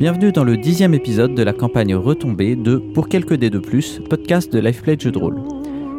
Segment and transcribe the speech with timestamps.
[0.00, 4.00] Bienvenue dans le dixième épisode de la campagne retombée de Pour quelques dés de plus,
[4.08, 5.42] podcast de Lifeplay de jeu de rôle.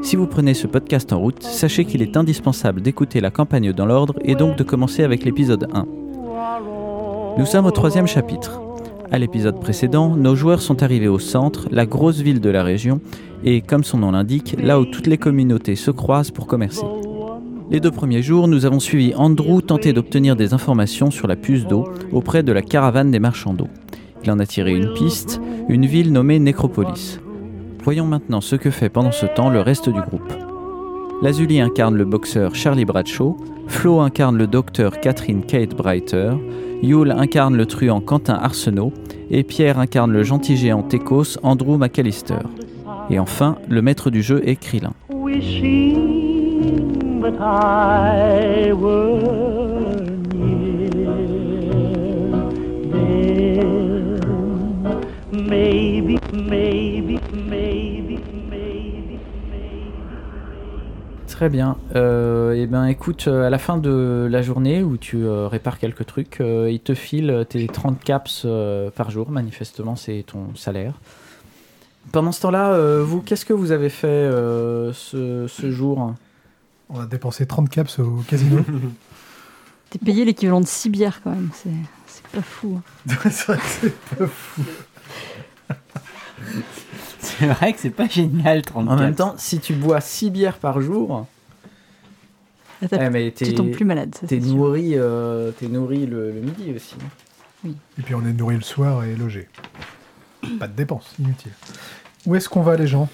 [0.02, 3.86] Si vous prenez ce podcast en route, sachez qu'il est indispensable d'écouter la campagne dans
[3.86, 5.86] l'ordre et donc de commencer avec l'épisode 1.
[7.38, 8.59] Nous sommes au troisième chapitre.
[9.12, 13.02] À l'épisode précédent, nos joueurs sont arrivés au centre, la grosse ville de la région,
[13.44, 16.88] et comme son nom l'indique, là où toutes les communautés se croisent pour commercer.
[17.70, 21.68] Les deux premiers jours, nous avons suivi Andrew tenter d'obtenir des informations sur la puce
[21.68, 23.68] d'eau auprès de la caravane des marchands d'eau.
[24.23, 27.20] Il en a tiré une piste, une ville nommée Necropolis.
[27.84, 30.34] Voyons maintenant ce que fait pendant ce temps le reste du groupe.
[31.21, 36.31] Lazuli incarne le boxeur Charlie Bradshaw, Flo incarne le docteur Catherine Kate Breiter,
[36.81, 38.91] Yule incarne le truand Quentin Arsenault
[39.30, 42.39] et Pierre incarne le gentil géant Tekos Andrew McAllister.
[43.09, 44.94] Et enfin, le maître du jeu est Krillin.
[61.42, 61.75] Très bien.
[61.95, 65.47] Euh, et eh ben écoute, euh, à la fin de la journée où tu euh,
[65.47, 70.23] répares quelques trucs, euh, il te file tes 30 caps euh, par jour, manifestement c'est
[70.28, 70.94] ton salaire.
[72.12, 76.14] Pendant ce temps-là, euh, vous, qu'est-ce que vous avez fait euh, ce, ce jour?
[76.92, 78.64] On a dépensé 30 caps au casino.
[79.89, 81.72] T'es payé l'équivalent de 6 bières quand même, c'est
[82.31, 82.80] pas fou.
[83.09, 83.16] hein.
[83.31, 84.62] c'est pas fou.
[87.39, 88.91] C'est vrai que c'est pas génial, 34.
[88.91, 91.28] En même temps, si tu bois 6 bières par jour,
[92.89, 94.16] t'as- eh, mais tu tombes plus malade.
[94.19, 96.95] ça, t'es nourri, euh, t'es nourri le, le midi aussi.
[97.66, 99.47] Et puis on est nourri le soir et logé.
[100.59, 101.52] Pas de dépenses, inutile.
[102.25, 103.08] Où est-ce qu'on va les gens?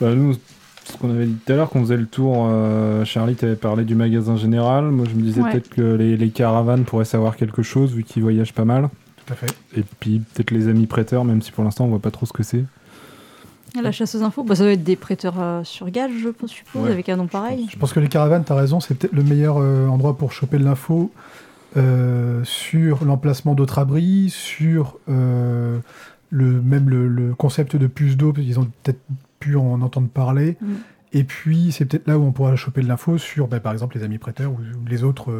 [0.00, 0.34] Bah, nous,
[0.84, 3.84] ce qu'on avait dit tout à l'heure, qu'on faisait le tour, euh, Charlie t'avait parlé
[3.84, 4.84] du magasin général.
[4.84, 5.50] Moi, je me disais Ouais.
[5.50, 8.88] peut-être que les, les caravanes pourraient savoir quelque chose, vu qu'ils voyagent pas mal.
[9.26, 9.52] Tout à fait.
[9.76, 12.32] Et puis, peut-être les amis prêteurs, même si pour l'instant, on voit pas trop ce
[12.32, 12.64] que c'est.
[13.82, 16.52] La chasse aux infos, bah, ça doit être des prêteurs euh, sur gage, je suppose,
[16.74, 17.66] Ouais, avec un nom pareil.
[17.70, 20.58] Je pense que les caravanes, t'as raison, c'est peut-être le meilleur euh, endroit pour choper
[20.58, 21.10] de l'info
[21.76, 24.98] euh, sur l'emplacement d'autres abris, sur
[26.30, 29.00] le, même le, le concept de puce d'eau, parce qu'ils ont peut-être
[29.40, 30.56] pu en entendre parler.
[30.60, 30.66] Mm.
[31.14, 33.96] Et puis, c'est peut-être là où on pourra choper de l'info sur, bah, par exemple,
[33.96, 35.32] les amis prêteurs ou, ou les autres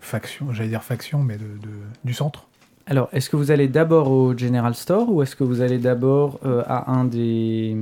[0.00, 1.68] factions, j'allais dire factions, mais de, de-
[2.04, 2.46] du centre.
[2.86, 6.40] Alors, est-ce que vous allez d'abord au General Store ou est-ce que vous allez d'abord
[6.44, 7.76] euh, à un des...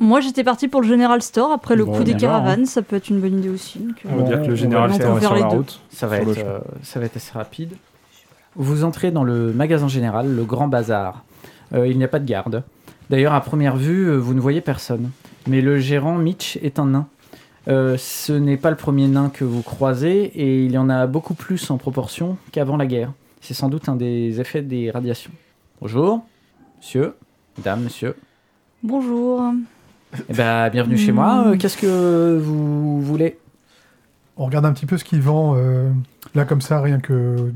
[0.00, 2.96] Moi, j'étais parti pour le General Store après le Bon, coup des caravanes, ça peut
[2.96, 3.78] être une bonne idée aussi.
[3.78, 5.56] donc, euh, On va dire que le peut Store est sur la deux.
[5.56, 5.80] route.
[5.90, 7.72] Ça va, être, euh, ça va être assez rapide.
[8.54, 11.24] Vous entrez dans le magasin général, le Grand Bazar.
[11.74, 12.62] Euh, il n'y a pas de garde.
[13.10, 15.10] D'ailleurs, à première vue, euh, vous ne voyez personne.
[15.46, 17.06] Mais le gérant Mitch est un nain.
[17.68, 21.06] Euh, ce n'est pas le premier nain que vous croisez et il y en a
[21.06, 23.12] beaucoup plus en proportion qu'avant la guerre.
[23.40, 25.30] C'est sans doute un des effets des radiations.
[25.80, 26.24] Bonjour,
[26.78, 27.14] monsieur,
[27.56, 28.16] madame, monsieur.
[28.82, 29.42] Bonjour.
[30.28, 31.44] Eh ben, bienvenue chez moi.
[31.46, 33.38] Euh, Qu'est-ce que vous voulez?
[34.36, 35.90] On regarde un petit peu ce qu'ils vendent euh,
[36.34, 37.52] là comme ça, rien que.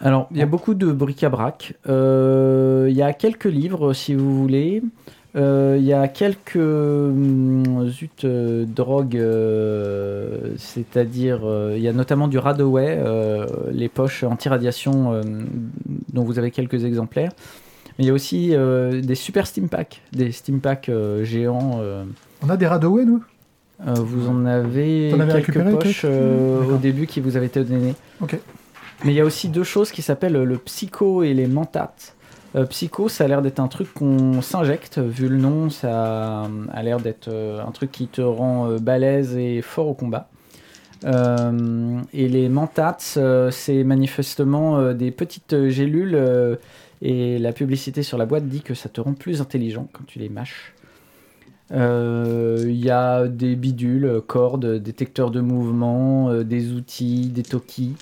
[0.00, 1.74] Alors, il y a beaucoup de bric-à-brac.
[1.88, 4.82] Euh, Il y a quelques livres, si vous voulez.
[5.34, 11.92] Euh, Il y a quelques hum, zut, euh, drogues, euh, c'est-à-dire, euh, il y a
[11.92, 13.02] notamment du Radaway,
[13.70, 15.20] les poches anti-radiation
[16.12, 17.32] dont vous avez quelques exemplaires.
[17.98, 18.54] Mais il y a aussi
[19.02, 20.90] des super steam packs, des steam packs
[21.22, 21.80] géants.
[22.42, 23.22] On a des Radaway, nous?
[23.84, 27.94] Vous en avez avais quelques récupéré, poches au début qui vous avaient été données.
[28.20, 28.38] Ok.
[29.04, 32.14] Mais il y a aussi deux choses qui s'appellent le psycho et les mentates.
[32.54, 36.82] Euh, psycho, ça a l'air d'être un truc qu'on s'injecte, vu le nom, ça a
[36.82, 40.28] l'air d'être euh, un truc qui te rend euh, balèze et fort au combat.
[41.04, 46.16] Et les mentates, euh, c'est manifestement des petites gélules,
[47.00, 50.20] et la publicité sur la boîte dit que ça te rend plus intelligent quand tu
[50.20, 50.74] les mâches.
[51.72, 57.96] Il y a des bidules, cordes, détecteurs de mouvement, des outils, des tokis.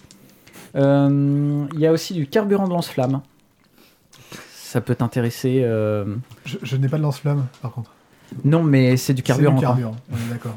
[0.75, 3.23] Il y a aussi du carburant de lance-flamme.
[4.70, 5.62] Ça peut t'intéresser.
[5.64, 6.05] euh,
[6.44, 7.90] Je, je n'ai pas de lance-flamme, par contre.
[8.44, 9.50] Non, mais c'est du carburant.
[9.50, 10.56] C'est du carburant, on est d'accord.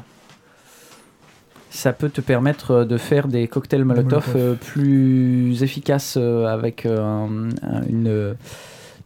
[1.70, 4.36] Ça peut te permettre euh, de faire des cocktails Molotov Molotov.
[4.36, 8.36] euh, plus efficaces avec un- un- une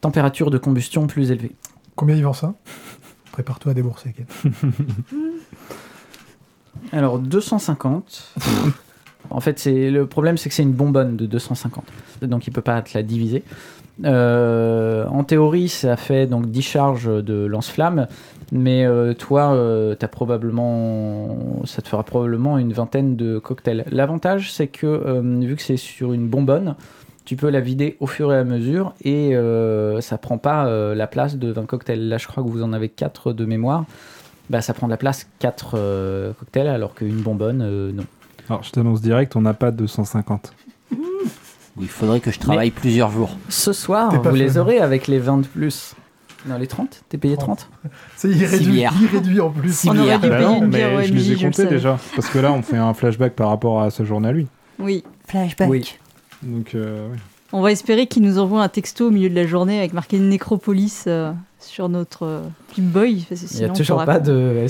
[0.02, 1.52] température de combustion plus élevée.
[1.96, 2.52] Combien ils vendent ça?
[3.32, 4.14] Prépare-toi à débourser.
[6.92, 8.34] Alors 250.
[9.30, 11.84] en fait, c'est le problème, c'est que c'est une bonbonne de 250,
[12.22, 13.42] donc il peut pas te la diviser.
[14.04, 18.06] Euh, en théorie, ça fait donc 10 charges de lance-flamme,
[18.52, 23.84] mais euh, toi, euh, t'as probablement, ça te fera probablement une vingtaine de cocktails.
[23.90, 26.76] L'avantage, c'est que vu que c'est sur une bonbonne,
[27.24, 31.06] tu peux la vider au fur et à mesure et euh, ça prend pas la
[31.06, 32.08] place de 20 cocktails.
[32.08, 33.84] Là, je crois que vous en avez 4 de mémoire.
[34.48, 38.04] Bah, ça prend la place 4 euh, cocktails alors qu'une bonbonne, non.
[38.48, 40.54] Alors, je t'annonce direct, on n'a pas 250.
[41.80, 43.36] Il faudrait que je travaille plusieurs jours.
[43.48, 45.94] Ce soir, vous les aurez avec les 20 de plus.
[46.46, 47.68] Non, les 30 T'es payé 30
[48.16, 48.94] C'est il réduit, bières.
[49.00, 49.84] il réduit en plus.
[49.88, 51.98] On aurait dû Bah payer non, une bière mais je les ai comptés déjà.
[52.14, 54.46] Parce que là, on fait un flashback par rapport à ce journée à lui.
[54.78, 55.02] Oui.
[55.26, 55.68] Flashback.
[55.68, 55.94] Oui.
[56.44, 57.18] Donc, euh, oui.
[57.52, 60.18] On va espérer qu'il nous envoie un texto au milieu de la journée avec marqué
[60.20, 62.42] Nécropolis euh, sur notre euh,
[62.74, 63.24] pub boy.
[63.28, 64.66] parce que Il n'y a toujours pas de,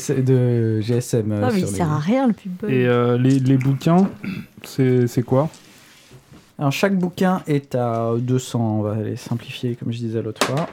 [0.80, 1.32] GSM.
[1.32, 2.72] euh, Ah, mais il sur les- sert à rien le pub boy.
[2.72, 4.08] Et euh, les, les bouquins,
[4.64, 5.50] c'est quoi?
[6.58, 10.66] Alors, chaque bouquin est à 200, on va les simplifier comme je disais l'autre fois.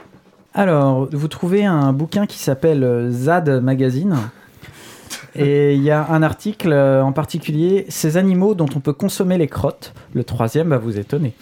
[0.54, 4.16] Alors, vous trouvez un bouquin qui s'appelle euh, Zad Magazine.
[5.36, 9.38] Et il y a un article euh, en particulier, Ces animaux dont on peut consommer
[9.38, 9.94] les crottes.
[10.14, 11.34] Le troisième va vous étonner.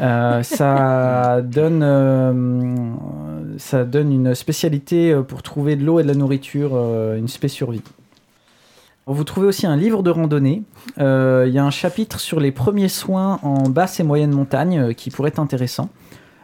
[0.00, 2.92] Euh, ça, donne, euh,
[3.58, 7.48] ça donne une spécialité pour trouver de l'eau et de la nourriture, euh, une spé
[7.48, 7.82] survie.
[9.08, 10.64] Vous trouvez aussi un livre de randonnée.
[10.98, 14.80] Euh, Il y a un chapitre sur les premiers soins en basse et moyenne montagne
[14.80, 15.90] euh, qui pourrait être intéressant.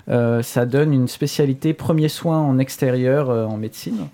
[0.08, 4.06] Euh, ça donne une spécialité premiers soins en extérieur en médecine.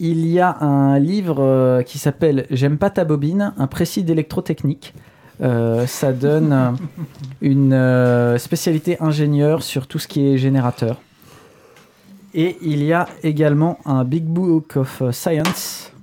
[0.00, 4.92] Il y a un livre qui s'appelle J'aime pas ta bobine, un précis d'électrotechnique.
[5.40, 6.76] Ça donne
[7.40, 11.00] une spécialité ingénieur sur tout ce qui est générateur.
[12.34, 15.93] Et il y a également un Big Book of Science.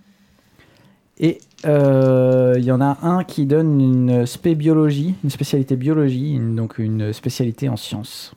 [1.24, 6.34] Et euh, il y en a un qui donne une spé biologie, une spécialité biologie,
[6.34, 8.34] une- donc une spécialité en sciences.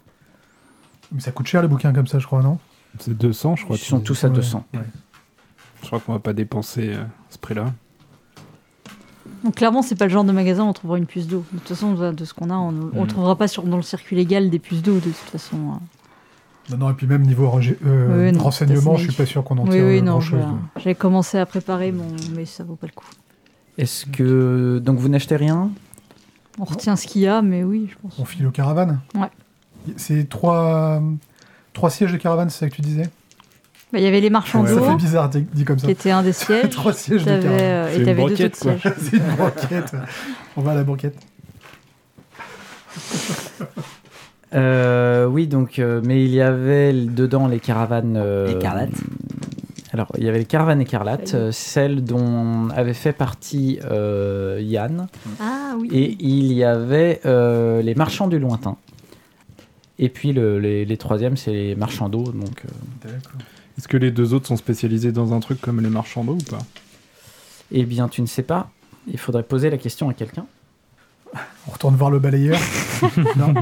[1.11, 2.59] Mais ça coûte cher les bouquins comme ça, je crois, non?
[2.99, 3.77] C'est 200, je Ils crois.
[3.79, 4.65] tu sont tous à Ouais, 200.
[4.75, 4.81] ouais.
[5.83, 7.73] Je crois qu'on va pas dépenser euh, ce prix-là.
[9.43, 11.45] Donc clairement, c'est pas le genre de magasin où on trouvera une puce d'eau.
[11.53, 13.07] De toute façon, de ce qu'on a, on ne Mm.
[13.07, 15.79] trouvera pas sur, dans le circuit légal des puces d'eau de toute façon.
[16.71, 17.47] Non, non, et puis même niveau
[17.85, 20.13] euh, Oui, non, renseignement, je suis pas sûr qu'on en Oui, tire oui, euh, non.
[20.13, 20.39] grand-chose.
[20.41, 20.55] voilà.
[20.77, 22.07] J'avais commencé à préparer, mon...
[22.35, 23.07] mais ça vaut pas le coup.
[23.77, 25.71] Est-ce que donc vous n'achetez rien?
[26.59, 28.19] On retient ce qu'il y a, mais oui, je pense.
[28.19, 29.01] On file aux caravanes?
[29.15, 29.29] Ouais.
[29.97, 31.03] C'est trois,
[31.75, 33.11] trois sièges de caravane, c'est ça que tu disais?
[33.93, 35.87] Bah, Il y avait les marchands Ouais, Ça d'eau, fait bizarre dit dit comme ça.
[35.87, 36.71] qui était un des sièges.
[36.71, 37.59] trois sièges de caravane.
[37.61, 38.83] euh, et t'avais deux autres sièges.
[39.01, 39.93] C'est une banquette.
[40.57, 41.19] On va à la banquette.
[44.55, 48.17] Euh, Oui, donc, euh, mais il y avait dedans les caravanes.
[48.17, 48.91] euh, Écarlates.
[49.93, 51.39] Alors, il y avait les caravanes écarlates, Oui.
[51.39, 55.07] euh, celles dont avait fait partie euh, Yann.
[55.41, 55.89] Ah oui.
[55.93, 58.77] Et il y avait euh, les marchands du lointain.
[60.01, 62.25] Et puis le- les, les troisièmes, c'est les marchands d'eau.
[62.25, 62.69] Donc, euh,
[63.05, 63.39] D'accord.
[63.79, 66.51] Est-ce que les deux autres sont spécialisés dans un truc comme les marchands d'eau ou
[66.51, 66.59] pas?
[67.71, 68.71] Eh bien, tu ne sais pas.
[69.07, 70.47] Il faudrait poser la question à quelqu'un.
[71.69, 72.59] On retourne voir le balayeur.
[73.37, 73.55] non?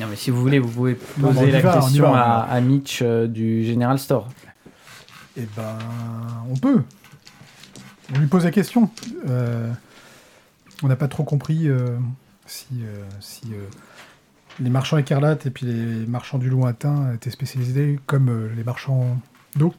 [0.00, 2.20] Non, mais si vous voulez, vous pouvez poser la va, question va.
[2.22, 4.28] à, à Mitch euh, du General Store.
[5.36, 5.78] Eh ben,
[6.50, 6.82] on peut.
[8.14, 8.90] On lui pose la question.
[9.28, 9.70] Euh,
[10.82, 11.96] on n'a pas trop compris euh,
[12.46, 12.66] si,
[13.20, 13.42] si
[14.60, 19.18] les marchands écarlates et puis les marchands du lointain étaient spécialisés comme les marchands
[19.56, 19.72] d'eau.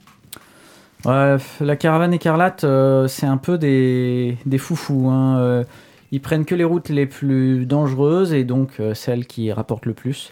[1.06, 2.66] Ouais, la caravane écarlate,
[3.08, 5.10] c'est un peu des, des foufous.
[5.10, 5.64] hein.
[6.14, 9.96] Ils prennent que les routes les plus dangereuses et donc euh, celles qui rapportent le
[9.96, 10.32] plus.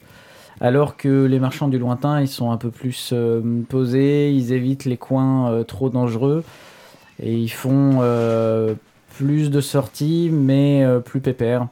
[0.60, 4.86] Alors que les marchands du lointain, ils sont un peu plus euh, posés, ils évitent
[4.86, 6.44] les coins euh, trop dangereux
[7.20, 8.00] et ils font
[9.18, 11.68] plus de sorties mais plus pépères.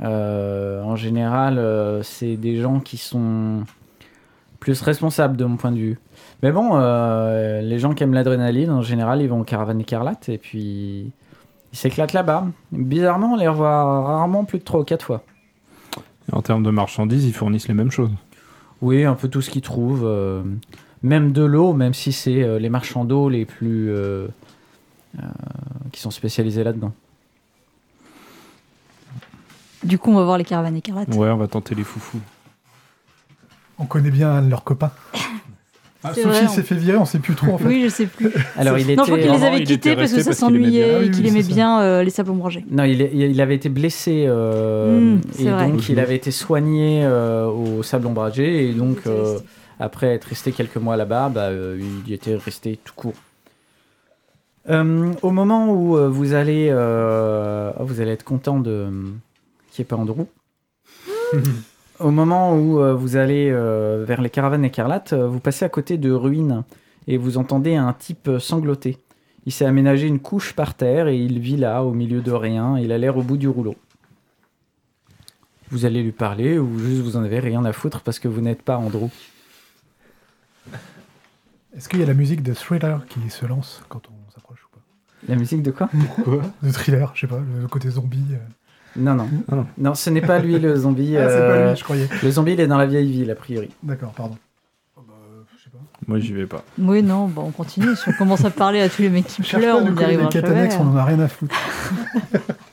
[0.00, 1.60] En général,
[2.02, 3.62] c'est des gens qui sont
[4.58, 5.98] plus responsables de mon point de vue.
[6.42, 6.78] Mais bon,
[7.60, 11.12] les gens qui aiment l'adrénaline, en général, ils vont au caravane écarlate et puis
[11.72, 12.46] ils s'éclatent là-bas.
[12.72, 15.22] Bizarrement, on les revoit rarement plus de 3 ou 4 fois.
[16.30, 18.10] Et En termes de marchandises, ils fournissent les mêmes choses.
[18.80, 20.04] Oui, un peu tout ce qu'ils trouvent.
[20.06, 20.42] euh,
[21.02, 23.90] même de l'eau, même si c'est euh, les marchands d'eau les plus.
[23.90, 24.28] euh,
[25.18, 25.22] euh,
[25.92, 26.92] qui sont spécialisés là-dedans.
[29.84, 31.08] Du coup, on va voir les caravanes écarlates.
[31.14, 32.20] Ouais, on va tenter les foufous.
[33.78, 34.92] On connaît bien leurs copains.
[36.04, 37.64] Ah, Sophie vrai, on- s'est fait virer, on sait plus trop en fait.
[37.68, 38.30] Oui, je sais plus.
[38.56, 38.96] Alors, il était.
[38.96, 40.70] non, je crois qu'il les avait quittés parce que ça parce qu'il aimait bien.
[40.82, 42.64] s'ennuyait Ah oui, et qu'il aimait bien euh, les sables ombragés.
[42.70, 45.68] Non, il, avait été blessé euh, Mm, c'est et vrai.
[45.68, 49.46] donc il avait été soigné euh, au sable ombragé et donc euh, resté.
[49.78, 53.14] après être resté quelques mois là-bas, bah, euh, il y était resté tout court.
[54.70, 58.86] Euh, au moment où euh, vous allez, vous allez être content de
[59.70, 60.24] qui est pas Andrew.
[62.02, 65.68] au moment où euh, vous allez euh, vers les caravanes écarlates, euh, vous passez à
[65.68, 66.64] côté de ruines
[67.06, 68.98] et vous entendez un type sangloter.
[69.46, 72.78] Il s'est aménagé une couche par terre et il vit là, au milieu de rien.
[72.78, 73.74] Il a l'air au bout du rouleau.
[75.70, 78.40] vous allez lui parler ou juste vous en avez rien à foutre parce que vous
[78.40, 79.08] n'êtes pas Andrew?
[81.76, 84.76] Est-ce qu'il y a la musique de Thriller qui se lance quand on s'approche ou
[84.76, 84.82] pas?
[85.28, 85.88] La musique de quoi?
[86.24, 88.22] Quoi De Thriller, je sais pas, le côté zombie.
[88.32, 88.36] euh.
[88.96, 89.28] Non, non.
[89.50, 89.66] Ah non.
[89.78, 91.16] Non, ce n'est pas lui le zombie.
[91.16, 92.08] Ah, c'est euh, pas lui, je croyais.
[92.22, 93.70] Le zombie, il est dans la vieille ville, a priori.
[93.82, 94.36] D'accord, pardon.
[94.96, 95.14] Oh, bah,
[95.56, 95.78] je sais pas.
[96.06, 96.62] Moi, j'y vais pas.
[96.78, 97.94] Oui, non, bah, on continue.
[97.96, 100.48] Si on commence à parler à tous les mecs qui pleurent, on y arrivera jamais.
[100.48, 101.54] annexes, on en a rien à foutre.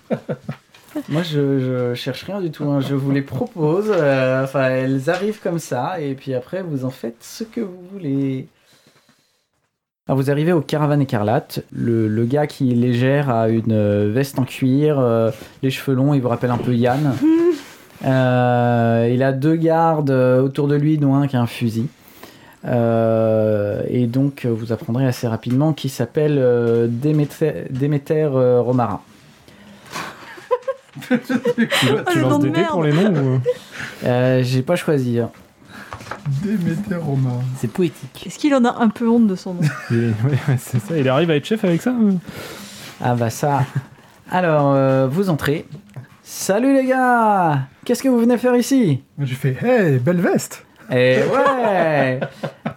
[1.09, 2.65] Moi, je, je cherche rien du tout.
[2.65, 2.81] hein.
[2.81, 3.89] Je vous les propose.
[3.89, 8.47] euh, elles arrivent comme ça, et puis après, vous en faites ce que vous voulez.
[10.09, 11.63] Alors, vous arrivez au Caravane Écarlate.
[11.71, 15.29] Le, le gars qui les gère a une euh, veste en cuir, euh,
[15.61, 17.13] les cheveux longs, il vous rappelle un peu Yann.
[18.05, 21.87] Euh, il a deux gardes autour de lui, dont un qui a un fusil.
[22.65, 29.01] Euh, et donc, vous apprendrez assez rapidement qu'il s'appelle euh, Déméter, Déméter, euh, Romara.
[31.09, 31.19] Tu,
[32.05, 33.41] Ah, lances de des dés pour les noms ou...
[34.05, 35.19] Euh, J'ai pas choisi.
[35.19, 35.29] hein.
[36.43, 37.39] Déméter Romain.
[37.57, 38.23] C'est poétique.
[38.25, 39.61] Est-ce qu'il en a un peu honte de son nom?
[39.91, 40.13] Ouais,
[40.47, 40.97] ouais, c'est ça.
[40.97, 42.11] Il arrive à être chef avec ça euh
[43.01, 43.65] Ah bah ça.
[44.31, 45.65] Alors, euh, vous entrez.
[46.23, 49.01] Salut les gars Qu'est-ce que vous venez faire ici?
[49.19, 52.19] J'ai fait Hey, belle veste Eh ouais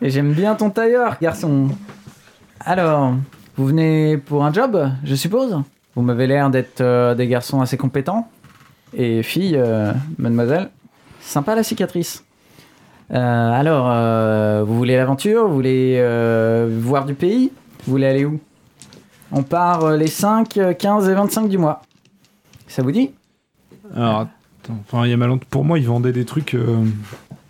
[0.00, 1.68] Et j'aime bien ton tailleur, garçon.
[2.60, 3.12] Alors,
[3.56, 5.60] vous venez pour un job, je suppose?
[5.94, 8.28] Vous m'avez l'air d'être euh, des garçons assez compétents.
[8.94, 10.70] Et fille, euh, mademoiselle,
[11.20, 12.24] sympa la cicatrice.
[13.10, 15.46] Euh, alors, euh, vous voulez l'aventure?
[15.48, 17.50] Vous voulez euh, voir du pays?
[17.86, 18.40] Vous voulez aller où?
[19.32, 21.82] On part euh, les 5, euh, 15 et 25 du mois.
[22.68, 23.10] Ça vous dit?
[23.94, 24.78] Alors, attends.
[24.86, 25.38] Enfin, il y a mal...
[25.50, 26.54] Pour moi, ils vendaient des trucs.
[26.54, 26.84] euh,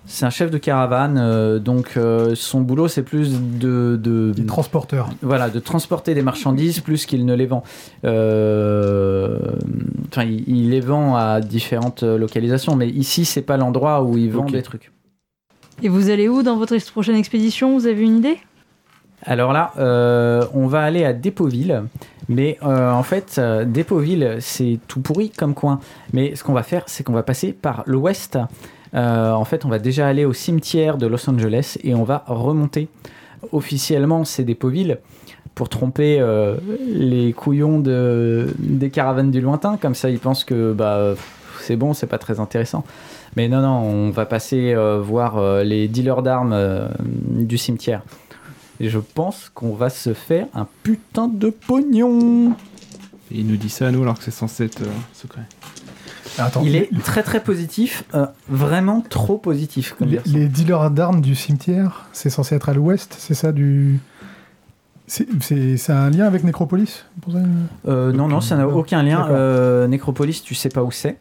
[0.06, 4.42] C'est un chef de caravane, euh, donc euh, son boulot c'est plus de, de Il
[4.42, 5.08] est transporteur.
[5.22, 7.62] voilà de transporter des marchandises plus qu'il ne les vend.
[8.04, 9.38] Euh,
[10.08, 14.30] Enfin, il, il les vend à différentes localisations, mais ici c'est pas l'endroit où il
[14.30, 14.90] vend des trucs.
[15.84, 17.76] Et vous allez où dans votre prochaine expédition?
[17.76, 18.38] Vous avez une idée?
[19.24, 21.82] Alors là, euh, on va aller à Dépoville,
[22.28, 23.64] mais euh, en fait, euh,
[24.40, 25.80] c'est tout pourri comme coin.
[26.12, 28.38] Mais ce qu'on va faire, c'est qu'on va passer par l'ouest.
[28.94, 32.22] Euh, en fait, on va déjà aller au cimetière de Los Angeles et on va
[32.28, 32.88] remonter.
[33.50, 34.98] Officiellement, c'est Dépoville
[35.56, 36.24] pour tromper
[36.94, 39.76] les couillons de, des caravanes du lointain.
[39.76, 41.14] Comme ça, ils pensent que bah,
[41.60, 42.84] c'est bon, c'est pas très intéressant.
[43.36, 48.02] Mais non, non, on va passer euh, voir euh, les dealers d'armes euh, du cimetière.
[48.80, 52.50] Et je pense qu'on va se faire un putain de pognon.
[53.30, 55.42] Et il nous dit ça à nous alors que c'est censé être euh, secret.
[56.38, 61.34] Attends, Il est très très positif, euh, vraiment trop positif comme les, dealers d'armes du
[61.34, 64.00] cimetière, c'est censé être à l'ouest, c'est ça du.
[65.06, 67.40] C'est un lien avec Necropolis pour ça
[67.86, 69.28] Euh, non, non, ça n'a aucun lien.
[69.28, 71.18] Euh, Nécropolis, tu sais pas où c'est.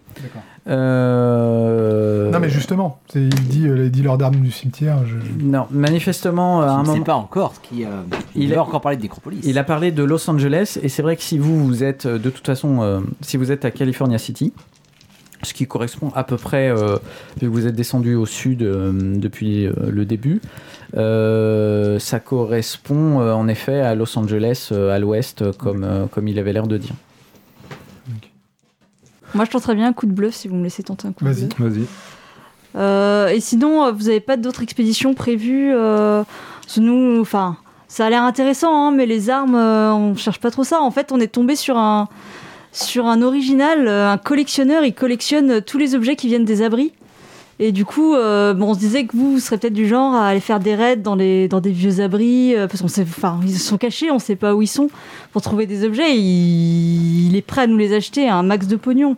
[0.68, 5.00] Euh, Non, mais justement, il dit euh, les dealers d'armes du cimetière.
[5.06, 5.16] Je...
[5.44, 7.04] Non, manifestement, à Je un moment.
[7.04, 7.84] pas encore ce qui.
[7.84, 7.90] Euh,
[8.36, 9.40] Il il a- encore parler de Necropolis.
[9.44, 12.18] Il a parlé de Los Angeles et c'est vrai que si vous, vous êtes euh,
[12.20, 14.54] de toute façon, euh, si vous êtes à California City,
[15.44, 16.98] ce qui correspond à peu près, euh,
[17.40, 20.40] vu que vous êtes descendu au sud euh, depuis euh, le début,
[20.96, 26.06] euh, ça correspond euh, en effet à Los Angeles euh, à l'ouest, euh, comme, euh,
[26.06, 26.94] comme il avait l'air de dire.
[29.34, 31.24] Moi, je tenterais bien un coup de bluff si vous me laissez tenter un coup
[31.24, 31.46] de Vas-y.
[31.46, 31.74] bluff.
[31.74, 31.86] Vas-y.
[32.76, 36.24] Euh, et sinon, euh, vous n'avez pas d'autres expéditions prévues euh,
[36.78, 37.58] nous, enfin,
[37.90, 40.82] ça a l'air intéressant, hein, mais les armes, on cherche pas trop ça.
[40.82, 42.08] En fait, on est tombé sur un
[42.74, 44.86] sur un original, un collectionneur.
[44.86, 46.94] Il collectionne tous les objets qui viennent des abris.
[47.64, 50.16] Et du coup, euh, bon, on se disait que vous, vous serez peut-être du genre
[50.16, 53.04] à aller faire des raids dans les dans des vieux abris, euh, parce qu'on sait,
[53.04, 54.90] enfin, ils sont cachés, on sait pas où ils sont,
[55.32, 56.18] pour trouver des objets.
[56.18, 59.16] Il, il est prêt à nous les acheter à un max de pognon.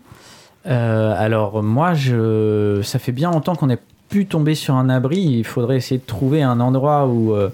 [0.66, 5.22] Euh, alors moi, je, ça fait bien longtemps qu'on n'est plus tombé sur un abri.
[5.22, 7.50] Il faudrait essayer de trouver un endroit où, euh,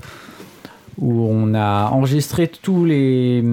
[0.99, 3.43] où on a enregistré tous les,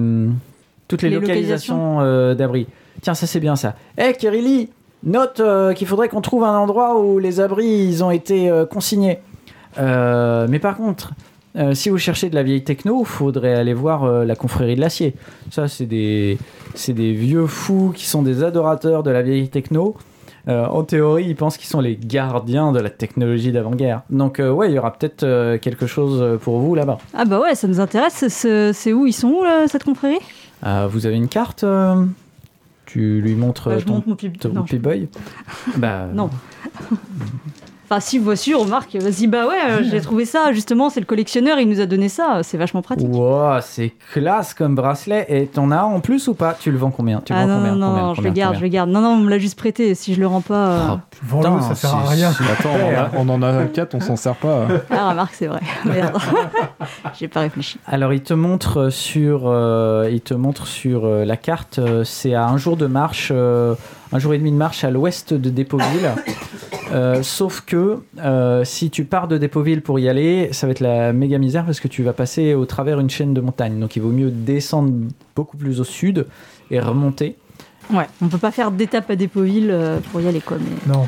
[0.87, 2.67] toutes les, Les localisations euh, d'abri.
[3.01, 3.75] Tiens, ça c'est bien ça.
[3.97, 4.69] Eh, Kirili,
[5.03, 8.65] note euh, qu'il faudrait qu'on trouve un endroit où les abris ils ont été euh,
[8.65, 9.19] consignés.
[9.79, 11.11] Euh, mais par contre,
[11.73, 15.15] si vous cherchez de la vieille techno, faudrait aller voir la confrérie de l'acier.
[15.49, 16.37] Ça, c'est des,
[16.75, 19.95] c'est des vieux fous qui sont des adorateurs de la vieille techno.
[20.47, 24.03] En théorie, ils pensent qu'ils sont les gardiens de la technologie d'avant-guerre.
[24.11, 26.99] Donc, ouais, il y aura peut-être quelque chose pour vous là-bas.
[27.15, 28.27] Ah bah ouais, ça nous intéresse.
[28.27, 29.07] C'est- où?
[29.07, 30.19] Ils sont où là, cette confrérie?
[30.89, 31.65] Vous avez une carte
[32.87, 34.37] Tu lui montres Bah, euh, Je ton, monte mon pub.
[34.37, 35.07] ton non, je- P-Boy
[35.77, 36.29] Bah, Non.
[37.89, 41.57] Enfin, si, voici, remarque, vas-y, bah ouais, euh, j'ai trouvé ça, justement, c'est le collectionneur,
[41.57, 43.07] il nous a donné ça, c'est vachement pratique.
[43.09, 45.25] Wow, c'est classe comme bracelet.
[45.29, 46.53] Et t'en as en plus ou pas?
[46.59, 47.21] Tu le vends combien?
[47.23, 47.75] Tu le ah vends non, combien?
[47.75, 48.89] non, Combien non, je le garde, je le garde.
[48.89, 50.67] Non, non, on me l'a juste prêté, si je le rends pas...
[50.67, 50.87] euh,
[51.23, 52.29] Vends-le, putain, ça sert à rien.
[52.31, 54.67] Attends, on, en a- on en a 4, on s'en sert pas.
[54.89, 55.61] Ah, remarque, c'est vrai.
[55.85, 56.17] Merde.
[57.17, 57.79] j'ai pas réfléchi.
[57.87, 62.47] Alors, il te montre sur, euh, il te montre sur euh, la carte, c'est à
[62.47, 63.75] un jour de marche, euh,
[64.11, 66.11] un jour et demi de marche à l'ouest de Dépoville.
[66.93, 70.79] Euh, sauf que euh, si tu pars de Dépoville pour y aller, ça va être
[70.79, 73.79] la méga misère parce que tu vas passer au travers une chaîne de montagnes.
[73.79, 74.93] Donc, il vaut mieux descendre
[75.35, 76.25] beaucoup plus au sud
[76.71, 77.35] et remonter.
[77.93, 80.57] Ouais, on peut pas faire d'étape à Dépoville euh, pour y aller, quoi.
[80.59, 80.93] Mais...
[80.93, 81.07] Non.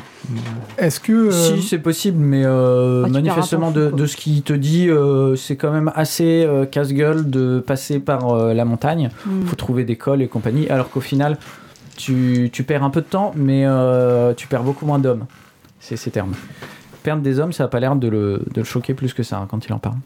[0.78, 1.12] Est-ce que.
[1.12, 4.88] euh, Si, c'est possible, mais tu manifestement, perds un de, fou, ce qu'il te dit,
[4.88, 9.10] euh, c'est quand même assez euh, casse-gueule de passer par euh, la montagne.
[9.26, 9.42] Hmm.
[9.44, 11.36] faut trouver des cols et compagnie, alors qu'au final,
[11.98, 15.26] tu, tu perds un peu de temps, mais euh, tu perds beaucoup moins d'hommes.
[15.80, 16.34] C'est ces termes.
[17.02, 19.38] Perdre des hommes, ça n'a pas l'air de le, de le choquer plus que ça
[19.38, 19.96] hein, quand il en parle.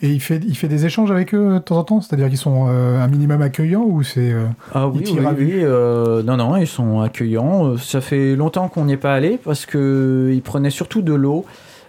[0.00, 2.00] Et il fait, il fait des échanges avec eux de temps en temps?
[2.00, 4.32] C'est-à-dire qu'ils sont euh, un minimum accueillants ou c'est.
[4.32, 7.76] euh, Ah oui, oui, euh, non, non, ils sont accueillants.
[7.76, 11.44] Ça fait longtemps qu'on n'y est pas allé parce que ils prenaient surtout de l'eau.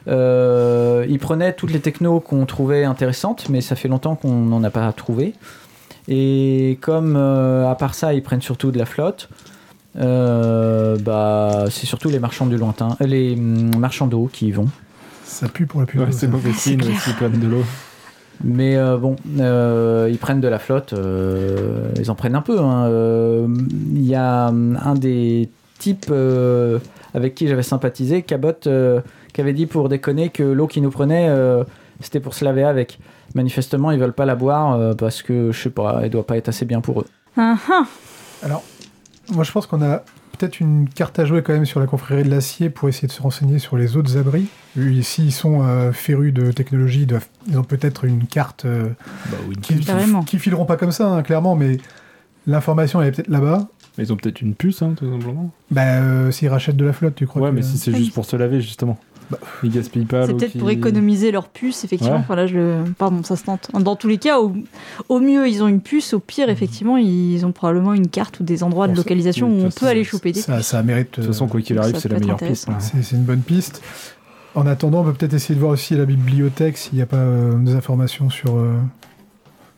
[0.05, 4.69] Ils prenaient toutes les technos qu'on trouvait intéressantes, mais ça fait longtemps qu'on n'en a
[4.69, 5.33] pas trouvé.
[6.07, 9.27] Et comme à part ça, ils prennent surtout de la flotte.
[9.99, 14.51] Euh, bah, c'est surtout les marchands du lointain, euh, les hum, marchands d'eau qui y
[14.51, 14.67] vont.
[15.23, 16.01] Ça pue pour la pub.
[16.01, 16.95] Ouais, c'est mauvais signe clair.
[16.95, 17.63] aussi, plein de l'eau.
[18.43, 22.59] Mais euh, bon, euh, ils prennent de la flotte, euh, ils en prennent un peu.
[22.59, 22.85] hein.
[22.87, 23.47] Euh,
[23.95, 26.79] Il y a hum, un des types euh,
[27.13, 29.01] avec qui j'avais sympathisé, Cabot, euh,
[29.33, 31.63] qui avait dit pour déconner que l'eau qu'ils nous prenaient, euh,
[31.99, 32.99] c'était pour se laver avec.
[33.35, 36.37] Manifestement, ils veulent pas la boire euh, parce que, je sais pas, elle doit pas
[36.37, 37.05] être assez bien pour eux.
[37.37, 37.83] Ah, ah.
[38.43, 38.63] Alors,
[39.33, 40.03] moi je pense qu'on a
[40.37, 43.13] peut-être une carte à jouer quand même sur la confrérie de l'acier pour essayer de
[43.13, 44.47] se renseigner sur les autres abris.
[45.01, 48.89] S'ils sont euh, férus de technologie, ils, doivent- ils ont peut-être une carte euh,
[49.31, 49.55] Bah oui.
[49.61, 50.23] qui, Carrément.
[50.23, 51.77] qui fileront pas comme ça, hein, clairement, mais
[52.47, 53.67] l'information elle est peut-être là-bas.
[53.97, 55.51] Mais ils ont peut-être une puce, hein, tout simplement.
[55.69, 58.13] Bah, euh, s'ils rachètent de la flotte, tu crois Ouais, que- mais si c'est juste
[58.13, 58.97] pour se laver, justement.
[59.41, 62.15] Bah, Ils gaspillent pas C'est peut-être qui- pour économiser leur puce, effectivement.
[62.15, 62.21] Ouais.
[62.21, 62.75] Enfin, là, je le...
[62.97, 63.69] Pardon, ça se tente.
[63.73, 64.53] Dans tous les cas, au,
[65.09, 66.13] au mieux, ils ont une puce.
[66.13, 69.65] Au pire, effectivement, ils ont probablement une carte ou des endroits de Bon, localisation où
[69.65, 71.11] on peut aller choper des ça, ça mérite.
[71.11, 72.69] De toute façon, quoi qu'il Ça arrive, c'est la meilleure piste.
[72.69, 72.77] hein.
[72.79, 73.81] C'est c'est une bonne piste.
[74.55, 77.07] En attendant, on peut peut-être essayer de voir aussi à la bibliothèque s'il n'y a
[77.07, 78.75] pas euh, des informations sur, euh,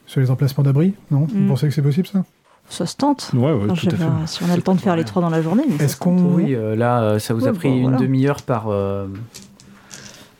[0.05, 0.93] sur les emplacements d'abri.
[1.11, 1.27] Non?
[1.31, 1.47] Vous Mm.
[1.47, 2.25] pensez que c'est possible ça?
[2.69, 3.29] Ça se tente.
[3.33, 4.05] Ouais, ouais, Enfin, tout je sais à fait.
[4.05, 5.63] pas si on a le temps de faire les trois dans la journée.
[5.79, 7.97] Est-ce qu'on Oui, euh, là, euh, ça vous a pris une voilà.
[7.97, 8.65] demi-heure par.
[8.69, 9.05] euh,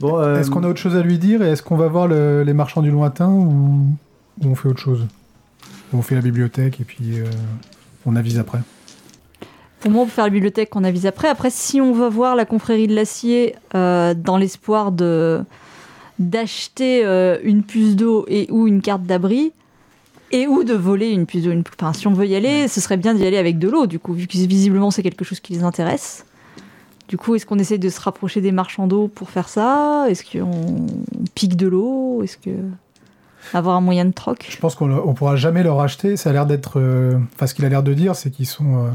[0.02, 2.08] Bon, euh, est-ce qu'on a autre chose à lui dire et est-ce qu'on va voir
[2.08, 3.86] le- les marchands du lointain ou,
[4.42, 5.06] ou on fait autre chose?
[5.94, 7.26] On fait la bibliothèque et puis euh,
[8.06, 8.60] on avise après.
[9.80, 11.30] Pour moi, on peut faire la bibliothèque qu'on avise après.
[11.30, 15.42] Après, si on va voir la confrérie de l'acier euh, dans l'espoir de
[16.20, 19.52] d'acheter euh, une puce d'eau et ou une carte d'abri
[20.36, 21.46] et ou de voler une puce.
[21.46, 21.64] Une...
[21.80, 24.00] Enfin, si on veut y aller, ce serait bien d'y aller avec de l'eau, du
[24.00, 26.26] coup, vu que visiblement c'est quelque chose qui les intéresse.
[27.08, 30.06] Du coup, est-ce qu'on essaie de se rapprocher des marchands d'eau pour faire ça?
[30.10, 30.88] Est-ce qu'on
[31.36, 32.22] pique de l'eau?
[32.24, 32.50] Est-ce que
[33.54, 34.48] avoir un moyen de troc?
[34.50, 36.18] Je pense qu'on ne pourra jamais leur acheter.
[36.18, 36.80] Ça a l'air d'être.
[36.80, 38.78] euh, Enfin, ce qu'il a l'air de dire, c'est qu'ils sont.
[38.78, 38.90] euh,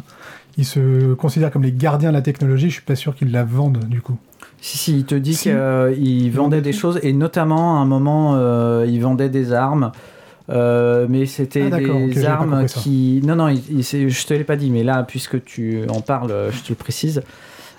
[0.58, 2.68] ils se considèrent comme les gardiens de la technologie.
[2.68, 4.18] Je suis pas sûr qu'ils la vendent du coup.
[4.60, 5.44] Si, si, il te dit Si.
[5.44, 9.92] qu'il vendait vendait des choses, et notamment à un moment, euh, il vendait des armes.
[10.50, 13.20] Euh, mais c'était Ah, des armes qui.
[13.24, 16.00] Non, non, il, il- c'est- je te l'ai pas dit, mais là, puisque tu en
[16.00, 17.22] parles, je te le précise.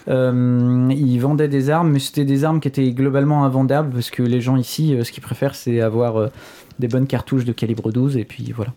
[0.07, 4.23] Euh, il vendait des armes, mais c'était des armes qui étaient globalement invendables parce que
[4.23, 6.29] les gens ici, euh, ce qu'ils préfèrent, c'est avoir
[6.79, 8.73] des bonnes cartouches de calibre 12, et puis voilà.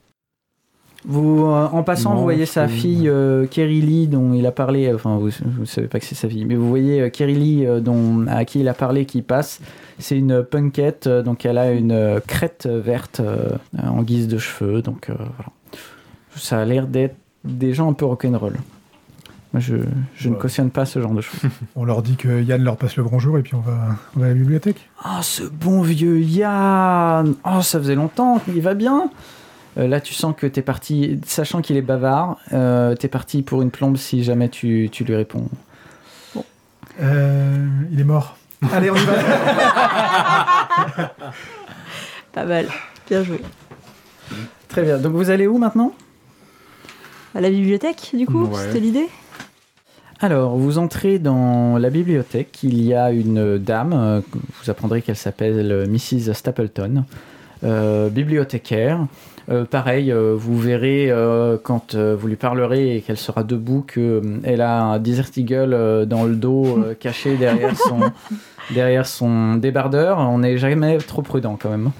[1.06, 4.52] Vous, euh, en passant, Non, vous voyez sa fille euh, Kerry Lee, dont il a
[4.52, 4.92] parlé.
[4.94, 7.66] Enfin, vous, vous savez pas que c'est sa fille, mais vous voyez euh, Kerry Lee,
[7.66, 9.60] euh, dont, à qui il a parlé, qui passe.
[9.98, 13.50] C'est une punkette, euh, donc elle a une euh, crête verte euh,
[13.82, 15.50] en guise de cheveux, donc euh, voilà.
[16.36, 18.54] Ça a l'air d'être des gens un peu rock'n'roll.
[19.52, 19.76] Moi, je,
[20.16, 21.38] je ne cautionne pas ce genre de choses.
[21.76, 23.76] On leur dit que Yann leur passe le bonjour et puis on va,
[24.16, 24.88] on va à la bibliothèque.
[25.04, 29.10] Oh, ce bon vieux Yann Oh, ça faisait longtemps, il va bien
[29.78, 33.62] Euh, Là, tu sens que t'es parti, sachant qu'il est bavard, euh, t'es parti pour
[33.62, 35.48] une plombe si jamais tu, tu lui réponds.
[37.00, 38.36] Euh, il est mort.
[38.72, 39.14] Allez, on y va.
[42.32, 42.66] Pas mal.
[43.08, 43.40] Bien joué.
[44.68, 45.92] Très bien, donc vous allez où maintenant?
[47.34, 48.60] À la bibliothèque, du coup, Ouais.
[48.66, 49.08] c'était l'idée?
[50.20, 52.62] Alors, vous entrez dans la bibliothèque.
[52.62, 56.32] Il y a une dame, vous apprendrez qu'elle s'appelle Mrs.
[56.34, 57.04] Stapleton,
[57.64, 59.00] euh, bibliothécaire.
[59.50, 63.82] Euh, pareil, euh, vous verrez euh, quand euh, vous lui parlerez et qu'elle sera debout
[63.82, 68.00] qu'elle a un Desert Eagle euh, dans le dos euh, caché derrière son,
[68.72, 70.18] derrière son débardeur.
[70.18, 71.90] On n'est jamais trop prudent quand même.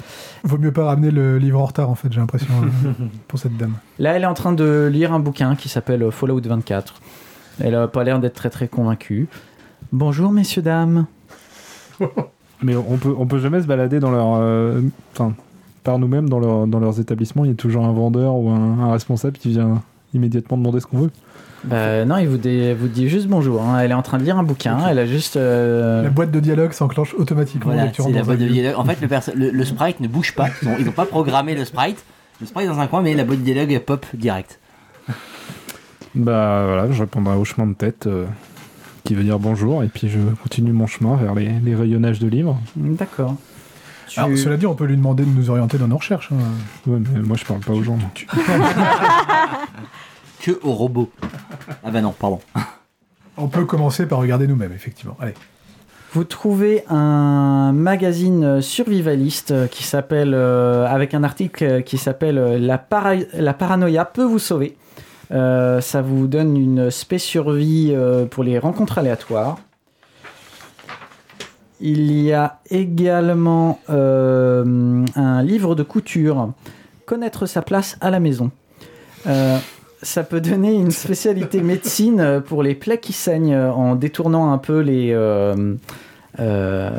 [0.43, 2.49] Vaut mieux pas ramener le livre en retard, en fait, j'ai l'impression,
[2.87, 2.91] euh,
[3.29, 3.75] pour cette dame.
[3.99, 6.95] Là, elle est en train de lire un bouquin qui s'appelle Fallout 24.
[7.61, 9.29] Elle a pas l'air d'être très très convaincue.
[9.93, 11.07] Bonjour messieurs, dames.
[12.63, 14.37] Mais on peut, on peut jamais se balader dans leur.
[14.37, 14.81] euh,
[15.13, 15.35] Enfin,
[15.85, 17.45] par nous-mêmes dans, leur, dans leurs établissements.
[17.45, 19.83] Il y a toujours un vendeur ou un, un responsable qui vient
[20.15, 21.11] immédiatement demander ce qu'on veut.
[21.65, 23.63] Bah non, il vous dit, vous dit juste bonjour.
[23.63, 23.81] hein.
[23.81, 24.79] Elle est en train de lire un bouquin.
[24.91, 25.37] Elle a juste.
[25.37, 28.75] euh, La boîte de dialogue s'enclenche automatiquement Voilà, la boîte de dialogue.
[28.79, 30.49] En fait, le, perso- le, le sprite ne bouge pas.
[30.63, 32.05] Ils ont, ils ont pas programmé le sprite.
[32.41, 34.59] Le sprite est dans un coin, mais la boîte de dialogue pop direct.
[36.15, 38.27] Bah voilà, je répondrai au chemin de tête euh,
[39.05, 42.29] qui veut dire bonjour et puis je continue mon chemin vers les, les rayonnages de
[42.29, 42.59] livres.
[42.77, 43.37] D'accord.
[44.15, 46.31] Tu- Alors, cela dit, on peut lui demander de nous orienter dans nos recherches.
[46.33, 46.37] hein.
[46.87, 47.99] Ouais, mais moi je parle pas aux gens.
[50.41, 51.11] Que au robot.
[51.83, 52.41] Ah bah non, pardon.
[53.37, 55.17] On peut commencer par regarder nous-mêmes, effectivement.
[55.21, 55.33] Allez.
[56.13, 62.39] Vous trouvez un magazine survivaliste euh, qui s'appelle, euh, avec un article euh, qui s'appelle
[62.39, 64.77] euh, la, para- la paranoïa peut vous sauver.
[65.33, 69.57] Euh, ça vous donne une spé survie euh, pour les rencontres aléatoires.
[71.81, 76.51] Il y a également euh, un livre de couture,
[77.07, 78.51] Connaître sa place à la maison.
[79.27, 79.59] Euh,
[80.03, 84.59] ça peut donner une spécialité médecine pour les plaies qui saignent euh, en détournant un
[84.59, 85.75] peu les, euh,
[86.41, 86.91] euh,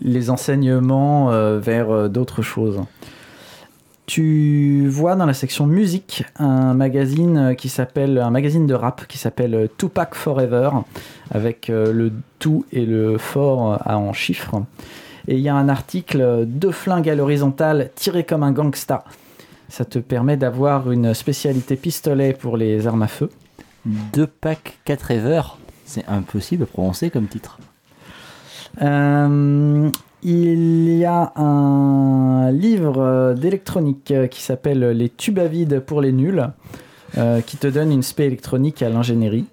[0.00, 2.80] Les enseignements euh, vers euh, d'autres choses.
[4.06, 9.06] Tu vois dans la section musique un magazine euh, qui s'appelle un magazine de rap
[9.08, 10.70] qui s'appelle euh, Tupac Forever
[11.32, 14.62] avec euh, le tout et le fort en chiffres.
[15.26, 19.04] Et il y a un article deux flingues à l'horizontale tiré comme un gangsta.
[19.68, 23.28] Ça te permet d'avoir une spécialité pistolet pour les armes à feu.
[23.84, 25.42] Deux packs 4 Ever.
[25.84, 27.58] C'est impossible à prononcer comme titre.
[28.82, 29.90] Euh,
[30.28, 36.00] il y a un livre euh, d'électronique euh, qui s'appelle Les tubes à vide pour
[36.00, 36.48] les nuls,
[37.16, 39.44] euh, qui te donne une spé électronique à l'ingénierie.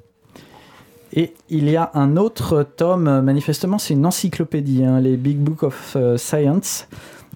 [1.15, 5.61] Et il y a un autre tome, manifestement c'est une encyclopédie, hein, les Big Book
[5.61, 6.87] of Science.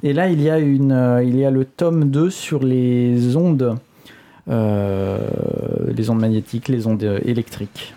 [0.01, 3.77] Et là il y a, une, il y a le tome 2 sur les ondes,
[4.47, 7.93] les ondes magnétiques, les ondes électriques,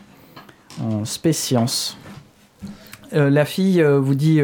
[0.82, 1.96] en spé science.
[3.12, 4.42] La fille vous dit,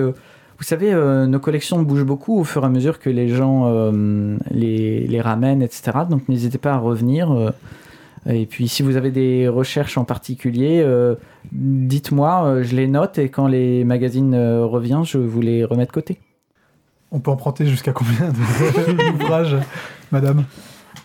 [0.59, 3.65] vous savez, euh, nos collections bougent beaucoup au fur et à mesure que les gens
[3.67, 5.99] euh, les, les ramènent, etc.
[6.09, 7.31] Donc n'hésitez pas à revenir.
[7.33, 7.51] euh,
[8.29, 11.15] et puis si vous avez des recherches en particulier, euh,
[11.53, 15.87] dites-moi, euh, je les note et quand les magazines euh, reviennent, je vous les remets
[15.87, 16.19] de côté.
[17.13, 18.33] On peut emprunter jusqu'à combien
[19.13, 19.57] d'ouvrages,
[20.11, 20.45] madame?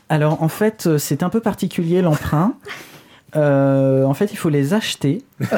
[0.10, 2.54] Alors en fait, c'est un peu particulier l'emprunt.
[3.36, 5.24] Euh, en fait, il faut les acheter.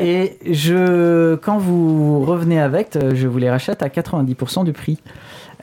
[0.00, 4.98] Et je, quand vous revenez avec, euh, je vous les rachète à 90% du prix.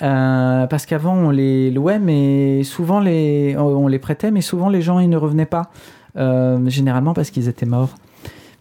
[0.04, 4.84] Euh, parce qu'avant, on les louait, mais souvent, les, on les prêtait, mais souvent, les
[4.84, 5.72] gens, ils ne revenaient pas.
[6.18, 7.96] Euh, généralement parce qu'ils étaient morts.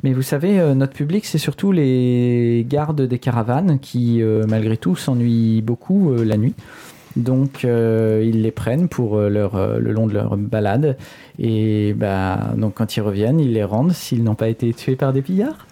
[0.03, 5.63] Mais vous savez, notre public, c'est surtout les gardes des caravanes qui, malgré tout, s'ennuient
[5.63, 6.55] beaucoup la nuit.
[7.17, 10.97] Donc, euh, ils les prennent pour euh, leur, euh, le long de leur balade.
[11.39, 15.13] Et bah, donc, quand ils reviennent, ils les rendent s'ils n'ont pas été tués par
[15.13, 15.67] des pillards.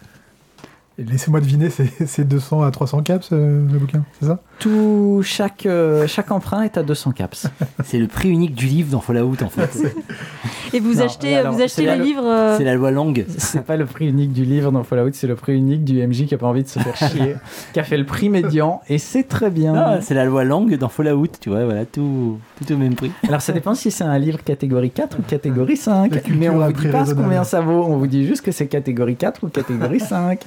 [0.96, 4.38] Laissez-moi deviner, c'est c'est 200 à 300 caps, euh, le bouquin, c'est ça?
[4.60, 7.48] Tout, chaque, euh, chaque emprunt est à 200 caps.
[7.84, 9.76] C'est le prix unique du livre dans Fallout en fait.
[10.72, 12.24] Et vous Non, achetez, alors, vous achetez la- livres.
[12.24, 13.26] euh, C'est la loi longue.
[13.36, 16.26] C'est pas le prix unique du livre dans Fallout, c'est le prix unique du MJ
[16.26, 17.34] qui a pas envie de se faire chier,
[17.72, 19.74] qui a fait le prix médian, et c'est très bien.
[19.74, 23.10] Ah, c'est la loi longue dans Fallout, tu vois, voilà, tout, tout au même prix.
[23.26, 26.14] Alors ça dépend si c'est un livre catégorie 4 ou catégorie 5.
[26.14, 27.22] La culture Mais on vous prix dit pas raisonnable.
[27.24, 30.40] combien ça vaut, on vous dit juste que c'est catégorie 4 ou catégorie 5.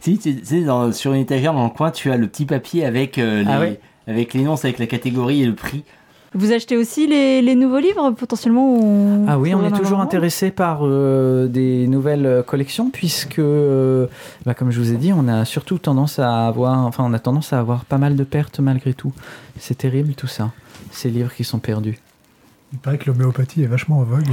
[0.00, 2.84] Si, tu sais, dans- sur une étagère dans le coin, tu as le petit papier
[2.84, 5.84] avec euh, les, Ah ouais avec l'énonce, avec la catégorie et le prix.
[6.34, 9.26] Vous achetez aussi les, les nouveaux livres potentiellement on...
[9.28, 14.06] Ah oui, on est toujours intéressé par euh, des nouvelles euh, collections puisque, euh,
[14.44, 17.18] bah, comme je vous ai dit, on a surtout tendance à avoir, enfin, on a
[17.18, 19.12] tendance à avoir pas mal de pertes malgré tout.
[19.58, 20.50] C'est terrible tout ça,
[20.90, 21.98] ces livres qui sont perdus.
[22.72, 24.28] Il paraît que l'homéopathie est vachement en vogue.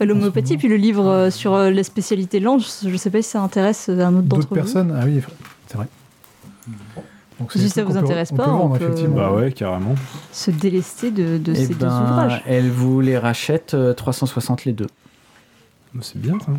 [0.00, 3.40] L'homéopathie, puis le livre euh, sur euh, les spécialités langues, je sais pas si ça
[3.42, 4.54] intéresse euh, un autre D'autres d'entre vous.
[4.54, 5.20] personnes Ah oui,
[5.66, 5.86] c'est vrai.
[7.38, 9.16] Donc, Si ça trucs vous peut- intéresse on pas, peut vendre, on peut- effectivement.
[9.16, 9.94] Bah ouais, carrément.
[10.32, 12.42] Se délester de, de Eh ces deux ben, ouvrages.
[12.46, 14.86] elle vous les rachète euh, 360 les deux.
[16.02, 16.52] C'est bien ça.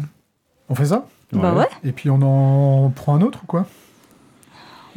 [0.70, 1.06] On fait ça?
[1.34, 3.66] Bah ouais, Et puis on en prend un autre ou quoi?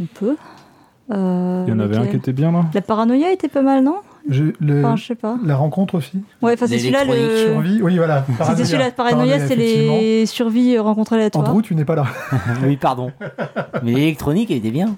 [0.00, 0.36] On peut.
[1.12, 2.64] Euh, Il y en avait un qui était bien là?
[2.74, 3.98] La paranoïa était pas mal, non?
[4.28, 5.36] J'ai- le- Enfin, je sais pas.
[5.44, 6.22] La rencontre aussi.
[6.40, 7.36] Ouais, enfin, c'est celui-là le.
[7.52, 7.80] Survie.
[7.82, 8.24] Oui, voilà.
[8.48, 11.48] C'était celui-là, paranoïa, c'est les survies euh, rencontres aléatoires.
[11.50, 12.06] Andrew, tu n'es pas là.
[12.64, 13.12] oui, pardon.
[13.82, 14.96] Mais l'électronique, elle était bien.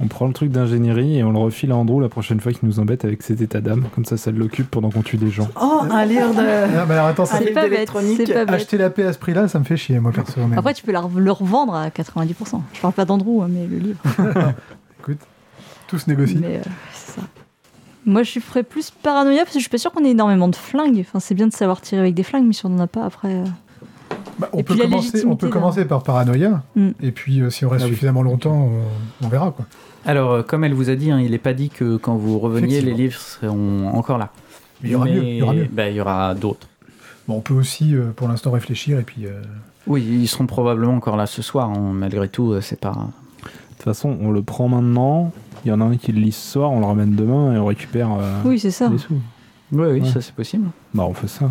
[0.00, 2.66] On prend le truc d'ingénierie et on le refile à Andrew la prochaine fois qu'il
[2.68, 3.84] nous embête avec cet état d'âme.
[3.94, 5.48] Comme ça, ça l'occupe pendant qu'on tue des gens.
[5.60, 6.40] Oh, un livre de.
[6.40, 8.54] Ah, mais alors attends, ça pas bête, d'électronique, c'est pas bête.
[8.54, 10.40] acheter la paix à ce prix-là, ça me fait chier, moi, perso.
[10.48, 12.62] mais Après, tu peux la- le revendre à 90%.
[12.72, 13.98] Je parle pas d'Andrew, hein, mais le livre.
[15.00, 15.18] écoute,
[15.88, 16.38] tout se négocie.
[16.40, 16.60] Mais euh,
[16.94, 17.22] c'est ça.
[18.04, 20.56] Moi, je ferais plus paranoïa parce que je suis pas sûr qu'on ait énormément de
[20.56, 20.98] flingues.
[21.00, 23.04] Enfin, c'est bien de savoir tirer avec des flingues, mais si on en a pas
[23.04, 23.32] après.
[23.34, 23.44] euh,
[24.38, 25.52] Bah, on, Et peut puis la commencer, on légitimité, peut là.
[25.52, 26.88] commencer par paranoïa, Mm.
[27.00, 27.92] et puis euh, si on reste Ah oui.
[27.94, 28.70] suffisamment longtemps,
[29.22, 29.50] on, on verra.
[29.52, 29.66] Quoi.
[30.04, 32.38] Alors, euh, comme elle vous a dit, hein, il n'est pas dit que quand vous
[32.40, 32.96] reveniez, les Effectivement.
[32.98, 34.30] livres seront encore là.
[34.82, 35.22] Mais il y aura mieux.
[35.22, 35.68] Il y aura mieux.
[35.70, 36.66] bah, il y aura d'autres.
[37.28, 39.26] Bon, on peut aussi, euh, pour l'instant, réfléchir, et puis...
[39.26, 39.40] euh,
[39.86, 41.70] Oui, ils seront probablement encore là ce soir.
[41.70, 42.96] hein, Malgré tout, euh, c'est pas.
[43.82, 45.32] De toute façon, on le prend maintenant.
[45.64, 47.58] Il y en a un qui le lit ce soir, on le ramène demain et
[47.58, 48.88] on récupère euh, Oui, c'est ça.
[48.88, 49.14] les sous.
[49.72, 50.04] Oui, oui, Ouais.
[50.08, 50.68] ça c'est possible.
[50.94, 51.50] Bah, on fait ça.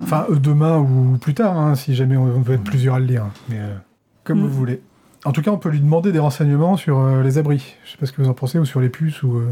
[0.00, 3.06] Enfin, euh, demain ou plus tard, hein, si jamais on, peut être plusieurs à le
[3.06, 3.24] lire.
[3.48, 3.74] Mais euh,
[4.22, 4.42] comme Mm.
[4.42, 4.80] vous voulez.
[5.24, 7.74] En tout cas, on peut lui demander des renseignements sur euh, les abris.
[7.84, 9.38] Je sais pas ce que vous en pensez, ou sur les puces, ou...
[9.38, 9.46] euh,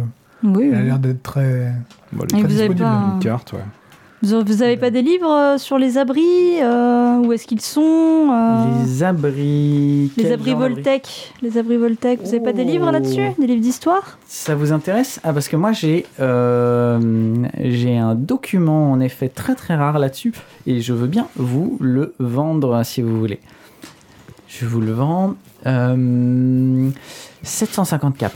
[0.45, 0.69] Oui.
[0.71, 0.85] elle a oui.
[0.85, 1.73] l'air d'être très...
[2.13, 2.91] Bah, Et les vous avez disponible, pas.
[2.91, 3.59] un- une carte, ouais.
[4.23, 8.29] Vous vous avez pas des livres euh, sur les abris euh, Où est-ce qu'ils sont
[8.31, 10.13] euh, Les abris.
[10.17, 11.33] les abris Voltec.
[11.41, 12.21] Les abris Voltec.
[12.23, 12.93] Vous avez pas des livres Oh.
[12.93, 13.31] là-dessus?
[13.39, 14.19] Des livres d'histoire?
[14.27, 15.21] Ça vous intéresse?
[15.25, 17.01] Ah, parce que moi j'ai euh,
[17.61, 20.35] j'ai un document en effet très très rare là-dessus
[20.67, 23.41] et je veux bien vous le vendre si vous voulez.
[24.49, 25.35] Je vous le vends.
[25.67, 26.91] euh,
[27.43, 28.35] 750 caps.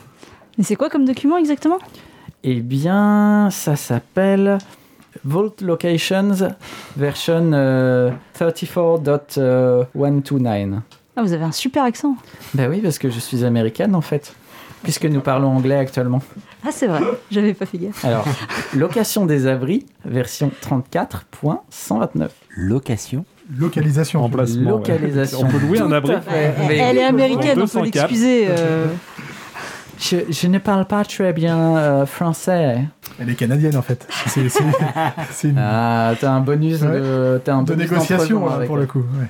[0.58, 1.78] Mais c'est quoi comme document exactement?
[2.42, 4.58] Eh bien, ça s'appelle
[5.24, 6.50] Vault Locations
[6.96, 10.80] version euh, 34.129.
[11.16, 12.16] Ah, vous avez un super accent.
[12.54, 14.34] Ben oui, parce que je suis américaine en fait,
[14.82, 16.20] puisque nous parlons anglais actuellement.
[16.66, 17.00] Ah, c'est vrai.
[17.30, 18.04] J'avais pas fait gaffe.
[18.04, 18.24] Alors,
[18.74, 22.28] location des abris, version 34.129.
[22.56, 23.24] Location.
[23.58, 24.24] Localisation.
[24.24, 24.62] Emplacement.
[24.72, 24.76] ouais.
[24.78, 25.38] Localisation.
[25.42, 26.14] On peut louer un abri.
[26.14, 26.54] à fait.
[26.66, 28.46] Mais Elle est américaine, on 200 peut l'excuser.
[28.48, 28.86] euh.
[30.00, 32.80] je, je ne parle pas très bien euh, français.
[33.20, 34.06] Elle est canadienne, en fait.
[34.26, 34.62] C'est c'est-
[35.30, 37.00] c'est une Ah, t'as un bonus Ouais.
[37.00, 38.82] de, t'as un de bonus négociation, d'entrevue hein, pour elle.
[38.82, 38.98] le coup.
[39.00, 39.26] ouais.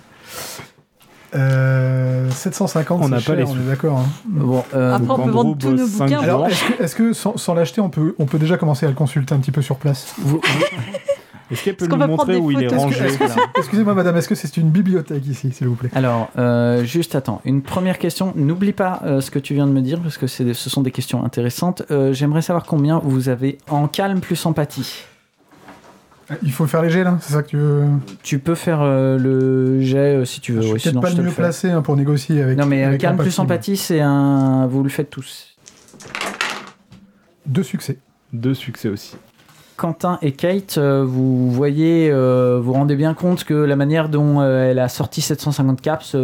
[1.36, 3.56] Euh, 750, On n'a pas les on sous.
[3.60, 3.98] est d'accord.
[3.98, 4.06] hein.
[4.24, 6.20] Bon, euh, Après, on peut vendre tous nos bouquins.
[6.20, 8.88] Alors, est-ce que, est-ce que sans, sans l'acheter, on peut, on peut déjà commencer à
[8.88, 10.14] le consulter un petit peu sur place?
[10.18, 10.40] Vous-
[11.50, 13.04] Est-ce qu'elle peut nous montrer où il est rangé
[13.56, 17.40] Excusez-moi, madame, est-ce que c'est une bibliothèque ici, s'il vous plaît Alors, euh, juste attends,
[17.44, 18.32] une première question.
[18.34, 20.80] N'oublie pas euh, ce que tu viens de me dire, parce que c'est- ce sont
[20.82, 21.82] des questions intéressantes.
[21.90, 25.04] Euh, J'aimerais savoir combien vous avez en calme plus empathie.
[26.42, 27.84] Il faut faire léger, là C'est ça que tu veux
[28.22, 30.62] Tu peux faire euh, le jet euh, si tu veux.
[30.62, 32.56] Je suis ouais, peut-être sinon pas je te le mieux placé hein, pour négocier avec.
[32.56, 34.66] Non, mais avec calme plus empathie, c'est un.
[34.66, 35.54] Vous le faites tous.
[37.44, 37.98] Deux succès.
[38.32, 39.16] Deux succès aussi.
[39.76, 44.40] Quentin et Kate, euh, vous voyez, euh, vous rendez bien compte que la manière dont
[44.40, 46.16] euh, elle a sorti 750 caps,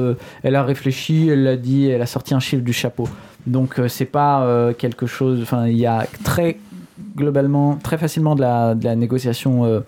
[0.42, 3.08] elle a réfléchi, elle l'a dit, elle a sorti un chiffre du chapeau.
[3.46, 5.40] Donc c'est pas quelque chose.
[5.42, 6.58] Enfin, il y a très
[7.16, 9.82] globalement, très facilement de la, de la négociation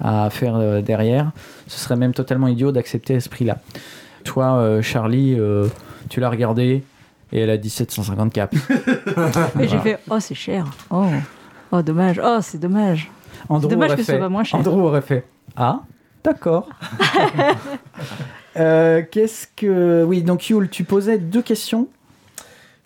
[0.00, 1.30] à faire derrière.
[1.68, 3.58] Ce serait même totalement idiot d'accepter à ce prix-là.
[4.24, 5.38] Toi, Charlie,
[6.08, 6.82] tu l'as regardé
[7.32, 8.56] et elle a dit 750 caps.
[9.60, 10.66] Et j'ai fait Oh, c'est cher.
[10.90, 11.06] Oh,
[11.72, 12.20] oh dommage.
[12.24, 13.10] Oh, c'est dommage.
[13.48, 14.58] Andrew Dommage aurait que ce fait- soit moins cher.
[14.60, 15.24] Andrew aurait fait
[15.56, 15.80] Ah,
[16.24, 16.68] d'accord.
[18.58, 20.02] Euh, Qu'est-ce que.
[20.04, 21.88] Oui, donc Yul, tu posais deux questions.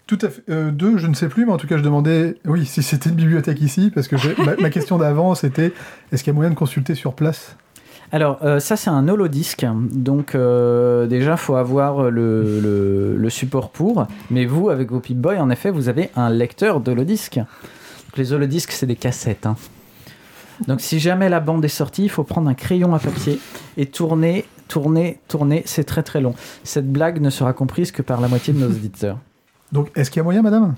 [0.09, 0.43] Tout à fait.
[0.51, 3.11] Euh, deux, je ne sais plus, mais en tout cas, je demandais, oui, si c'était
[3.11, 5.73] une bibliothèque ici, parce que j'ai- ma, ma question d'avant, c'était
[6.11, 7.55] est-ce qu'il y a moyen de consulter sur place?
[8.11, 9.65] Alors, euh, ça, c'est un holodisque.
[9.93, 14.09] Donc, euh, déjà, faut avoir le, le- le support pour.
[14.33, 17.39] Mais vous, avec vos Pip-Boy, en effet, vous avez un lecteur d'holodisque.
[18.11, 19.47] Donc, les holodisques, c'est des cassettes.
[19.47, 19.57] hein.
[20.67, 23.39] Donc, si jamais la bande est sortie, il faut prendre un crayon à papier
[23.77, 25.63] et tourner, tourner, tourner.
[25.65, 26.35] C'est très, très long.
[26.65, 29.19] Cette blague ne sera comprise que par la moitié de nos auditeurs.
[29.73, 30.75] Donc, est-ce qu'il y a moyen, madame?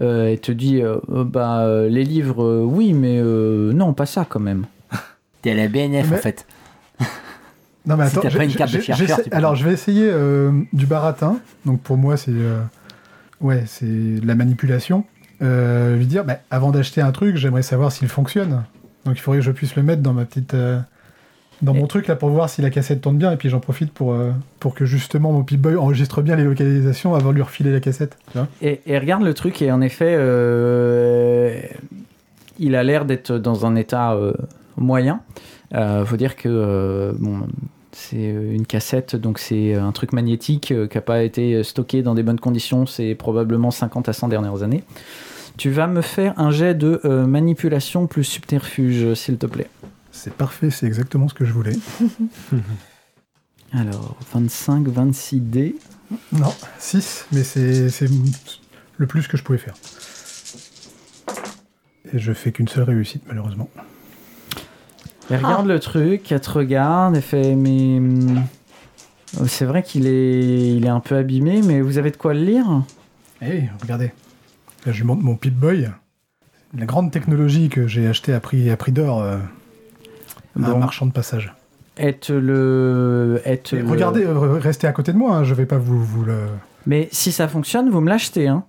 [0.00, 3.92] Euh, et te dit euh, euh, bah euh, les livres euh, oui mais euh, non
[3.92, 4.66] pas ça quand même
[5.40, 6.46] T'es à la BNF Mais- en fait.
[7.86, 8.22] Non, mais attends.
[8.22, 10.08] t'as pas j'ai- une carte de j'ai- chercheur, j'essaie- tu peux Alors, je vais essayer
[10.10, 11.38] euh, du baratin.
[11.64, 12.32] Donc, pour moi, c'est.
[12.32, 12.60] euh,
[13.40, 15.04] ouais, c'est de la manipulation.
[15.44, 18.64] Euh, lui dire, bah, avant d'acheter un truc, j'aimerais savoir s'il fonctionne.
[19.04, 20.54] Donc, il faudrait que je puisse le mettre dans ma petite.
[20.54, 20.78] euh,
[21.62, 23.92] dans mon truc là pour voir si la cassette tourne bien et puis j'en profite
[23.92, 27.72] pour, euh, pour que justement mon Pip-Boy enregistre bien les localisations avant de lui refiler
[27.72, 28.18] la cassette.
[28.32, 31.58] Tu vois et, et regarde le truc et en effet euh,
[32.58, 34.18] il a l'air d'être dans un état
[34.76, 35.20] moyen
[35.72, 37.46] faut dire que bon
[37.92, 42.24] C'est une cassette, donc c'est un truc magnétique qui n'a pas été stocké dans des
[42.24, 44.82] bonnes conditions, c'est probablement 50 à 100 dernières années.
[45.56, 49.70] Tu vas me faire un jet de euh, manipulation plus subterfuge, s'il te plaît.
[50.10, 51.76] C'est parfait, c'est exactement ce que je voulais.
[53.72, 55.76] Alors, 25, 26 dés.
[56.32, 58.08] Non, 6, mais c'est c'est
[58.98, 59.74] le plus que je pouvais faire.
[62.12, 63.68] Et je fais qu'une seule réussite, malheureusement.
[65.30, 67.96] Elle regarde le truc, elle te regarde, elle fait Mais.
[67.98, 68.44] hum,
[69.46, 72.44] C'est vrai qu'il est, il est un peu abîmé, mais vous avez de quoi le
[72.44, 72.82] lire?
[73.40, 74.12] Hé, regardez.
[74.86, 75.90] Là, je lui montre mon Pip-Boy.
[76.76, 79.36] La grande technologie que j'ai achetée à prix, à prix d'or euh,
[80.60, 80.78] à un Bon.
[80.78, 81.54] marchand de passage.
[81.96, 83.40] Te le.
[83.46, 86.24] Et le- Regardez, euh, restez à côté de moi, hein, je vais pas vous, vous
[86.24, 86.38] le...
[86.86, 88.64] Mais si ça fonctionne, vous me l'achetez, hein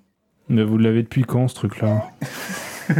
[0.47, 2.03] Mais vous l'avez depuis quand ce truc-là?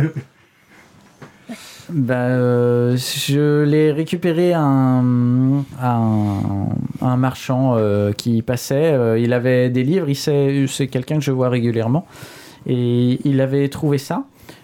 [1.88, 8.92] Bah, euh, je l'ai récupéré à un, à un, à un marchand euh, qui passait.
[8.94, 12.08] euh, il avait des livres, il sait, c'est quelqu'un que je vois régulièrement.
[12.68, 14.24] Et il avait trouvé ça.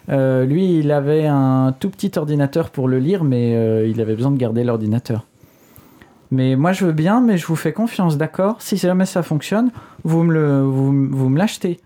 [0.10, 4.16] Euh, lui, il avait un tout petit ordinateur pour le lire, mais euh, il avait
[4.16, 5.26] besoin de garder l'ordinateur.
[6.32, 8.62] Mais moi, je veux bien, mais je vous fais confiance, d'accord?
[8.62, 9.70] Si jamais ça fonctionne,
[10.04, 11.80] vous me, le, vous, m- vous me l'achetez.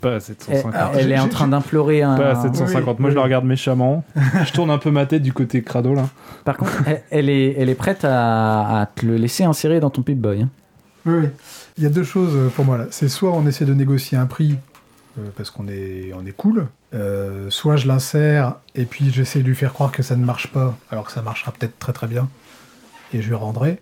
[0.00, 0.74] Pas à Elle, 750.
[0.74, 2.16] alors, elle est en train d'implorer un.
[2.16, 2.96] Pas à 750.
[2.96, 4.04] oui, Moi, je la regarde méchamment.
[4.44, 6.08] je tourne un peu ma tête du côté crado, là.
[6.44, 9.90] Par contre, elle, elle est, elle est prête à, à te le laisser insérer dans
[9.90, 10.42] ton Pip-Boy.
[10.42, 10.48] hein.
[11.06, 11.28] Oui, oui.
[11.78, 12.86] Il y a deux choses euh, pour moi là.
[12.90, 14.56] C'est soit on essaie de négocier un prix
[15.36, 19.54] parce qu'on est, on est cool, euh, soit je l'insère et puis j'essaie de lui
[19.54, 22.28] faire croire que ça ne marche pas alors que ça marchera peut-être très très bien
[23.12, 23.80] et je lui rendrai.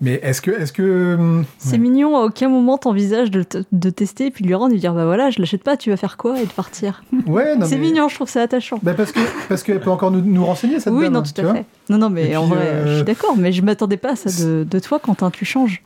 [0.00, 1.78] Mais est-ce que, est-ce que, hum, C'est ouais.
[1.78, 4.80] mignon, à aucun moment t'envisages de, de tester et puis de lui rendre et de
[4.80, 7.04] dire bah voilà, je l'achète pas, tu vas faire quoi et de partir.
[7.28, 8.80] Ouais, non, C'est mais- mignon, je trouve ça attachant.
[8.82, 11.32] Bah parce que parce qu'elle peut encore nous, nous renseigner cette oui, dame, non, tu
[11.32, 11.66] tout à fait.
[11.88, 14.12] Non, non, mais Et en puis, vrai, euh, je suis d'accord, mais je m'attendais pas
[14.12, 15.84] à ça de, de toi, Quentin, tu changes.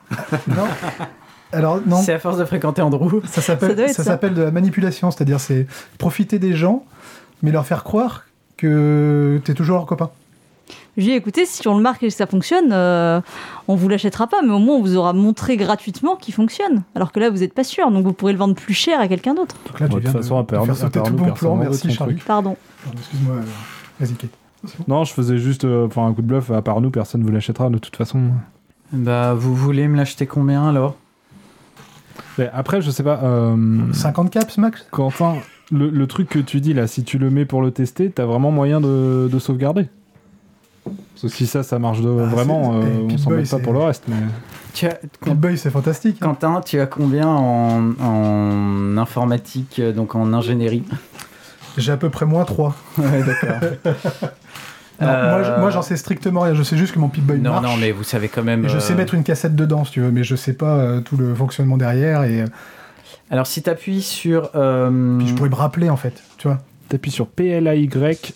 [0.49, 0.65] Non.
[1.53, 3.21] Alors non, C'est à force de fréquenter Andrew.
[3.27, 4.05] ça s'appelle ça ça.
[4.05, 5.67] s'appelle de la manipulation, c'est-à-dire c'est
[5.99, 6.85] profiter des gens
[7.43, 8.25] mais leur faire croire
[8.57, 10.11] que t'es toujours leur copain.
[10.97, 13.21] Je lui ai dit, écoutez, si on le marque et que ça fonctionne, euh,
[13.69, 16.83] on vous l'achètera pas, mais au moins on vous aura montré gratuitement qu'il fonctionne.
[16.95, 19.07] Alors que là, vous n'êtes pas sûr, donc vous pourrez le vendre plus cher à
[19.07, 19.57] quelqu'un d'autre.
[19.67, 21.55] Donc là, Bon, tu de viens toute façon, à de, faire sauter tout bon plan.
[21.57, 22.15] Merci Charlie.
[22.15, 22.27] truc.
[22.27, 22.57] Pardon.
[22.97, 23.43] Excuse-moi, euh,
[24.01, 24.31] vas-y Kate.
[24.89, 26.51] Non, je faisais juste euh, enfin, un coup de bluff.
[26.51, 28.31] À part nous, personne ne vous l'achètera de toute façon.
[28.93, 30.97] Bah, vous voulez me l'acheter combien alors?
[32.39, 33.21] Mais après, je sais pas.
[33.23, 33.57] euh,
[33.93, 35.37] 50 caps max Quentin,
[35.73, 38.25] le, le truc que tu dis là, si tu le mets pour le tester, t'as
[38.27, 39.89] vraiment moyen de, de sauvegarder.
[40.85, 43.73] Parce que si ça, ça marche de- Ah, vraiment, c'est- euh, on s'en pas pour
[43.73, 44.05] le reste.
[44.09, 44.17] Mais...
[44.75, 44.99] tu as,
[45.35, 46.19] Boy, c'est fantastique.
[46.21, 46.27] hein.
[46.27, 50.85] Quentin, tu as combien en, en informatique, euh, donc en ingénierie?
[51.79, 52.75] J'ai à peu près moins 3.
[52.99, 53.61] Ouais, d'accord.
[55.01, 56.55] Non, Euh, Moi, je- j'en sais strictement rien.
[56.55, 57.65] Je sais juste que mon Pip-Boy Non, marche.
[57.67, 58.65] non, mais vous savez quand même.
[58.65, 60.77] Et je sais euh, mettre une cassette dedans, si tu veux, mais je sais pas
[60.77, 62.25] euh, tout le fonctionnement derrière.
[62.25, 62.45] Et
[63.31, 64.51] Alors, si tu appuies sur.
[64.55, 66.23] euh, puis je pourrais me rappeler, en fait.
[66.39, 67.89] Tu vois T'appuies sur PLAY,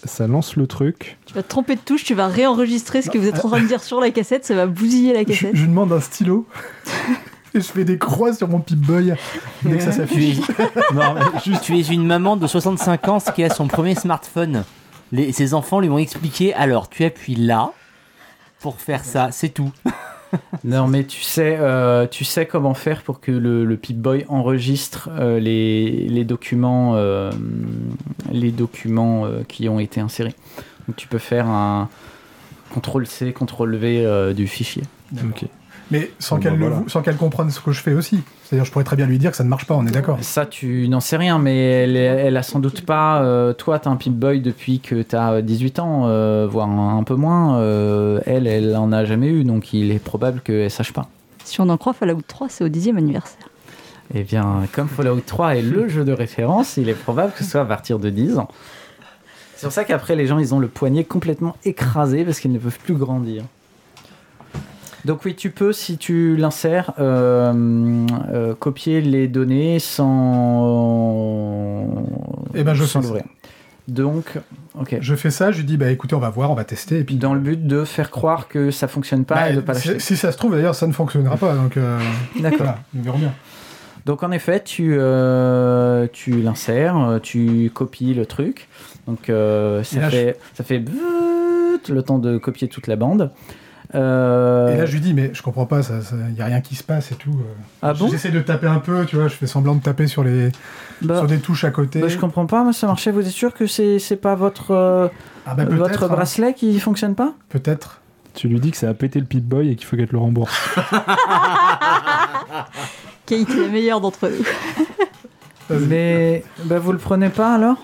[0.05, 1.17] ça lance le truc.
[1.25, 3.61] Tu vas te tromper de touche, tu vas réenregistrer ce que vous êtes en train
[3.63, 5.51] de dire sur la cassette, ça va bousiller la je, cassette.
[5.55, 6.49] je lui demande un stylo.
[7.55, 9.15] et je fais des croix sur mon Pip-Boy
[9.63, 10.39] dès que ça Tu s'affiche.
[10.39, 13.95] es, non, mais juste, tu es une maman de 65 ans qui a son premier
[13.95, 14.65] smartphone.
[15.13, 17.73] Les, ses enfants lui ont expliqué alors tu appuies là
[18.61, 19.73] pour faire ça, c'est tout.
[20.65, 25.11] Non, mais tu sais, euh, tu sais comment faire pour que le, le Pip-Boy enregistre
[25.13, 27.33] euh, les, les documents, euh,
[28.31, 30.35] les documents euh, qui ont été insérés.
[30.87, 31.89] Donc, tu peux faire un
[32.75, 34.83] CTRL-C, CTRL-V euh, du fichier.
[35.17, 35.47] Ok.
[35.91, 36.83] Mais sans Bon, qu'elle bah, voilà.
[36.87, 38.21] sans qu'elle comprenne ce que je fais aussi.
[38.45, 40.19] C'est-à-dire, je pourrais très bien lui dire que ça ne marche pas, on est d'accord.
[40.23, 43.23] Ça, tu n'en sais rien, mais elle, elle a sans doute pas.
[43.23, 47.15] euh, toi, t'as un Pip-Boy depuis que t'as 18 ans, euh, voire un, un peu
[47.17, 47.59] moins.
[47.59, 51.09] euh, elle, elle en a jamais eu, donc il est probable qu'elle sache pas.
[51.45, 53.49] Si on en croit, Fallout 3, c'est au dixième anniversaire.
[54.15, 57.51] Eh bien, comme Fallout 3 est le jeu de référence, il est probable que ce
[57.51, 58.49] soit à partir de 10 ans.
[59.57, 62.59] C'est pour ça qu'après, les gens, ils ont le poignet complètement écrasé parce qu'ils ne
[62.59, 63.45] peuvent plus grandir.
[65.05, 67.53] Donc oui, tu peux, si tu l'insères, euh,
[68.33, 69.79] euh, copier les données
[70.71, 71.87] sans,
[72.55, 73.25] Eh ben, je sans l'ouvrir.
[73.89, 74.39] Donc,
[74.79, 74.99] ok.
[75.01, 76.99] Je fais ça, je lui dis, bah écoutez, on va voir, on va tester.
[77.01, 79.61] Et puis, Dans le but de faire croire que ça fonctionne pas Bah, et de
[79.61, 79.99] pas l'acheter.
[79.99, 81.55] si ça se trouve, d'ailleurs, ça ne fonctionnera pas.
[81.55, 81.99] Donc, euh,
[82.41, 82.59] D'accord.
[82.59, 83.33] voilà, nous verrons bien.
[84.07, 88.69] Donc en effet, tu, euh, tu l'insères, tu copies le truc.
[89.07, 90.83] Donc euh, ça, fait, ça fait
[91.89, 93.31] le temps de copier toute la bande.
[93.95, 95.81] Euh, Et là, je lui dis, mais je comprends pas,
[96.29, 97.31] il n'y a rien qui se passe et tout.
[97.31, 97.55] euh.
[97.83, 98.09] ah bon?
[98.09, 100.51] J'essaie de taper un peu, tu vois, je fais semblant de taper sur, les,
[101.03, 102.01] bah, sur des touches à côté.
[102.01, 103.11] bah, Je comprends pas, moi ça marchait.
[103.11, 105.09] Vous êtes sûr que c'est c'est pas votre, euh,
[105.47, 106.09] ah bah votre hein.
[106.09, 107.33] bracelet qui fonctionne pas?
[107.49, 108.01] Peut-être.
[108.35, 110.19] Tu lui dis que ça a pété le Pip-Boy et qu'il faut qu'elle te le
[110.19, 110.57] rembourse.
[113.27, 115.77] Kate est la meilleure d'entre nous.
[115.89, 117.77] Mais bah, vous le prenez pas alors?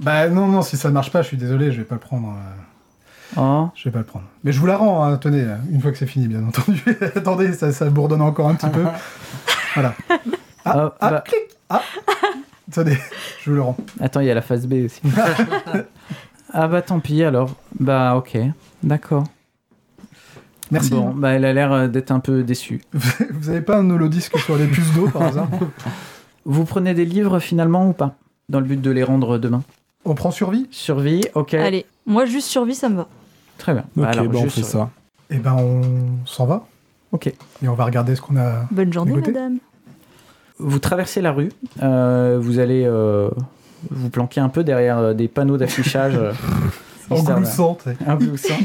[0.00, 2.00] Bah non, non, si ça ne marche pas, je suis désolé, je vais pas le
[2.00, 2.28] prendre.
[2.28, 2.62] euh,
[3.36, 3.68] Oh.
[3.74, 4.24] Je vais pas le prendre.
[4.44, 6.82] Mais je vous la rends, hein, tenez, une fois que c'est fini, bien entendu.
[7.16, 8.84] Attendez, ça, ça bourdonne encore un petit peu.
[9.74, 9.94] Voilà.
[10.10, 10.18] Ah,
[10.66, 11.24] Ah, ah, bah.
[11.26, 11.80] clic Ah
[12.70, 12.98] Attendez,
[13.42, 13.76] je vous le rends.
[14.00, 15.00] Attends, il y a la phase B aussi.
[16.52, 17.50] ah bah tant pis alors.
[17.80, 18.36] Bah ok,
[18.82, 19.24] d'accord.
[20.70, 20.90] Merci.
[20.90, 22.82] Bon, bah elle a l'air euh, d'être un peu déçue.
[22.92, 25.48] Vous avez pas un holodisque sur les puces d'eau par hasard?
[26.44, 28.16] Vous prenez des livres finalement ou pas?
[28.50, 29.62] Dans le but de les rendre demain?
[30.04, 30.66] On prend survie?
[30.70, 31.54] Survie, ok.
[31.54, 33.08] Allez, moi juste survie, ça me va.
[33.58, 33.82] Très bien.
[33.96, 34.68] Ok, Bah, alors, bah, on fait survie.
[34.70, 34.90] ça.
[35.30, 35.82] Eh ben, on
[36.26, 36.66] s'en va.
[37.12, 37.26] Ok.
[37.28, 38.66] Et on va regarder ce qu'on a.
[38.70, 39.58] Bonne journée, madame.
[40.58, 41.50] Vous traversez la rue,
[41.82, 43.28] euh, vous allez euh,
[43.90, 46.14] vous planquer un peu derrière euh, des panneaux d'affichage.
[46.16, 46.32] euh,
[47.10, 47.96] tu sais.
[48.06, 48.56] un gloussant.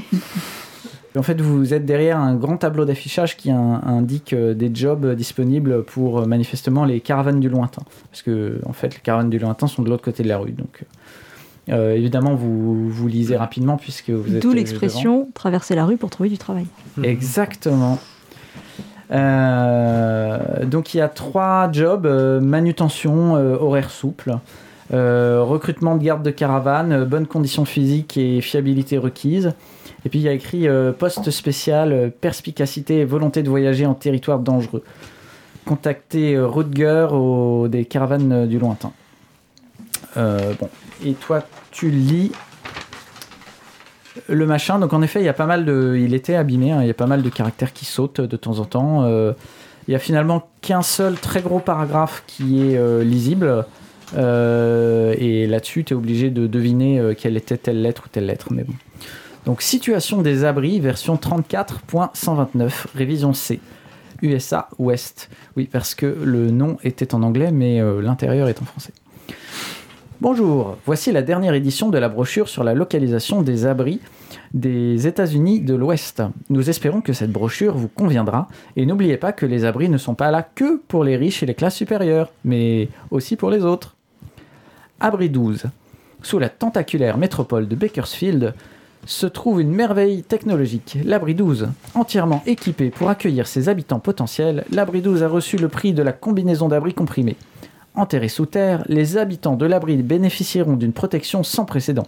[1.17, 5.83] En fait, vous êtes derrière un grand tableau d'affichage qui in- indique des jobs disponibles
[5.83, 7.81] pour manifestement les caravanes du lointain.
[8.11, 10.51] Parce que, en fait, les caravanes du lointain sont de l'autre côté de la rue.
[10.51, 10.83] Donc,
[11.69, 14.41] euh, évidemment, vous, vous lisez rapidement puisque vous êtes.
[14.41, 16.65] D'où euh, l'expression traverser la rue pour trouver du travail.
[17.03, 17.99] Exactement.
[19.11, 24.37] Euh, donc, il y a trois jobs euh, manutention, horaire souple.
[24.91, 29.53] recrutement de garde de caravane, bonnes conditions physiques et fiabilité requise.
[30.05, 34.39] Et puis il y a écrit poste spécial, perspicacité et volonté de voyager en territoire
[34.39, 34.83] dangereux.
[35.65, 38.93] Contactez Rutger au, des caravanes du lointain.
[40.17, 40.69] Euh, bon.
[41.05, 42.31] Et toi, tu lis
[44.27, 44.79] le machin.
[44.79, 45.97] Donc en effet, il y a pas mal de.
[45.99, 46.71] Il était abîmé.
[46.71, 49.03] hein, il y a pas mal de caractères qui sautent de temps en temps.
[49.03, 49.33] Euh,
[49.87, 53.65] il y a finalement qu'un seul très gros paragraphe qui est euh, lisible.
[54.13, 58.47] Et là-dessus, tu es obligé de deviner quelle était telle lettre ou telle lettre.
[58.51, 58.73] Mais bon.
[59.45, 63.59] Donc, situation des abris, version 34.129, révision C.
[64.21, 65.29] USA Ouest.
[65.57, 68.93] Oui, parce que le nom était en anglais, mais l'intérieur est en français.
[70.19, 73.99] Bonjour, voici la dernière édition de la brochure sur la localisation des abris
[74.51, 76.23] des États-Unis de l'Ouest.
[76.49, 80.15] Nous espérons que cette brochure vous conviendra et n'oubliez pas que les abris ne sont
[80.15, 83.95] pas là que pour les riches et les classes supérieures, mais aussi pour les autres.
[84.99, 85.65] Abri 12.
[86.23, 88.55] Sous la tentaculaire métropole de Bakersfield
[89.05, 91.67] se trouve une merveille technologique, l'Abri 12.
[91.93, 96.11] Entièrement équipé pour accueillir ses habitants potentiels, l'Abri 12 a reçu le prix de la
[96.11, 97.37] combinaison d'abris comprimés.
[97.97, 102.05] Enterrés sous terre, les habitants de l'abri bénéficieront d'une protection sans précédent.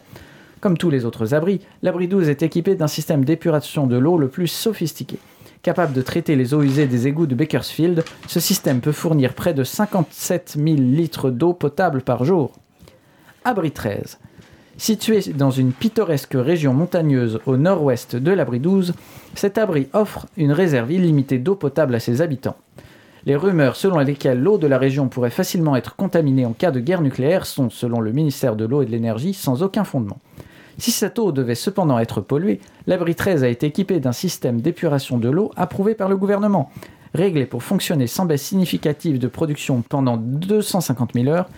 [0.61, 4.27] Comme tous les autres abris, l'abri 12 est équipé d'un système d'épuration de l'eau le
[4.27, 5.17] plus sophistiqué.
[5.63, 9.55] Capable de traiter les eaux usées des égouts de Bakersfield, ce système peut fournir près
[9.55, 12.51] de 57 000 litres d'eau potable par jour.
[13.43, 14.19] Abri 13.
[14.77, 18.93] Situé dans une pittoresque région montagneuse au nord-ouest de l'abri 12,
[19.33, 22.57] cet abri offre une réserve illimitée d'eau potable à ses habitants.
[23.29, 26.79] Les rumeurs selon lesquelles l'eau de la région pourrait facilement être contaminée en cas de
[26.79, 30.17] guerre nucléaire sont, selon le ministère de l'eau et de l'énergie, sans aucun fondement.
[30.79, 35.19] Si cette eau devait cependant être polluée, l'abri 13 a été équipé d'un système d'épuration
[35.19, 36.71] de l'eau approuvé par le gouvernement.
[37.13, 41.51] Réglé pour fonctionner sans baisse significative de production pendant 250 000 heures,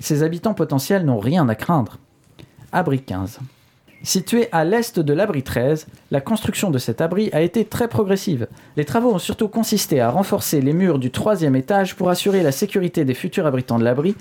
[0.00, 1.96] ses habitants potentiels n'ont rien à craindre.
[2.70, 3.38] Abri 15.
[4.04, 8.48] Situé à l'est de l'abri 13, la construction de cet abri a été très progressive.
[8.76, 12.52] Les travaux ont surtout consisté à renforcer les murs du troisième étage pour assurer la
[12.52, 14.14] sécurité des futurs habitants de l'abri,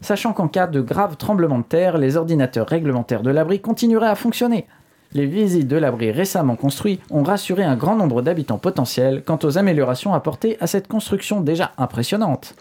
[0.00, 4.14] sachant qu'en cas de grave tremblement de terre, les ordinateurs réglementaires de l'abri continueraient à
[4.14, 4.64] fonctionner.
[5.12, 9.58] Les visites de l'abri récemment construit ont rassuré un grand nombre d'habitants potentiels quant aux
[9.58, 12.54] améliorations apportées à cette construction déjà impressionnante.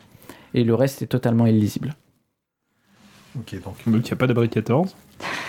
[0.54, 1.96] Et le reste est totalement illisible.
[3.40, 3.76] Ok, donc.
[3.88, 4.96] Donc il n'y a pas d'abri 14.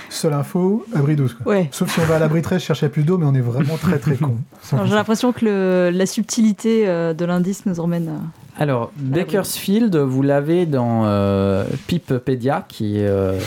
[0.09, 1.35] Seule info, abri 12.
[1.35, 1.53] Quoi.
[1.53, 1.69] Ouais.
[1.71, 3.99] Sauf si on va à l'abri 13 chercher plus d'eau, mais on est vraiment très
[3.99, 4.37] très con.
[4.85, 8.09] J'ai l'impression que le- la subtilité euh, de l'indice nous emmène.
[8.09, 13.39] à- Alors, Bakersfield, vous l'avez dans euh, Pippedia, qui est, euh,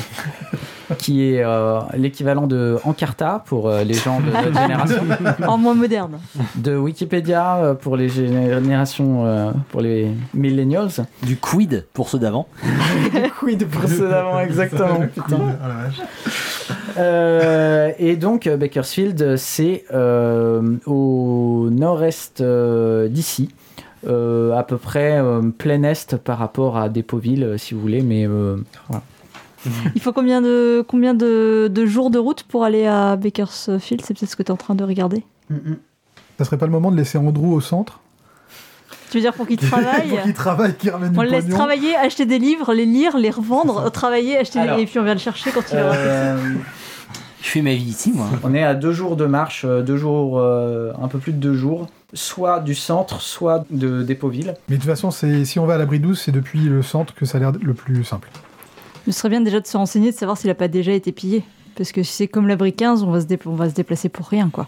[0.98, 5.04] qui est euh, l'équivalent de Encarta pour euh, les gens de notre génération,
[5.48, 6.20] en moins moderne.
[6.56, 10.90] de Wikipédia euh, pour les générations, euh, pour les millennials.
[11.24, 12.48] Du quid pour ceux d'avant.
[13.42, 15.02] Oui, de précédemment, exactement.
[15.14, 15.38] putain.
[15.62, 16.02] Ah la vache.
[16.98, 23.50] Euh, et donc, Bakersfield, c'est euh, au nord-est euh, d'ici.
[24.06, 26.90] Euh, à peu près euh, plein est par rapport à
[27.44, 28.58] euh, si vous voulez, mais euh,
[28.90, 29.02] voilà.
[29.96, 34.02] Il faut combien de, combien de, de jours de route pour aller à Bakersfield?
[34.04, 35.24] C'est peut-être ce que tu es en train de regarder.
[36.38, 38.00] Ça serait pas le moment de laisser Andrew au centre?
[39.12, 41.44] Tu veux dire pour qu'il travaille Pour qu'il travaille, qu'il ramène On du le laisse
[41.46, 41.56] pognon.
[41.58, 45.04] travailler, acheter des livres, les lire, les revendre, travailler, acheter des- Alors, et puis on
[45.04, 46.56] vient le chercher quand il aura Euh,
[47.42, 48.26] Je fais ma vie ici, moi.
[48.44, 51.38] On est à deux jours de marche, euh, deux jours, euh, un peu plus de
[51.38, 54.56] deux jours, soit du centre, soit de d'Épauville.
[54.68, 57.14] Mais de toute façon, c'est- si on va à l'abri 12, c'est depuis le centre
[57.14, 58.30] que ça a l'air le plus simple.
[59.06, 61.44] Ce serait bien déjà de se renseigner, de savoir s'il a pas déjà été pillé.
[61.76, 64.08] Parce que si c'est comme l'abri 15, on va, se dé- on va se déplacer
[64.10, 64.68] pour rien, quoi.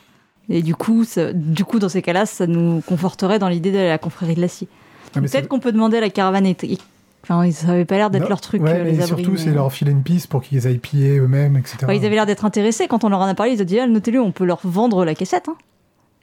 [0.49, 3.87] Et du coup, ça- du coup dans ces cas-là, ça nous conforterait dans l'idée d'aller
[3.87, 4.67] à la confrérie de l'acier.
[5.15, 6.45] Mais Peut-être qu'on peut demander à la caravane.
[6.45, 6.55] Et...
[6.63, 6.77] et-
[7.23, 9.23] Enfin, ça avait pas l'air d'être leur truc, Ouais, euh, mais les abris.
[9.23, 11.77] surtout, c'est leur filer une piste pour qu'ils aillent piller eux-mêmes, etc.
[11.89, 13.53] Ils avaient l'air d'être intéressés quand on leur en a parlé.
[13.53, 15.55] Ils ont dit, ah, notez-le, on peut leur vendre la cassette hein,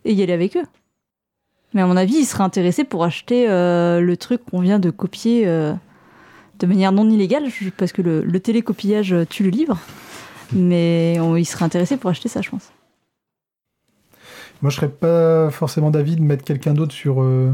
[0.05, 0.63] et y aller avec eux.
[1.75, 4.91] Mais à mon avis, ils seraient intéressés pour acheter euh, le truc qu'on vient de
[4.91, 5.73] copier euh,
[6.63, 7.45] de manière non illégale,
[7.77, 9.79] parce que le, le télécopillage tue le livre.
[10.53, 12.73] Mais on- ils seraient intéressés pour acheter ça, je pense.
[14.63, 17.21] Moi, je serais pas forcément d'avis de mettre quelqu'un d'autre sur.
[17.23, 17.53] euh,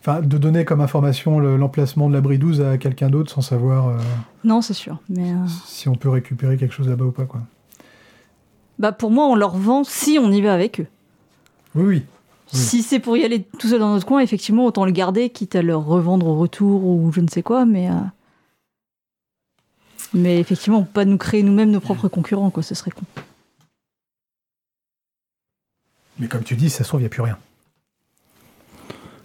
[0.00, 3.86] Enfin, de donner comme information le- l'emplacement de l'abri 12 à quelqu'un d'autre sans savoir
[3.86, 3.98] euh,
[4.42, 4.98] Non, c'est sûr.
[5.08, 7.40] Mais euh, si on peut récupérer quelque chose là-bas ou pas, quoi.
[8.80, 10.86] bah, pour moi, on leur vend si on y va avec eux.
[11.76, 12.02] Oui, oui.
[12.52, 12.58] Oui.
[12.58, 15.56] Si c'est pour y aller tout seul dans notre coin, effectivement, autant le garder, quitte
[15.56, 17.88] à le revendre au retour ou je ne sais quoi, mais.
[17.88, 17.94] euh,
[20.14, 23.04] Mais effectivement, pas nous créer nous-mêmes nos propres concurrents, quoi, ce serait con.
[26.18, 27.38] Mais comme tu dis, ça se trouve, il n'y a plus rien.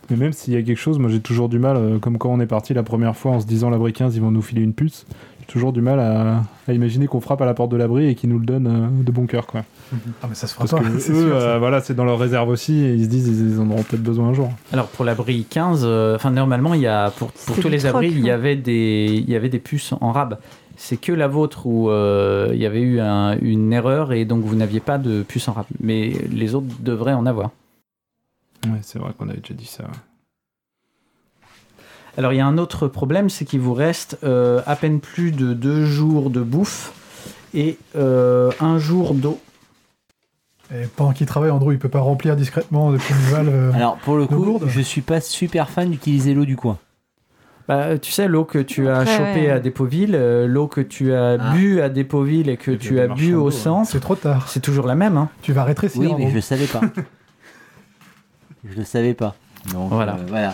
[0.09, 2.31] Mais même s'il y a quelque chose, moi j'ai toujours du mal, euh, comme quand
[2.31, 4.61] on est parti la première fois en se disant l'abri 15, ils vont nous filer
[4.61, 5.05] une puce.
[5.41, 8.15] J'ai toujours du mal à, à imaginer qu'on frappe à la porte de l'abri et
[8.15, 9.47] qu'ils nous le donnent euh, de bon cœur.
[9.47, 9.65] Quoi.
[10.21, 10.89] Ah, mais ça se fera Parce pas.
[10.89, 11.47] que c'est eux, sûr, ça.
[11.49, 14.03] euh, voilà, c'est dans leur réserve aussi et ils se disent ils, en auront peut-être
[14.03, 14.51] besoin un jour.
[14.73, 18.09] Alors pour l'abri 15, euh, enfin normalement il y a pour, tous les troc, abris
[18.11, 20.37] il y avait des il y avait des puces en rab.
[20.75, 24.43] C'est que la vôtre où euh, il y avait eu un- une erreur et donc
[24.43, 25.65] vous n'aviez pas de puce en rab.
[25.79, 27.49] Mais les autres devraient en avoir.
[28.65, 29.83] Ouais, c'est vrai qu'on avait déjà dit ça.
[29.83, 29.89] ouais.
[32.17, 35.31] Alors il y a un autre problème, c'est qu'il vous reste euh, à peine plus
[35.31, 36.91] de deux jours de bouffe
[37.53, 39.39] et euh, un jour d'eau.
[40.73, 43.49] Et pendant qu'il travaille, Andrew, il peut pas remplir discrètement depuis une valve.
[43.49, 46.77] euh, Alors, pour le coup, je suis pas super fan d'utiliser l'eau du coin.
[47.69, 49.49] Bah, tu sais, l'eau que tu as Après, chopée ouais.
[49.51, 51.53] à Dépoville, euh, l'eau que tu as Ah.
[51.53, 53.51] bu à Dépoville et que Et tu as bu au ouais.
[53.51, 54.47] centre, C'est trop tard.
[54.49, 55.17] c'est toujours la même.
[55.17, 55.29] Hein.
[55.41, 55.99] Tu vas rétrécir.
[56.01, 56.29] Oui, mais gros.
[56.29, 56.81] je le savais pas.
[58.69, 59.35] je le savais pas.
[59.73, 60.13] Donc, Voilà.
[60.15, 60.53] euh, voilà.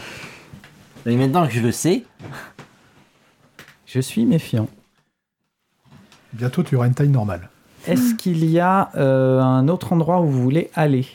[1.06, 2.04] Et maintenant que je le sais,
[3.86, 4.68] Je suis méfiant.
[6.34, 7.50] Bientôt, tu auras une taille normale.
[7.88, 11.06] Est-ce qu'il y a euh, un autre endroit où vous voulez aller?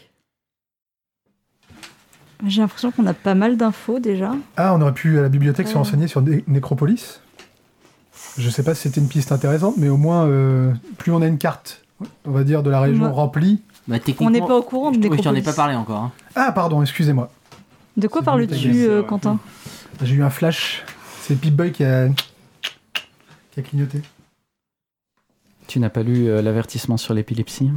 [2.46, 4.32] J'ai l'impression qu'on a pas mal d'infos déjà.
[4.56, 7.20] Ah, on aurait pu à la bibliothèque se renseigner sur Né- Nécropolis?
[8.36, 11.26] Je sais pas si c'était une piste intéressante, mais au moins, euh, plus on a
[11.26, 11.82] une carte,
[12.24, 13.10] on va dire, de la région Ouais.
[13.10, 13.62] remplie.
[13.88, 14.26] bah, techniquement.
[14.26, 15.42] On n'est pas au courant de Oui, je t'en ai Nécropolis.
[15.44, 16.02] pas parlé encore.
[16.02, 16.12] hein.
[16.36, 17.30] Ah, pardon, excusez-moi.
[17.96, 19.06] De quoi C'est parles-tu, euh, ouais.
[19.06, 19.38] Quentin?
[20.02, 20.84] J'ai eu un flash.
[21.22, 22.08] C'est Pip-Boy qui a...
[23.50, 24.02] qui a clignoté.
[25.68, 27.70] Tu n'as pas lu euh, l'avertissement sur l'épilepsie?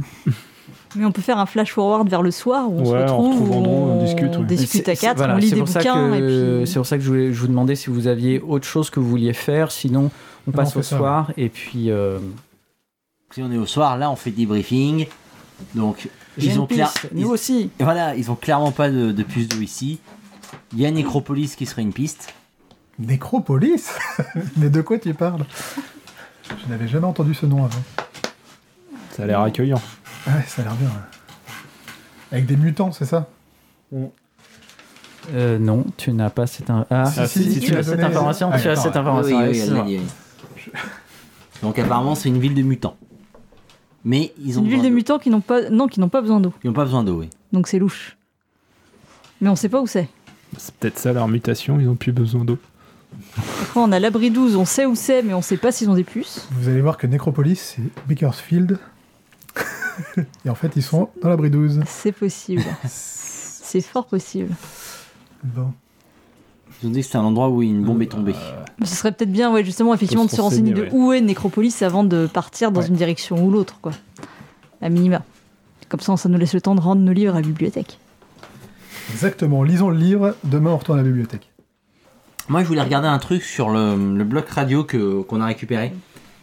[0.96, 3.30] Mais on peut faire un flash forward vers le soir où on se Ouais, on
[3.30, 6.66] retrouve, Andrew, on on discute, discute à quatre, voilà, on lit des bouquins puis.
[6.66, 8.98] C'est pour ça que je, voulais- je vous demandais si vous aviez autre chose que
[9.00, 9.70] vous vouliez faire.
[9.70, 10.10] Sinon,
[10.46, 11.90] on Non, passe on au ça, soir et puis.
[11.90, 12.18] euh,
[13.30, 15.06] Si on est au soir, là, on fait des briefings.
[15.74, 16.90] Donc, ils ont clair...
[16.92, 17.70] piste, ils- Nous aussi.
[17.78, 20.00] Et voilà, ils ont clairement pas de, de puce d'eau ici.
[20.74, 22.34] Il y a Nécropolis qui serait une piste.
[22.98, 23.90] Nécropolis
[24.58, 25.44] Mais de quoi tu parles?
[26.64, 27.82] Je n'avais jamais entendu ce nom avant.
[29.10, 29.80] Ça a l'air accueillant.
[30.26, 30.88] Ouais, ça a l'air bien.
[30.88, 30.94] ouais.
[32.32, 33.28] Avec des mutants, c'est ça?
[35.34, 36.70] Euh, non, tu n'as pas cette.
[36.70, 38.04] in- Ah, Si, si, si, tu tu as l'as cette donné.
[38.04, 38.50] information.
[38.52, 39.36] Ah, tu as d'accord, cette information.
[39.38, 39.84] Oui, oui, excuse-moi.
[39.86, 40.04] elle l'a dit,
[40.66, 40.72] oui.
[41.62, 42.96] Donc, apparemment, c'est une ville de mutants.
[44.04, 44.94] Mais ils ont une ville besoin de d'eau.
[44.96, 46.52] mutants qui n'ont pas, non, qui n'ont pas besoin d'eau.
[46.64, 47.30] Ils n'ont pas besoin d'eau, oui.
[47.52, 48.16] Donc c'est louche.
[49.40, 50.08] Mais on sait pas où c'est.
[50.56, 52.58] C'est peut-être ça leur mutation, ils ont plus besoin d'eau.
[53.38, 55.94] Après, on a l'abri 12, on sait où c'est, mais on sait pas s'ils ont
[55.94, 56.46] des puces.
[56.52, 58.78] Vous allez voir que Nécropolis, c'est Bakersfield.
[60.44, 61.80] Et en fait, ils sont dans l'abri 12.
[61.86, 62.62] C'est possible.
[62.86, 64.54] c'est fort possible.
[65.44, 65.72] Bon.
[66.82, 68.34] Ils ont dit que c'était un endroit où une bombe est tombée.
[68.78, 71.20] Mais Ce serait peut-être bien, ouais, justement, effectivement, de se se renseigner de où est
[71.20, 72.88] Nécropolis avant de partir dans Ouais.
[72.88, 73.92] une direction ou l'autre, quoi.
[74.80, 75.22] À minima.
[75.88, 77.98] Comme ça, ça nous laisse le temps de rendre nos livres à la bibliothèque.
[79.12, 79.62] Exactement.
[79.62, 80.34] Lisons le livre.
[80.44, 81.50] Demain, on retourne à la bibliothèque.
[82.52, 85.90] Moi, je voulais regarder un truc sur le, le bloc radio que qu'on a récupéré.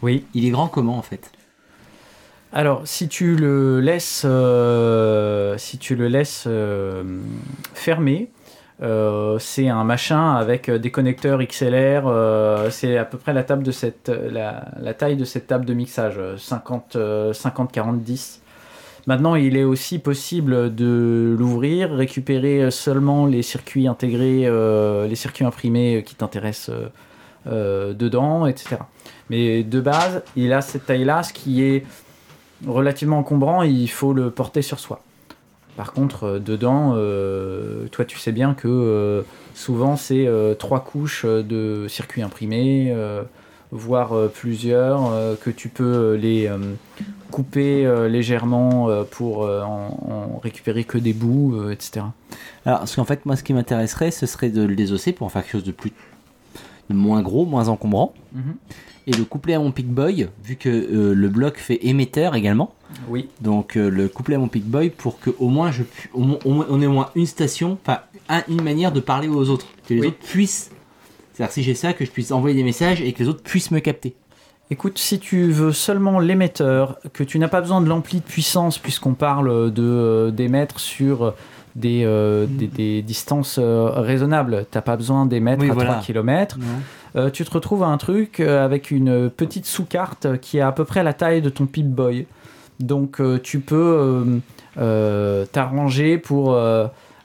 [0.02, 0.24] Oui.
[0.34, 1.30] Il est grand comment, en fait?
[2.52, 7.04] Alors, si tu le laisses, euh, si tu le laisses euh,
[7.74, 8.28] fermé,
[8.82, 12.08] euh, c'est un machin avec des connecteurs XLR.
[12.08, 15.64] euh, c'est à peu près la table de cette, la, la taille de cette table
[15.64, 18.42] de mixage, euh, 50, euh, 50, 40, 10.
[19.06, 25.44] Maintenant, il est aussi possible de l'ouvrir, récupérer seulement les circuits intégrés, euh, les circuits
[25.44, 26.88] imprimés qui t'intéressent euh,
[27.46, 28.76] euh, dedans, etc.
[29.30, 31.84] Mais de base, il a cette taille-là, ce qui est
[32.66, 35.00] relativement encombrant, il faut le porter sur soi.
[35.76, 36.94] Par contre, dedans,
[37.90, 39.24] toi tu sais bien que
[39.54, 40.28] souvent c'est
[40.58, 42.94] trois couches de circuits imprimés,
[43.72, 46.58] voire euh, plusieurs, euh, que tu peux les euh,
[47.30, 52.06] couper euh, légèrement pour en, en récupérer que des bouts, etc.
[52.66, 55.30] Alors, parce qu'en fait, moi, ce qui m'intéresserait, ce serait de le désosser pour en
[55.30, 55.92] faire quelque chose de plus.
[56.88, 58.12] de moins gros, moins encombrant.
[59.06, 62.74] Et le coupler à mon Pick-Boy, vu que euh, le bloc fait émetteur également.
[63.08, 63.28] Oui.
[63.40, 66.38] Donc, euh, le coupler à mon Pick-Boy pour que au moins, je, pu- au moins,
[66.44, 69.48] au moins- on ait au moins une station, enfin, un- une manière de parler aux
[69.48, 69.66] autres.
[69.88, 70.06] Que les Oui.
[70.08, 70.70] autres puissent.
[71.40, 73.70] C'est-à-dire, si j'ai ça, que je puisse envoyer des messages et que les autres puissent
[73.70, 74.14] me capter.
[74.70, 78.76] Écoute, si tu veux seulement l'émetteur, que tu n'as pas besoin de l'ampli de puissance,
[78.76, 81.34] puisqu'on parle de euh, d'émettre sur
[81.76, 85.92] des, euh, des, des distances euh, raisonnables, t'as pas besoin d'émettre Oui, à voilà.
[85.94, 86.58] 3 km,
[87.16, 90.84] euh, tu te retrouves à un truc avec une petite sous-carte qui est à peu
[90.84, 92.26] près la taille de ton Pip-Boy.
[92.80, 94.40] Donc tu peux
[94.76, 96.54] t'arranger pour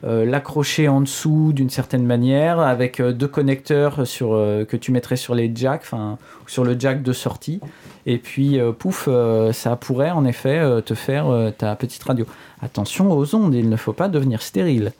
[0.03, 5.15] l'accrocher en dessous d'une certaine manière avec euh, deux connecteurs sur, euh, que tu mettrais
[5.15, 6.17] sur les jacks, enfin
[6.47, 7.59] sur le jack de sortie.
[8.05, 12.03] Et puis euh, pouf, euh, ça pourrait en effet euh, te faire euh, ta petite
[12.03, 12.25] radio.
[12.61, 14.91] Attention aux ondes, il ne faut pas devenir stérile.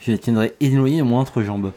[0.00, 1.72] Je la tiendrai éloignée moins entre jambes.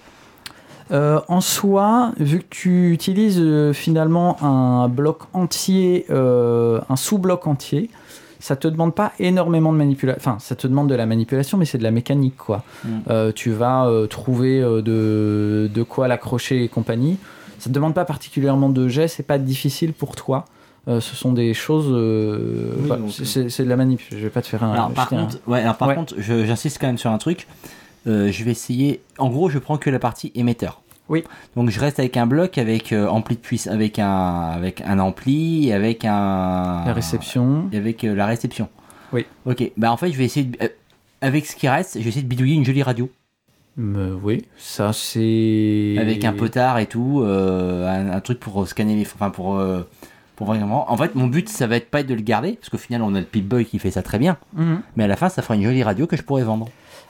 [0.91, 7.47] Euh, en soi, vu que tu utilises euh, finalement un bloc entier, euh, un sous-bloc
[7.47, 7.89] entier,
[8.41, 10.19] ça te demande pas énormément de manipulation.
[10.19, 12.63] Enfin, ça te demande de la manipulation, mais c'est de la mécanique, quoi.
[12.83, 12.89] Mm.
[13.09, 17.17] Euh, tu vas euh, trouver euh, de, de quoi l'accrocher et compagnie.
[17.59, 20.45] Ça te demande pas particulièrement de jet, c'est pas difficile pour toi.
[20.87, 21.87] Euh, ce sont des choses.
[21.91, 24.01] euh, Oui, c'est- de la manip.
[24.09, 24.73] Je vais pas te faire un.
[24.73, 25.95] Alors par un- contre, ouais, alors par Ouais.
[25.95, 27.47] contre, j'insiste quand même sur un truc.
[28.07, 29.01] Euh, je vais essayer.
[29.19, 30.80] En gros, je prends que la partie émetteur.
[31.12, 31.24] Oui.
[31.55, 34.07] Donc je reste avec un bloc avec euh, ampli de puissance, avec un
[34.55, 37.70] avec un ampli, et avec un la réception.
[37.72, 38.68] et avec euh, la réception.
[39.14, 39.26] Oui.
[39.45, 39.72] Ok.
[39.78, 40.70] Bah en fait, je vais essayer de- euh,
[41.22, 43.09] avec ce qui reste, je vais essayer de bidouiller une jolie radio
[43.78, 45.95] oui, ça c'est.
[45.97, 49.88] avec un potard et tout, euh, un, un truc pour scanner les, enfin pour euh,
[50.36, 50.91] pour vraiment.
[50.91, 53.16] En fait, mon but ça va être pas de le garder parce qu'au final, on
[53.16, 54.38] a le Pip-Boy qui fait ça très bien.
[54.55, 54.82] Mhm.
[54.97, 56.68] Mais à la fin, ça fera une jolie radio que je pourrais vendre.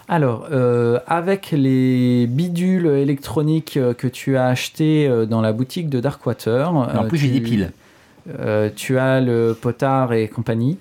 [0.10, 5.90] Alors, euh, avec les bidules électroniques euh, que tu as achetés euh, dans la boutique
[5.90, 6.74] de Darkwater.
[6.74, 7.72] En plus, j'ai tu- des piles.
[8.40, 10.78] euh, tu as le potard et compagnie.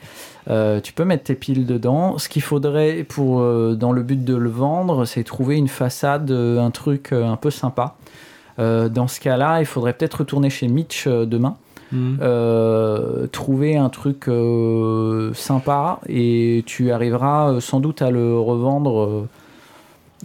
[0.48, 2.18] Euh, tu peux mettre tes piles dedans.
[2.18, 6.30] Ce qu'il faudrait pour, euh, dans le but de le vendre, c'est trouver une façade,
[6.32, 7.96] un truc un peu sympa.
[8.58, 11.24] Dans ce cas-là, il faudrait peut-être retourner chez Mitch euh,
[11.92, 12.16] demain.
[12.20, 19.26] euh, trouver un truc euh, sympa et tu arriveras euh, sans doute à le revendre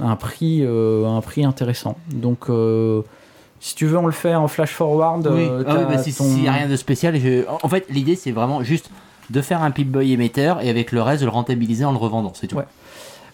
[0.01, 1.95] à un prix, un prix intéressant.
[2.13, 2.47] Donc,
[3.61, 5.27] si tu veux, on le fait en flash forward.
[5.33, 7.85] Oui, ah oui, bah, si- ton- s'il n'y a rien de spécial, je- en fait,
[7.89, 8.89] l'idée c'est vraiment juste
[9.31, 12.31] de faire un Pip-Boy émetteur et avec le reste de le rentabiliser en le revendant,
[12.35, 12.57] c'est tout.
[12.57, 12.65] Ouais.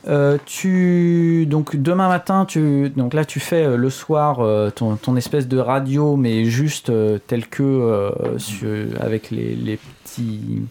[0.08, 4.96] Euh, tu donc demain matin tu donc là tu fais euh, le soir euh, ton,
[4.96, 6.92] ton espèce de radio mais juste
[7.28, 8.68] tel que sur-
[9.00, 10.64] avec les, les petits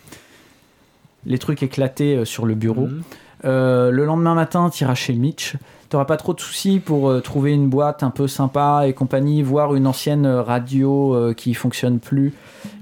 [1.26, 2.86] les trucs éclatés sur le bureau.
[2.86, 3.02] Mhm.
[3.44, 5.54] Le lendemain matin, tu iras chez Mitch.
[5.90, 9.74] T'auras pas trop de soucis pour trouver une boîte un peu sympa et compagnie, voir
[9.74, 12.32] une ancienne radio qui fonctionne plus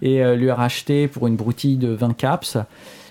[0.03, 2.59] et lui racheter pour une broutille de 20 caps.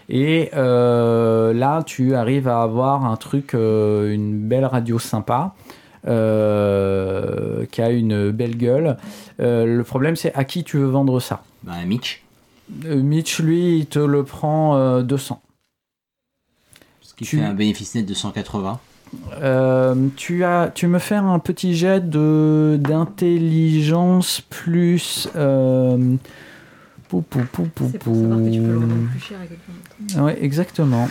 [0.09, 5.53] Et euh, là, tu arrives à avoir un truc, euh, une belle radio sympa.
[6.07, 8.95] euh, qui a une belle gueule.
[9.39, 11.41] Le problème, c'est à qui tu veux vendre ça?
[11.63, 12.23] Bah, Mitch,
[12.85, 15.41] Mitch, lui, il te le prend euh, 200.
[17.01, 18.79] ce qui Tu- fait un bénéfice net de 180.
[19.41, 25.27] Euh, tu, as, tu me fais un petit jet de d'intelligence plus.
[27.07, 28.81] Pou, pou, pou, pou, C'est pour savoir que tu peux le pou.
[28.81, 30.25] revendre plus cher à quelqu'un d'autre.
[30.25, 31.09] Ouais, exactement.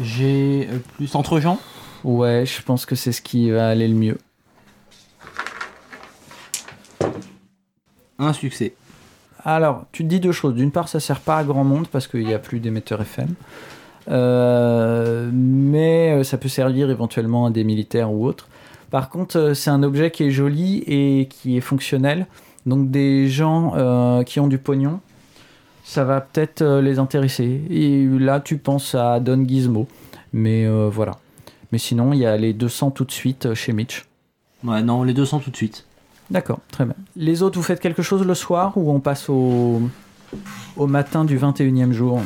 [0.00, 1.58] J'ai euh, plus entre gens?
[2.04, 4.18] Ouais, je pense que c'est ce qui va aller le mieux.
[8.20, 8.74] un succès.
[9.44, 10.54] Alors, tu te dis deux choses.
[10.54, 13.34] D'une part, ça sert pas à grand monde parce qu'il n'y a plus d'émetteurs FM.
[14.10, 18.48] Euh, mais euh, ça peut servir éventuellement à des militaires ou autres.
[18.90, 22.26] Par contre, c'est un objet qui est joli et qui est fonctionnel.
[22.66, 25.00] Donc, des gens euh, qui ont du pognon,
[25.90, 27.62] ça va peut-être euh, les intéresser.
[27.68, 29.88] Et là, tu penses à Don Gizmo.
[30.32, 31.16] Mais euh, voilà.
[31.72, 34.04] Mais sinon, il y a les 200 tout de suite euh, chez Mitch.
[34.62, 35.86] Ouais, non, les 200 tout de suite.
[36.30, 36.94] D'accord, très bien.
[37.16, 39.82] Les autres, vous faites quelque chose le soir ou on passe au,
[40.76, 42.20] au matin du 21e jour?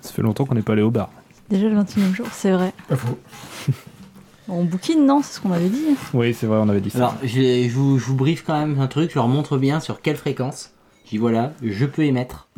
[0.00, 1.10] Ça fait longtemps qu'on n'est pas allé au bar.
[1.50, 2.72] Déjà le 21 jour, c'est vrai.
[2.86, 3.18] Pas faux.
[4.48, 5.96] On bouquine, non C'est ce qu'on avait dit.
[6.14, 6.98] Oui, c'est vrai, on avait dit ça.
[6.98, 9.80] Alors, je, je vous, je vous briefe quand même un truc, je leur montre bien
[9.80, 10.72] sur quelle fréquence.
[11.12, 12.48] Dis voilà, je peux émettre.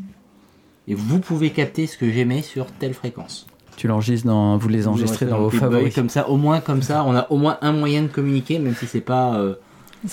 [0.87, 3.47] et vous pouvez capter ce que j'aimais sur telle fréquence.
[3.77, 5.93] Tu l'enregistres dans, vous les enregistrez dans vos favoris.
[5.93, 8.77] Comme ça, au moins comme ça, on a au moins un moyen de communiquer, même
[8.77, 9.57] si c'est pas euh,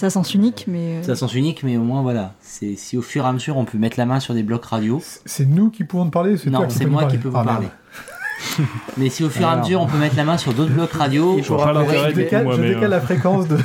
[0.01, 0.95] à sens unique, mais.
[0.95, 2.33] euh, ça sens unique, mais au moins voilà.
[2.41, 4.65] C'est si au fur et à mesure on peut mettre la main sur des blocs
[4.65, 4.99] radio.
[5.25, 7.67] C'est nous qui pouvons te parler Non, c'est moi qui peux vous Ah, parler.
[7.67, 7.73] merde.
[8.97, 10.91] mais si au fur et à mesure on peut mettre la main sur d'autres blocs
[10.91, 11.73] radio, Je pourra
[12.13, 13.57] décale, moi, décale euh, la fréquence de.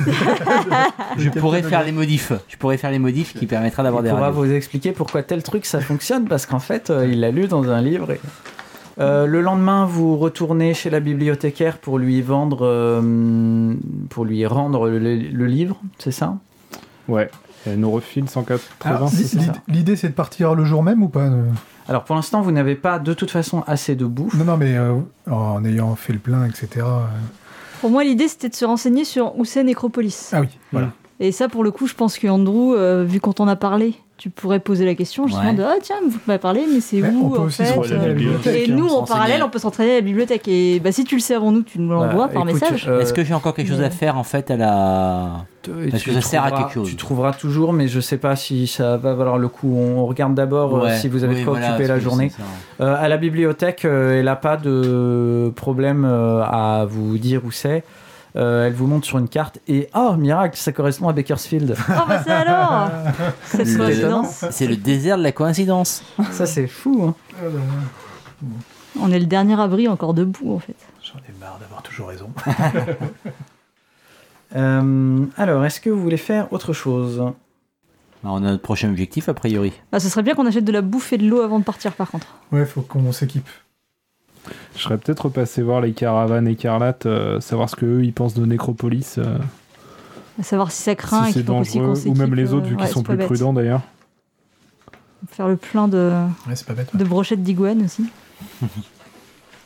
[1.17, 2.31] je pourrais faire les modifs.
[2.47, 4.43] Je pourrais faire les modifs qui permettraient d'avoir des pourra radios.
[4.43, 7.69] vous expliquer pourquoi tel truc ça fonctionne parce qu'en fait euh, il l'a lu dans
[7.69, 8.11] un livre.
[8.11, 8.19] et-
[8.99, 13.75] Euh, le lendemain, vous retournez chez la bibliothécaire pour lui vendre, euh,
[14.09, 16.37] pour lui rendre le, le livre, c'est ça?
[17.07, 17.29] Ouais.
[17.67, 18.59] Elle nous refile 180,
[18.95, 19.37] Alors, c'est ça?
[19.39, 21.43] l'i- L'idée c'est de partir le jour même ou pas euh?
[21.89, 24.33] Alors pour l'instant, vous n'avez pas de toute façon assez de bouffe.
[24.33, 24.95] Non, non, mais euh,
[25.29, 26.67] en ayant fait le plein, etc.
[26.85, 27.05] euh.
[27.81, 30.31] Pour moi, l'idée, c'était de se renseigner sur où c'est Nécropolis.
[30.33, 30.91] Ah oui, voilà.
[31.19, 33.95] Et ça, pour le coup, je pense que Andrew, euh, vu qu'on t'en a parlé,
[34.17, 35.55] tu pourrais poser la question justement Ouais.
[35.55, 38.15] de Ah, tiens, vous m'avez parlé, mais c'est où on en aussi fait euh.
[38.53, 40.47] Et nous, se en parallèle, on peut s'entraîner à la bibliothèque.
[40.47, 42.87] Et bah, si tu le sais avant nous, tu nous l'envoies Bah, par écoute, message.
[42.87, 45.29] euh, Est-ce que j'ai encore quelque chose à faire en fait à la
[45.61, 46.89] tu que ça sert à trouveras- quelque chose.
[46.89, 49.75] Tu trouveras toujours, mais je sais pas si ça va valoir le coup.
[49.77, 52.31] On regarde d'abord euh, si vous avez oui, de quoi voilà, occuper la journée.
[52.81, 57.51] Euh, à la bibliothèque, euh, elle n'a pas de problème euh, à vous dire où
[57.51, 57.83] c'est.
[58.37, 61.75] Euh, elle vous montre sur une carte et oh miracle, ça correspond à Bakersfield.
[61.89, 62.89] Oh, bah c'est alors
[63.45, 64.45] Cette coïncidence.
[64.51, 66.03] C'est le désert de la coïncidence.
[66.31, 67.03] ça c'est fou.
[67.07, 67.15] hein.
[68.99, 70.75] On est le dernier abri encore debout, en fait.
[71.03, 72.29] J'en ai marre d'avoir toujours raison.
[74.55, 77.19] Euh, alors, est-ce que vous voulez faire autre chose?
[77.19, 79.73] Alors, on a notre prochain objectif a priori.
[79.91, 81.91] Bah, ce serait bien qu'on achète de la bouffe et de l'eau avant de partir,
[81.93, 82.27] par contre.
[82.53, 83.47] Ouais, faut qu'on s'équipe.
[84.75, 88.45] Je serais peut-être repassé voir les caravanes écarlates, euh, savoir ce qu'eux ils pensent de
[88.45, 89.37] Nécropolis, euh,
[90.39, 92.67] À savoir si ça craint si et c'est aussi dangereux, qu'on ou même les autres
[92.67, 93.25] vu qu'ils sont plus bête.
[93.27, 93.81] prudents d'ailleurs.
[95.29, 96.11] Faire le plein de,
[96.47, 96.95] Ouais, c'est pas bête.
[96.95, 98.05] de brochettes d'iguane aussi,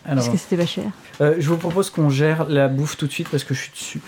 [0.04, 0.86] Alors, parce que c'était pas cher.
[1.22, 3.72] euh, je vous propose qu'on gère la bouffe tout de suite parce que je suis
[3.72, 4.02] dessus.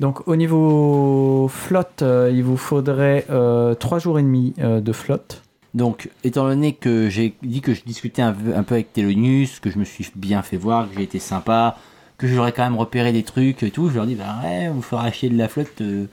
[0.00, 5.42] Donc, au niveau flotte, euh, il vous faudrait 3 jours et demi euh, de flotte.
[5.74, 9.78] Donc, étant donné que j'ai dit que je discutais un peu, avec Telonius, que je
[9.78, 11.76] me suis bien fait voir, que j'ai été sympa,
[12.16, 14.74] que j'aurais quand même repéré des trucs et tout, je leur dis bah ouais, on
[14.74, 16.06] vous fera acheter de la flotte, euh,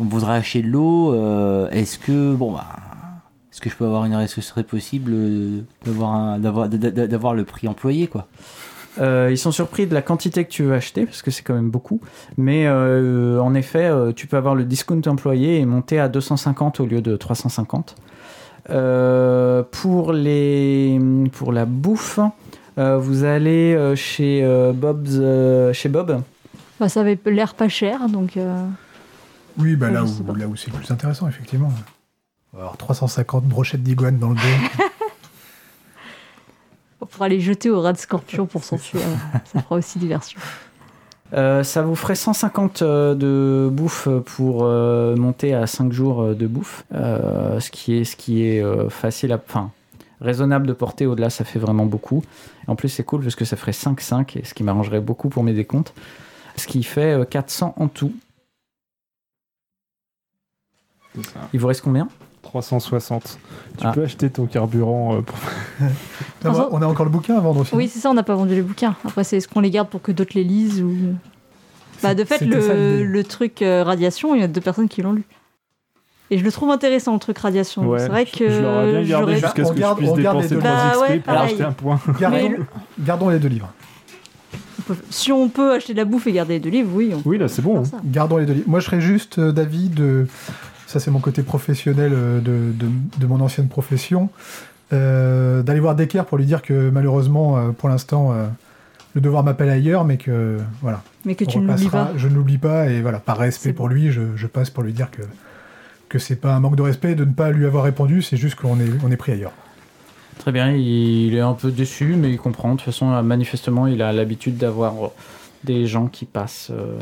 [0.00, 1.12] on voudra acheter de l'eau.
[1.12, 2.64] euh, est-ce que bon bah,
[3.52, 5.60] est-ce que je peux avoir une est-ce que ce serait possible euh,
[6.38, 8.26] d'avoir le prix employé quoi?
[9.00, 11.70] Ils sont surpris de la quantité que tu veux acheter, parce que c'est quand même
[11.70, 12.00] beaucoup.
[12.36, 17.00] Mais en effet, tu peux avoir le discount employé et monter à 250 au lieu
[17.00, 17.94] de 350.
[18.70, 21.00] Euh, pour, les,
[21.32, 22.20] pour la bouffe,
[22.78, 26.22] euh, vous allez euh, chez, euh, Bob's, euh, chez Bob.
[26.78, 28.66] Bah, ça avait l'air pas cher, donc euh,
[29.58, 31.72] Oui, bah là où, là où c'est le plus intéressant, effectivement.
[32.54, 34.84] Avoir 350 brochettes d'iguane dans le dos.
[37.00, 39.02] on pourra les jeter au rat de scorpion pour s'enfuir.
[39.44, 40.38] ça fera aussi diversion.
[41.34, 46.46] Euh, ça vous ferait 150 euh, de bouffe pour euh, monter à 5 jours de
[46.46, 49.36] bouffe, ce qui est, ce qui est facile à...
[49.36, 49.70] Enfin,
[50.20, 52.22] raisonnable de porter, au-delà ça fait vraiment beaucoup.
[52.66, 55.42] En plus c'est cool parce que ça ferait 5-5, et ce qui m'arrangerait beaucoup pour
[55.42, 55.92] mes décomptes.
[56.56, 58.12] Ce qui fait euh, 400 en tout.
[61.52, 62.08] Il vous reste combien?
[62.48, 63.38] 360.
[63.78, 63.92] Tu Ah.
[63.92, 65.38] peux acheter ton carburant euh, pour...
[66.44, 67.74] Non, bah, on a encore le bouquin à vendre aussi.
[67.74, 68.94] Oui, c'est ça, on n'a pas vendu les bouquins.
[69.04, 70.92] Après, c'est est-ce qu'on les garde pour que d'autres les lisent ou.
[72.02, 72.44] Bah, de fait, ça,
[72.74, 75.24] le, truc euh, radiation, il y a deux personnes qui l'ont lu.
[76.30, 77.86] Et je le trouve intéressant, le truc radiation.
[77.88, 78.48] Ouais, c'est vrai que.
[78.50, 80.58] je l'aurais bien gardé j'aurais- jusqu'à ce On que garde- je puisse dépenser deux.
[80.58, 81.50] 3 Bah XP ouais, pour pareil.
[81.50, 82.00] acheter un point.
[82.20, 82.66] Gardons, le-
[83.04, 83.68] gardons les deux livres.
[84.78, 87.12] on peut- Si on peut acheter de la bouffe et garder les deux livres, oui.
[87.14, 87.84] On Oui, là c'est bon.
[87.84, 87.96] ça.
[88.04, 88.68] Gardons les deux livres.
[88.68, 90.26] Moi, je serais juste euh, d'avis de.
[90.88, 92.86] Ça, c'est mon côté professionnel euh, de, de,
[93.18, 94.30] de mon ancienne profession.
[94.94, 98.46] euh, D'aller voir Decker pour lui dire que malheureusement, euh, pour l'instant, euh,
[99.14, 101.02] le devoir m'appelle ailleurs, mais que voilà.
[101.26, 102.12] Mais que tu ne l'oublies pas.
[102.16, 104.92] Je ne l'oublie pas, et voilà, par respect pour lui, je, je passe pour lui
[104.94, 105.22] dire que
[106.08, 108.54] que c'est pas un manque de respect de ne pas lui avoir répondu, c'est juste
[108.54, 109.52] qu'on est, on est pris ailleurs.
[110.38, 112.70] Très bien, il est un peu déçu, mais il comprend.
[112.72, 114.94] De toute façon, manifestement, il a l'habitude d'avoir
[115.64, 116.70] des gens qui passent.
[116.72, 116.96] euh,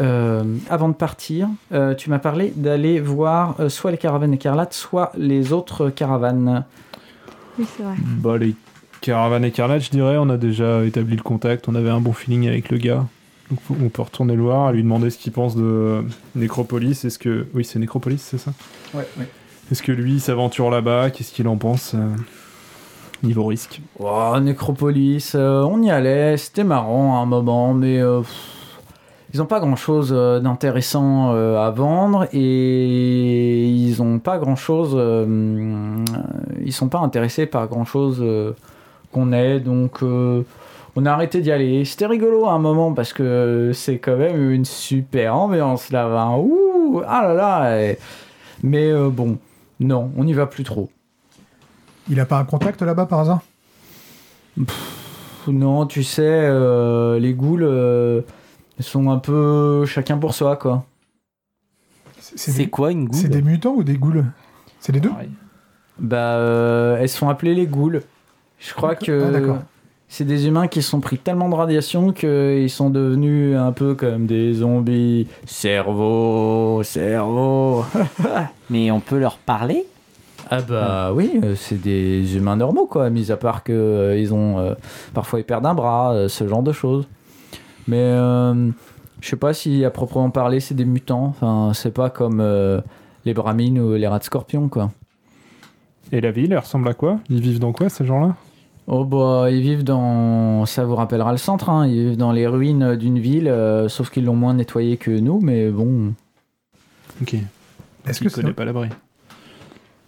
[0.00, 4.74] euh, avant de partir, euh, tu m'as parlé d'aller voir euh, soit les caravanes écarlates,
[4.74, 6.64] soit les autres caravanes.
[7.58, 7.94] Oui, c'est vrai.
[8.18, 8.54] Bah, les
[9.00, 12.48] caravanes écarlates, je dirais, on a déjà établi le contact, on avait un bon feeling
[12.48, 13.06] avec le gars.
[13.50, 17.04] Donc on peut retourner le voir et lui demander ce qu'il pense de Nécropolis.
[17.04, 17.46] Est-ce que.
[17.52, 18.52] Oui, c'est Nécropolis, c'est ça?
[18.94, 19.06] Ouais,
[19.70, 21.10] Est-ce que lui il s'aventure là-bas?
[21.10, 21.98] Qu'est-ce qu'il en pense euh,
[23.22, 23.82] Niveau risque?
[23.98, 28.30] Oh, Nécropolis, euh, on y allait, c'était marrant à un moment, mais euh, pff,
[29.34, 36.04] ils n'ont pas grand-chose euh, d'intéressant euh, à vendre et ils n'ont pas grand-chose, euh,
[36.64, 38.24] ils sont pas intéressés par grand chose
[39.12, 41.84] qu'on ait, donc on a arrêté d'y aller.
[41.84, 46.36] C'était rigolo à un moment parce que c'est quand même une super ambiance là-bas.
[46.38, 47.94] Ouh, ah là là.
[48.62, 49.38] Mais euh, bon,
[49.80, 50.90] non, on n'y va plus trop.
[52.08, 53.40] Il a pas un contact là-bas par hasard?
[55.48, 58.20] Non, tu sais, euh, les ghouls euh,
[58.82, 60.84] sont un peu chacun pour soi, quoi.
[62.18, 64.24] C'est des- quoi une C'est goule des mutants ou des ghouls
[64.80, 65.10] C'est les deux.
[65.98, 68.00] Bah, euh, elles sont appelées les ghouls.
[68.58, 69.62] Je crois que Ah,
[70.08, 73.94] c'est des humains qui se sont pris tellement de radiation qu'ils sont devenus un peu
[73.94, 75.26] comme des zombies.
[75.46, 77.84] Cerveau, cerveau.
[78.70, 79.84] Mais on peut leur parler?
[80.50, 84.34] Ah bah oui, euh, c'est des humains normaux quoi, mis à part que euh, ils
[84.34, 84.74] ont euh,
[85.14, 87.06] parfois ils perdent un bras, euh, ce genre de choses.
[87.88, 88.70] Mais euh,
[89.20, 91.26] je sais pas si à proprement parler c'est des mutants.
[91.26, 92.80] Enfin, c'est pas comme euh,
[93.24, 94.90] les bramines ou les rats de scorpion quoi.
[96.10, 97.20] Et la ville, elle ressemble à quoi?
[97.30, 98.36] Ils vivent dans quoi, ces gens-là?
[98.88, 101.86] Oh bah ils vivent dans, ça vous rappellera le centre, hein.
[101.86, 105.40] ils vivent dans les ruines d'une ville, euh, sauf qu'ils l'ont moins nettoyé que nous,
[105.40, 106.14] mais bon.
[107.22, 107.34] Ok.
[108.06, 108.88] Est-ce que c'est connaît pas l'abri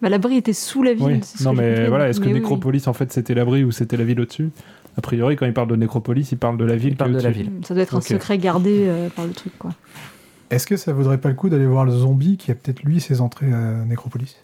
[0.01, 1.05] Bah, l'abri était sous la ville.
[1.05, 1.23] Oui.
[1.23, 3.95] ce Non, mais voilà, est-ce que Mais oui, Nécropolis, en fait, c'était l'abri ou c'était
[3.95, 4.49] la ville au-dessus?
[4.97, 6.91] A priori, quand il parle de Nécropolis, il parle de la ville.
[6.93, 7.51] Il parle de la ville.
[7.65, 9.71] Ça doit être un secret gardé euh, par le truc, quoi.
[10.49, 13.01] Est-ce que ça vaudrait pas le coup d'aller voir le zombie qui a peut-être lui
[13.01, 14.37] ses entrées à Nécropolis?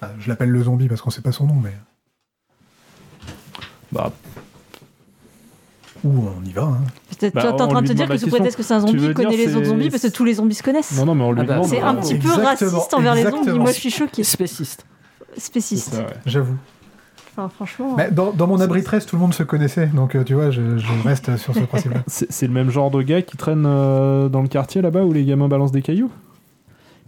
[0.00, 1.72] Enfin, Je l'appelle le zombie parce qu'on sait pas son nom, mais.
[3.92, 4.12] Bah,
[6.02, 6.62] Ou on y va.
[6.64, 6.80] Hein.
[7.18, 8.84] Peut-être Bah, toi, t'es en train de te dire que sous prétexte que c'est un
[8.84, 10.98] Tu zombie, il connaît dire, les autres zombies parce que tous les zombies se connaissent.
[10.98, 11.68] non, non, mais on lui Ah bah, demande.
[11.68, 13.50] C'est un petit peu Exactement, raciste envers les zombies.
[13.58, 14.24] Moi, je suis choquée.
[14.24, 14.84] Spéciste.
[15.38, 15.94] Spéciste.
[15.94, 16.06] ouais.
[16.26, 16.56] J'avoue.
[17.36, 17.94] Enfin, franchement.
[17.96, 20.50] Mais dans, dans mon abri 13, tout le monde se connaissait, donc euh, tu vois,
[20.50, 22.00] je, je reste sur ce principe-là.
[22.06, 25.12] C'est c'est le même genre de gars qui traîne euh, dans le quartier là-bas où
[25.12, 26.10] les gamins balancent des cailloux?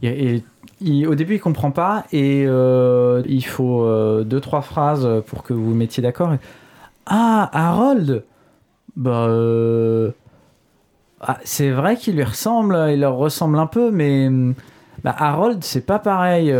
[0.02, 0.44] Et- et-
[0.80, 5.42] il- au début, il comprend pas et euh, il faut euh, deux trois phrases pour
[5.42, 6.34] que vous vous mettiez d'accord.
[7.06, 8.24] Ah, Harold.
[8.96, 10.10] Bah, euh,
[11.20, 14.28] ah, c'est vrai qu'il lui ressemble, il leur ressemble un peu, mais
[15.04, 16.52] bah, Harold, c'est pas pareil.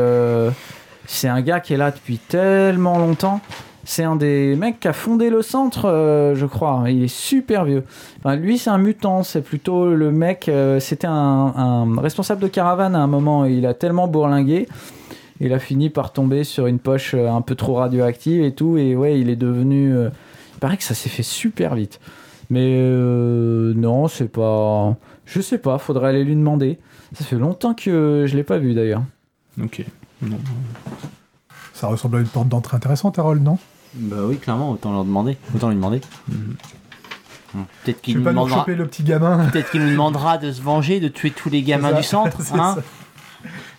[1.06, 3.40] C'est un gars qui est là depuis tellement longtemps.
[3.84, 6.82] C'est un des mecs qui a fondé le centre, euh, je crois.
[6.88, 7.84] Il est super vieux.
[8.18, 9.22] Enfin, lui, c'est un mutant.
[9.22, 10.48] C'est plutôt le mec.
[10.48, 13.44] euh, C'était un, responsable de caravane à un moment.
[13.44, 14.66] Il a tellement bourlingué.
[15.38, 18.76] Il a fini par tomber sur une poche euh, un peu trop radioactive et tout.
[18.76, 19.94] Et ouais, il est devenu.
[19.94, 22.00] il paraît que ça s'est fait super vite.
[22.50, 24.96] Mais non, c'est pas.
[25.26, 25.78] Je sais pas.
[25.78, 26.78] Faudrait aller lui demander.
[27.12, 29.02] Ça fait longtemps que je l'ai pas vu d'ailleurs.
[29.62, 29.84] Ok.
[30.22, 30.38] Non.
[31.74, 33.58] Ça ressemble à une porte d'entrée intéressante, Harold, non?
[33.94, 35.36] Bah oui, clairement, autant leur demander.
[35.54, 36.00] Autant lui demander.
[36.28, 36.56] Mhm.
[37.54, 38.58] Hum, Peut-être qu'il nous pas demandera.
[38.58, 41.62] choper le petit gamin Peut-être qu'il nous demandera de se venger, de tuer tous les
[41.62, 42.38] gamins du centre.
[42.54, 42.76] Hein.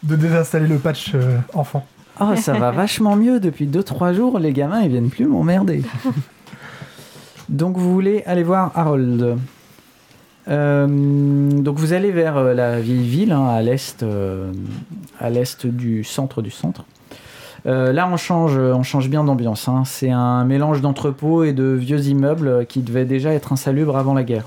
[0.03, 1.85] De désinstaller le patch euh, enfant.
[2.19, 4.39] Oh, ça va vachement mieux depuis 2-3 jours.
[4.39, 5.83] Les gamins, ils viennent plus m'emmerder.
[7.49, 9.37] Donc, vous voulez aller voir Harold?
[10.49, 14.51] Euh, donc, vous allez vers euh, la vieille ville, hein, à l'est, euh,
[15.19, 16.85] à l'est du centre du centre.
[17.65, 19.67] Là, on change, on change bien d'ambiance.
[19.67, 19.83] hein.
[19.83, 24.23] C'est un mélange d'entrepôts et de vieux immeubles qui devaient déjà être insalubres avant la
[24.23, 24.45] guerre.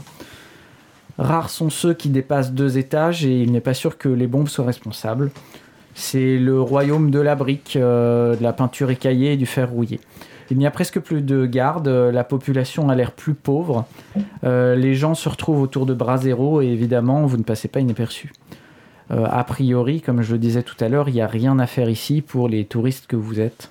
[1.19, 4.49] Rares sont ceux qui dépassent deux étages et il n'est pas sûr que les bombes
[4.49, 5.33] soient responsables.
[5.95, 10.01] C'est le royaume de la brique, de la peinture écaillée et du fer rouillé.
[10.51, 13.87] Il n'y a presque plus de gardes, euh, la population a l'air plus pauvre,
[14.45, 17.81] euh, les gens se retrouvent autour de bras zéro et évidemment vous ne passez pas
[17.81, 18.33] inaperçu.
[19.11, 21.67] Euh, a priori, comme je le disais tout à l'heure, il n'y a rien à
[21.67, 23.71] faire ici pour les touristes que vous êtes.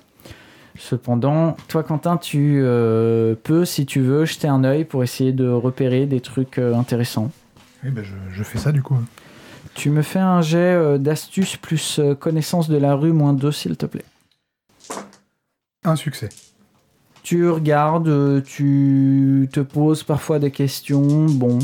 [0.80, 5.46] Cependant, toi Quentin, tu euh, peux, si tu veux, jeter un œil pour essayer de
[5.46, 7.30] repérer des trucs euh, intéressants.
[7.84, 8.96] Oui, ben je, je fais ça du coup.
[9.74, 13.76] Tu me fais un jet euh, d'astuce plus connaissance de la rue moins 2 s'il
[13.76, 14.04] te plaît.
[15.84, 16.30] Un succès.
[17.22, 21.26] Tu regardes, euh, tu te poses parfois des questions.
[21.26, 21.58] Bon,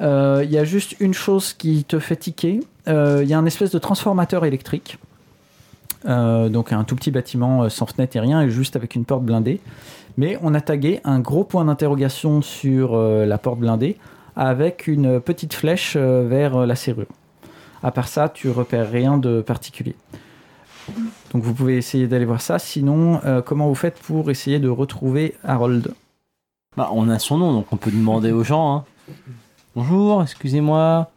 [0.00, 2.60] Euh, il y a juste une chose qui te fait tiquer.
[2.88, 4.98] Euh, Il y a un espèce de transformateur électrique.
[6.06, 9.04] Euh, donc un tout petit bâtiment euh, sans fenêtre et rien, et juste avec une
[9.04, 9.60] porte blindée.
[10.16, 13.96] Mais on a tagué un gros point d'interrogation sur euh, la porte blindée
[14.34, 17.06] avec une petite flèche euh, vers euh, la serrure.
[17.84, 19.94] À part ça, tu repères rien de particulier.
[21.32, 22.58] Donc vous pouvez essayer d'aller voir ça.
[22.58, 25.94] Sinon, euh, comment vous faites pour essayer de retrouver Harold?
[26.76, 28.76] Bah, on a son nom, donc on peut demander aux gens.
[28.76, 28.84] hein.
[29.74, 31.10] Bonjour, excusez-moi.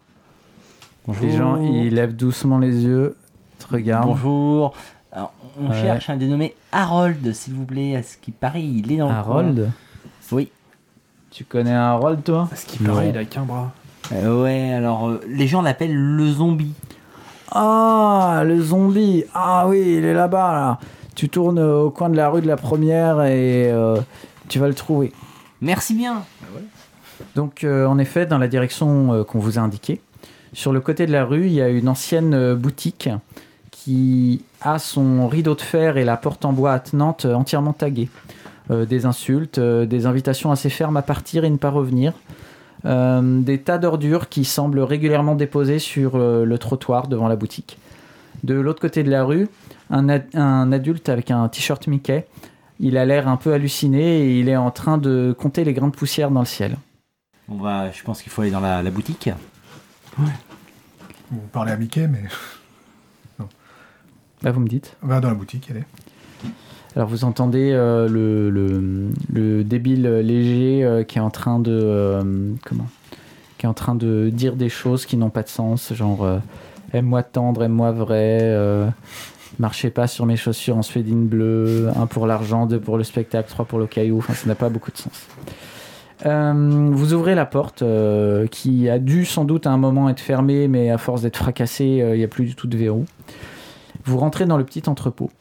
[1.08, 1.26] Bonjour.
[1.26, 3.16] Les gens, ils lèvent doucement les yeux,
[3.60, 4.08] te regardent.
[4.08, 4.74] Bonjour.
[5.12, 5.82] Alors, on Ouais.
[5.82, 7.96] cherche un dénommé Harold, s'il vous plaît.
[7.96, 9.72] À ce qui paraît, il est dans le Harold?
[10.32, 10.50] Oui.
[11.32, 12.50] Tu connais Harold, toi?
[12.56, 13.72] Ce qui paraît, il a qu'un bras.
[14.14, 16.74] Euh, ouais, alors euh, les gens l'appellent le zombie.
[17.52, 20.80] Ah, le zombie Ah oui, il est là-bas, là.
[21.16, 23.98] Tu tournes au coin de la rue de la première et euh,
[24.50, 25.14] tu vas le trouver.
[25.62, 26.24] Merci bien.
[27.36, 30.02] Donc, euh, en effet, dans la direction euh, qu'on vous a indiquée,
[30.54, 33.10] sur le côté de la rue, il y a une ancienne euh, boutique
[33.72, 38.10] qui a son rideau de fer et la porte en bois attenante entièrement tagués.
[38.72, 42.14] Euh, des insultes, euh, des invitations assez fermes à partir et ne pas revenir.
[42.86, 47.78] Euh, des tas d'ordures qui semblent régulièrement déposées sur euh, le trottoir devant la boutique.
[48.44, 49.48] De l'autre côté de la rue,
[49.90, 52.28] un, ad- un adulte avec un t-shirt Mickey.
[52.80, 55.88] Il a l'air un peu halluciné et il est en train de compter les grains
[55.88, 56.78] de poussière dans le ciel.
[57.50, 59.30] On va, je pense qu'il faut aller dans la, la boutique.
[60.18, 62.24] Vous parlez à Mickey, mais
[64.42, 64.96] Là, vous me dites.
[65.02, 65.84] va dans la boutique, allez.
[66.96, 71.72] Alors vous entendez euh, le, le, le débile léger euh, qui est en train de
[71.74, 72.24] euh,
[72.66, 72.88] comment?
[73.58, 76.28] Qui est en train de dire des choses qui n'ont pas de sens, genre
[76.94, 78.54] aime-moi tendre, aime-moi vrai,
[79.60, 83.50] marchez pas sur mes chaussures en suédine bleue, un pour l'argent, deux pour le spectacle,
[83.50, 84.18] trois pour le caillou.
[84.18, 85.28] Enfin, ça n'a pas beaucoup de sens.
[86.26, 87.82] Vous ouvrez la porte
[88.52, 92.04] qui a dû sans doute à un moment être fermée, mais à force d'être fracassée,
[92.12, 93.06] il n'y a plus du tout de verrou.
[94.04, 95.32] Vous rentrez dans le petit entrepôt.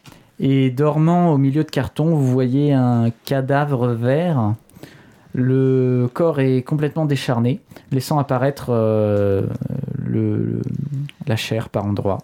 [0.41, 4.55] Et dormant au milieu de carton, vous voyez un cadavre vert.
[5.33, 7.61] Le corps est complètement décharné,
[7.91, 9.47] laissant apparaître euh,
[11.27, 12.19] la chair par endroits.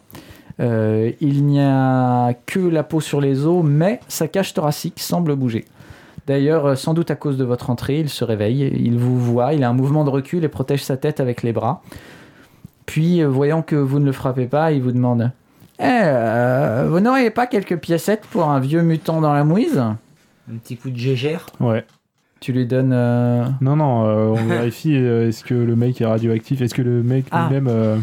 [0.60, 5.34] Euh, il n'y a que la peau sur les os, mais sa cage thoracique semble
[5.34, 5.64] bouger.
[6.26, 9.54] D'ailleurs, euh, sans doute à cause de votre entrée, il se réveille, il vous voit,
[9.54, 11.82] il a un mouvement de recul et protège sa tête avec les bras.
[12.86, 15.30] Puis, voyant que vous ne le frappez pas, il vous demande
[15.80, 19.78] eh, euh, vous n'auriez pas quelques piécettes pour un vieux mutant dans la mouise?
[19.78, 21.46] Un petit coup de gégère.
[21.58, 21.84] Ouais.
[22.40, 22.92] Tu lui donnes.
[22.94, 26.62] euh, Non, non, euh, on vérifie euh, est-ce que le mec est radioactif?
[26.62, 27.48] Est-ce que le mec Ah.
[27.50, 27.68] lui-même.
[27.68, 27.96] euh,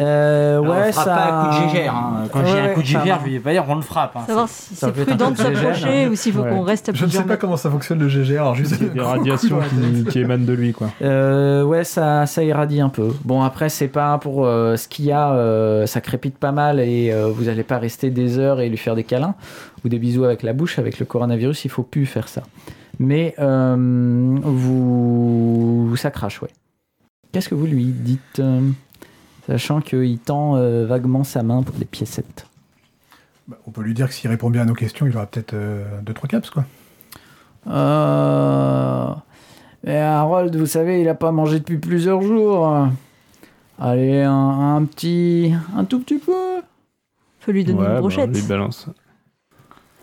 [0.00, 1.14] euh, Alors, ouais, on frappe ça.
[1.16, 1.94] pas à coup de gégère.
[1.96, 2.24] hein.
[2.32, 4.14] Quand j'ai Ouais, un coup de gégère, je vais pas dire on le frappe.
[4.16, 4.20] hein.
[4.24, 6.08] Savoir si ça c'est peut être un prudent de s'approcher hein.
[6.10, 6.50] ou s'il faut Ouais.
[6.50, 7.40] qu'on reste à Je ne sais pas mètres.
[7.40, 10.44] comment ça fonctionne le GGR, alors juste Il y a des radiations qui, qui émanent
[10.46, 10.88] de lui, quoi.
[11.02, 13.08] Euh, ouais, ça, ça irradie un peu.
[13.24, 16.78] Bon, après, c'est pas pour euh, ce qu'il y a, euh, ça crépite pas mal
[16.78, 19.34] et euh, vous allez pas rester des heures et lui faire des câlins
[19.84, 20.78] ou des bisous avec la bouche.
[20.78, 22.42] Avec le coronavirus, il faut plus faire ça.
[23.02, 23.74] Mais euh,
[24.44, 26.50] vous, ça crache, ouais.
[27.32, 28.60] Qu'est-ce que vous lui dites, euh,
[29.48, 32.46] sachant qu'il tend euh, vaguement sa main pour des piécettes?
[33.48, 35.52] Bah, on peut lui dire que s'il répond bien à nos questions, il aura peut-être
[35.52, 36.64] 2-3 caps, quoi.
[37.66, 39.12] Euh...
[39.82, 42.86] Mais Harold, vous savez, il a pas mangé depuis plusieurs jours.
[43.80, 45.52] Allez, un, un petit.
[45.76, 46.62] un tout petit peu.
[47.40, 48.32] Faut lui donner ouais, une bah, brochette.
[48.32, 48.86] lui balance.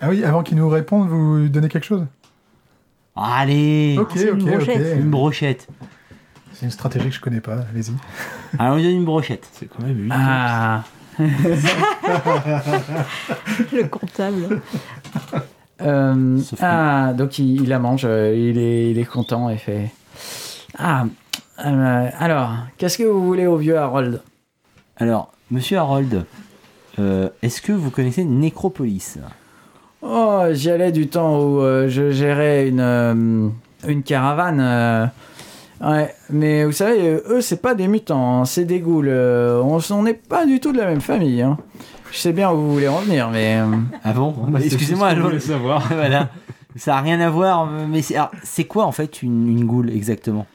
[0.01, 2.05] Ah oui, avant qu'il nous réponde, vous lui donnez quelque chose?
[3.21, 4.97] Allez, Ok, c'est une brochette.
[4.99, 5.67] une brochette.
[6.53, 7.93] C'est une stratégie que je connais pas, allez-y.
[8.57, 9.47] Allez, on lui donne une brochette.
[9.53, 10.09] C'est quand même lui.
[10.11, 10.83] Ah.
[13.73, 14.61] Le comptable.
[15.81, 19.89] Euh, ah, donc il, il la mange, euh, il est, il est content et fait.
[20.77, 21.05] Ah.
[21.65, 24.21] euh, alors, qu'est-ce que vous voulez au vieux Harold?
[24.97, 26.25] Alors, monsieur Harold,
[26.99, 29.19] euh, est-ce que vous connaissez Nécropolis
[30.01, 33.47] Oh, j'y allais du temps où euh, je gérais une, euh,
[33.87, 34.59] une caravane.
[34.61, 35.05] euh,
[35.81, 39.07] ouais, mais vous savez, euh, eux, c'est pas des mutants, hein, c'est des ghouls.
[39.09, 41.41] euh, on on n'est pas du tout de la même famille.
[41.41, 41.57] hein.
[42.11, 43.57] Je sais bien où vous voulez en venir, mais.
[43.59, 43.65] euh,
[44.03, 44.33] Ah bon?
[44.47, 45.29] Bah, c'est Excusez-moi, tout ce qu'on allô.
[45.29, 45.87] voulait savoir.
[45.93, 46.29] voilà.
[46.75, 49.89] Ça a rien à voir, mais c'est alors, c'est quoi en fait une, une goule
[49.89, 50.45] exactement?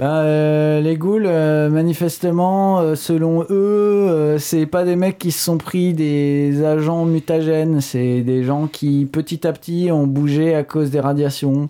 [0.00, 5.44] Bah, euh, les ghouls, euh, manifestement, euh, selon eux, c'est pas des mecs qui se
[5.44, 10.64] sont pris des agents mutagènes, c'est des gens qui, petit à petit, ont bougé à
[10.64, 11.68] cause des radiations.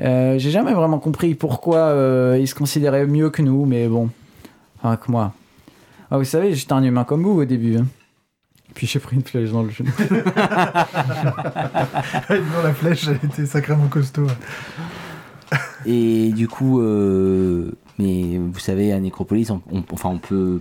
[0.00, 1.94] J'ai jamais vraiment compris pourquoi
[2.36, 4.08] ils se considéraient mieux que nous, mais bon,
[4.82, 5.32] enfin que moi.
[6.10, 7.76] Ah, vous savez, j'étais un humain comme vous au début.
[7.76, 7.86] hein.
[8.74, 9.90] Puis j'ai pris une flèche dans le genou.
[10.10, 10.16] non,
[12.64, 14.26] la flèche été sacrément costaud.
[15.86, 20.60] Et du coup, euh, mais vous savez, à Nécropolis, on, on- enfin, on peut,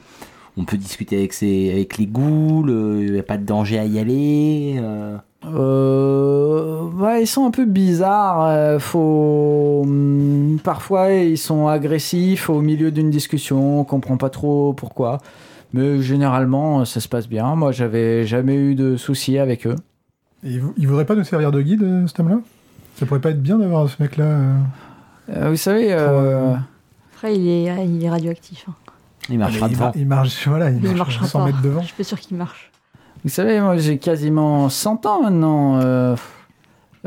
[0.57, 2.69] on peut discuter avec, ces, avec les ghouls,
[3.01, 4.75] il n'y a pas de danger à y aller.
[4.79, 5.17] euh.
[5.45, 8.45] Euh, ouais, ils sont un peu bizarres.
[8.45, 9.81] euh, faut...
[9.83, 13.79] hum, Parfois, ils sont agressifs au milieu d'une discussion.
[13.79, 15.19] On comprend pas trop pourquoi.
[15.73, 17.55] Mais généralement, ça se passe bien.
[17.55, 19.75] Moi, j'avais jamais eu de soucis avec eux.
[20.43, 22.39] Et il, vou- il voudrait pas nous servir de guide, euh, cet homme-là
[22.95, 24.53] Ça pourrait pas être bien d'avoir ce mec-là euh,
[25.35, 26.53] Euh, vous savez, euh,
[27.15, 28.65] Après, il est, il est radioactif.
[28.69, 28.73] hein.
[29.29, 29.91] Il marchera Ah, il, devant.
[29.95, 31.45] il marche, voilà, il, Il marche marchera 100 pas.
[31.45, 31.81] mètres devant.
[31.81, 32.71] Je suis pas sûr qu'il marche.
[33.23, 35.79] vous savez, moi, j'ai quasiment 100 ans maintenant.
[35.81, 36.15] euh,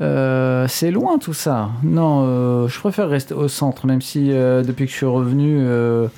[0.00, 1.70] euh, c'est loin tout ça.
[1.84, 5.58] Non, euh, je préfère rester au centre, même si euh, depuis que je suis revenu,
[5.60, 6.08] euh,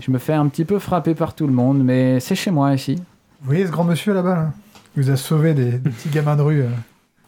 [0.00, 1.82] je me fais un petit peu frapper par tout le monde.
[1.82, 2.94] Mais c'est chez moi ici.
[3.40, 4.52] Vous voyez ce grand monsieur là-bas là?
[4.96, 6.62] Il vous a sauvé des, des petits gamins de rue.
[6.62, 6.68] euh.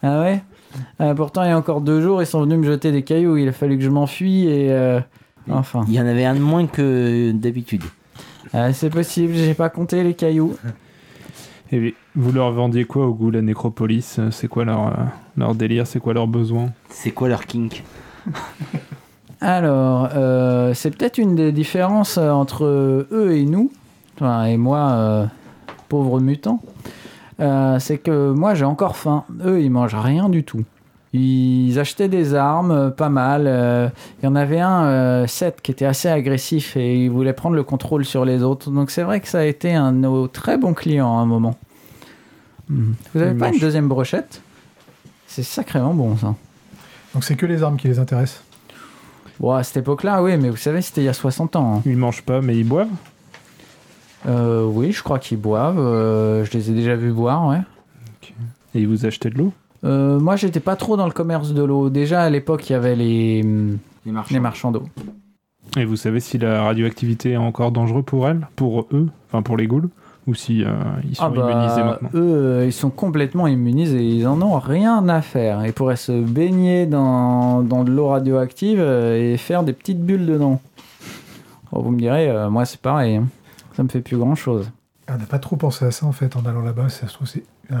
[0.03, 0.43] Ah ouais?
[0.99, 3.37] Euh, Pourtant, il y a encore deux jours, ils sont venus me jeter des cailloux.
[3.37, 4.71] Il a fallu que je m'enfuis et.
[4.71, 4.99] euh,
[5.49, 5.83] Enfin.
[5.87, 7.83] Il y en avait un de moins que d'habitude.
[8.53, 10.55] Ah, c'est possible, j'ai pas compté les cailloux.
[11.71, 14.19] Et vous leur vendiez quoi au goût la nécropolis?
[14.29, 14.91] C'est quoi leur, euh,
[15.37, 15.87] leur délire?
[15.87, 17.83] C'est quoi leurs besoins C'est quoi leur kink?
[19.39, 23.71] Alors, euh, c'est peut-être une des différences euh, entre eux et nous,
[24.15, 25.25] enfin, et moi, euh,
[25.89, 26.61] pauvre mutant.
[27.41, 29.23] Euh, c'est que moi, j'ai encore faim.
[29.45, 30.63] Eux, ils mangent rien du tout.
[31.13, 33.43] Ils achetaient des armes, euh, pas mal.
[33.45, 33.89] euh,
[34.21, 37.55] Il y en avait un, euh, Seth, qui était assez agressif et il voulait prendre
[37.55, 38.71] le contrôle sur les autres.
[38.71, 41.25] Donc c'est vrai que ça a été un de nos très bons clients à un
[41.25, 41.57] moment.
[42.69, 44.41] Vous avez Ils pas une deuxième brochette?
[45.27, 46.33] C'est sacrément bon ça.
[47.13, 48.43] Donc c'est que les armes qui les intéressent?
[49.39, 51.75] Bon, à cette époque-là, oui, mais vous savez, c'était il y a 60 ans.
[51.77, 51.81] hein.
[51.85, 52.87] Ils mangent pas, mais ils boivent?
[54.27, 55.79] Euh, oui, je crois qu'ils boivent.
[55.79, 57.59] euh, je les ai déjà vus boire, ouais.
[58.75, 59.51] Et ils vous achetaient de l'eau
[59.83, 61.89] Euh, moi, j'étais pas trop dans le commerce de l'eau.
[61.89, 63.41] Déjà, à l'époque, il y avait les,
[64.05, 64.33] Les marchands.
[64.33, 64.83] les marchands d'eau.
[65.77, 69.55] Et vous savez si la radioactivité est encore dangereuse pour elles Pour eux Enfin, pour
[69.57, 69.89] les ghouls
[70.27, 70.67] Ou si euh,
[71.09, 72.09] ils sont Ah bah, immunisés maintenant?
[72.13, 74.03] eux, euh, ils sont complètement immunisés.
[74.05, 75.65] Ils en ont rien à faire.
[75.65, 80.25] Ils pourraient se baigner dans, dans de l'eau radioactive euh, et faire des petites bulles
[80.27, 80.61] dedans.
[81.71, 83.15] Bon, vous me direz, euh, moi, c'est pareil.
[83.15, 83.25] hein.
[83.75, 84.71] Ça me fait plus grand-chose.
[85.09, 86.89] On n'a pas trop pensé à ça en fait en allant là-bas.
[86.89, 87.77] Ça se trouve c'est un,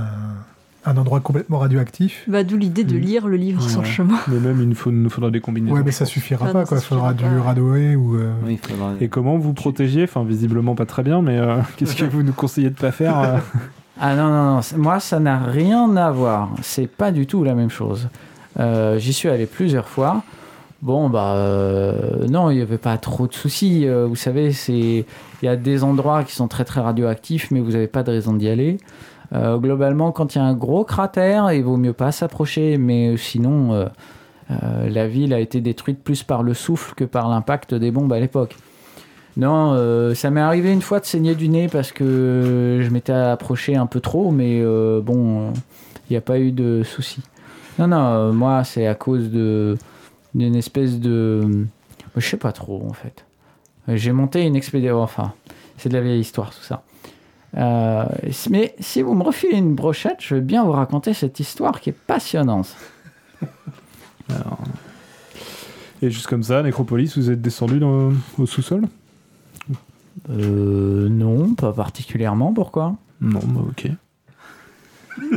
[0.85, 2.23] un endroit complètement radioactif.
[2.27, 3.01] Bah, d'où l'idée de Mhm.
[3.01, 3.93] lire le livre sur le Ouais.
[3.93, 4.17] chemin.
[4.27, 5.75] Mais même, il nous, faut, nous faudra des combinaisons.
[5.75, 6.77] Ouais, mais ça suffira Ah pas non, quoi.
[6.79, 8.15] ça Il faudra du radoé ou.
[8.17, 10.03] euh, Oui, il faudra- Et comment vous protégez?
[10.03, 13.19] Enfin, visiblement pas très bien, mais euh, qu'est-ce que vous nous conseillez de pas faire
[13.19, 13.37] euh
[14.03, 14.59] Ah non, non, non.
[14.77, 16.49] Moi, ça n'a rien à voir.
[16.63, 18.09] C'est pas du tout la même chose.
[18.59, 20.23] Euh, J'y suis allé plusieurs fois.
[20.81, 23.85] Bon, bah, euh, non, il n'y avait pas trop de soucis.
[23.85, 25.05] Euh, vous savez, c'est
[25.41, 28.11] il y a des endroits qui sont très, très radioactifs, mais vous n'avez pas de
[28.11, 28.77] raison d'y aller.
[29.33, 33.15] Euh, globalement, quand il y a un gros cratère, il vaut mieux pas s'approcher, mais
[33.17, 33.85] sinon, euh,
[34.51, 38.11] euh, la ville a été détruite plus par le souffle que par l'impact des bombes
[38.11, 38.55] à l'époque.
[39.37, 43.77] Non, ça m'est arrivé une fois de saigner du nez parce que je m'étais approché
[43.77, 44.61] un peu trop, mais
[45.01, 45.53] bon,
[46.09, 47.21] il n'y a pas eu de souci.
[47.79, 51.65] Non, non, moi, c'est à cause d'une espèce de.
[52.17, 53.23] Je sais pas trop, en fait.
[53.87, 55.01] J'ai monté une expédition.
[55.01, 55.33] Enfin,
[55.77, 56.83] c'est de la vieille histoire, tout ça.
[57.57, 58.05] Euh,
[58.49, 61.89] mais si vous me refilez une brochette, je veux bien vous raconter cette histoire qui
[61.89, 62.75] est passionnante.
[66.01, 68.87] Et juste comme ça, Nécropolis, vous êtes descendu dans, au sous-sol?
[70.29, 72.53] Euh, non, pas particulièrement.
[72.53, 72.95] Pourquoi?
[73.19, 73.89] Non, bah ok.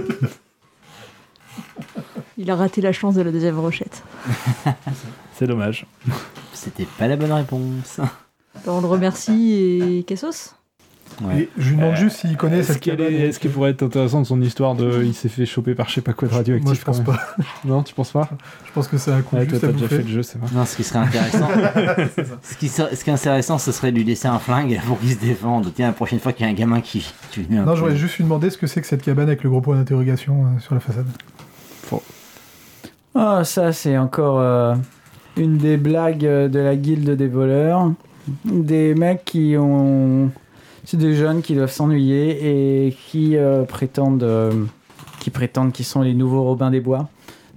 [2.38, 4.02] Il a raté la chance de la deuxième brochette.
[5.34, 5.86] C'est dommage.
[6.52, 8.00] C'était pas la bonne réponse.
[8.66, 9.52] On le remercie
[9.98, 10.54] et Cassos
[11.22, 11.42] Ouais.
[11.42, 13.12] Et je lui demande Euh, juste s'il connaît Est-ce cette qu'elle cabane.
[13.14, 15.94] est- est-ce qu'elle pourrait être intéressante son histoire de il s'est fait choper par je
[15.94, 17.20] sais pas quoi de radioactif Moi je pense pas.
[17.64, 18.28] Non, tu penses pas
[18.66, 20.22] Je pense que c'est un coup Ouais, toi juste à t'as déjà fait le jeu,
[20.24, 20.48] c'est vrai.
[20.52, 21.46] Non, ce qui serait intéressant.
[22.42, 24.98] ce, qui serait, ce qui est intéressant, ce serait de lui laisser un flingue pour
[24.98, 25.70] qu'il se défende.
[25.72, 27.06] Tiens, la prochaine fois qu'il y a un gamin qui
[27.38, 29.60] un Non, j'aurais juste lui demandé ce que c'est que cette cabane avec le gros
[29.60, 31.06] point d'interrogation euh, sur la façade.
[33.14, 34.74] Ah, ça, c'est encore euh,
[35.36, 37.92] une des blagues euh, de la guilde des voleurs.
[38.44, 40.30] Des mecs qui ont.
[40.84, 44.64] C'est des jeunes qui doivent s'ennuyer et qui euh, prétendent euh,
[45.20, 47.08] qui prétendent qu'ils sont les nouveaux Robins des Bois.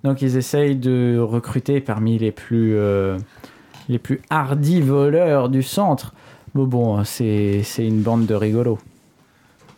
[0.04, 3.18] Donc, ils essayent de recruter parmi les plus, euh,
[3.90, 6.14] les plus hardis voleurs du centre.
[6.56, 8.80] Bon, bon, c'est c'est une bande de rigolos.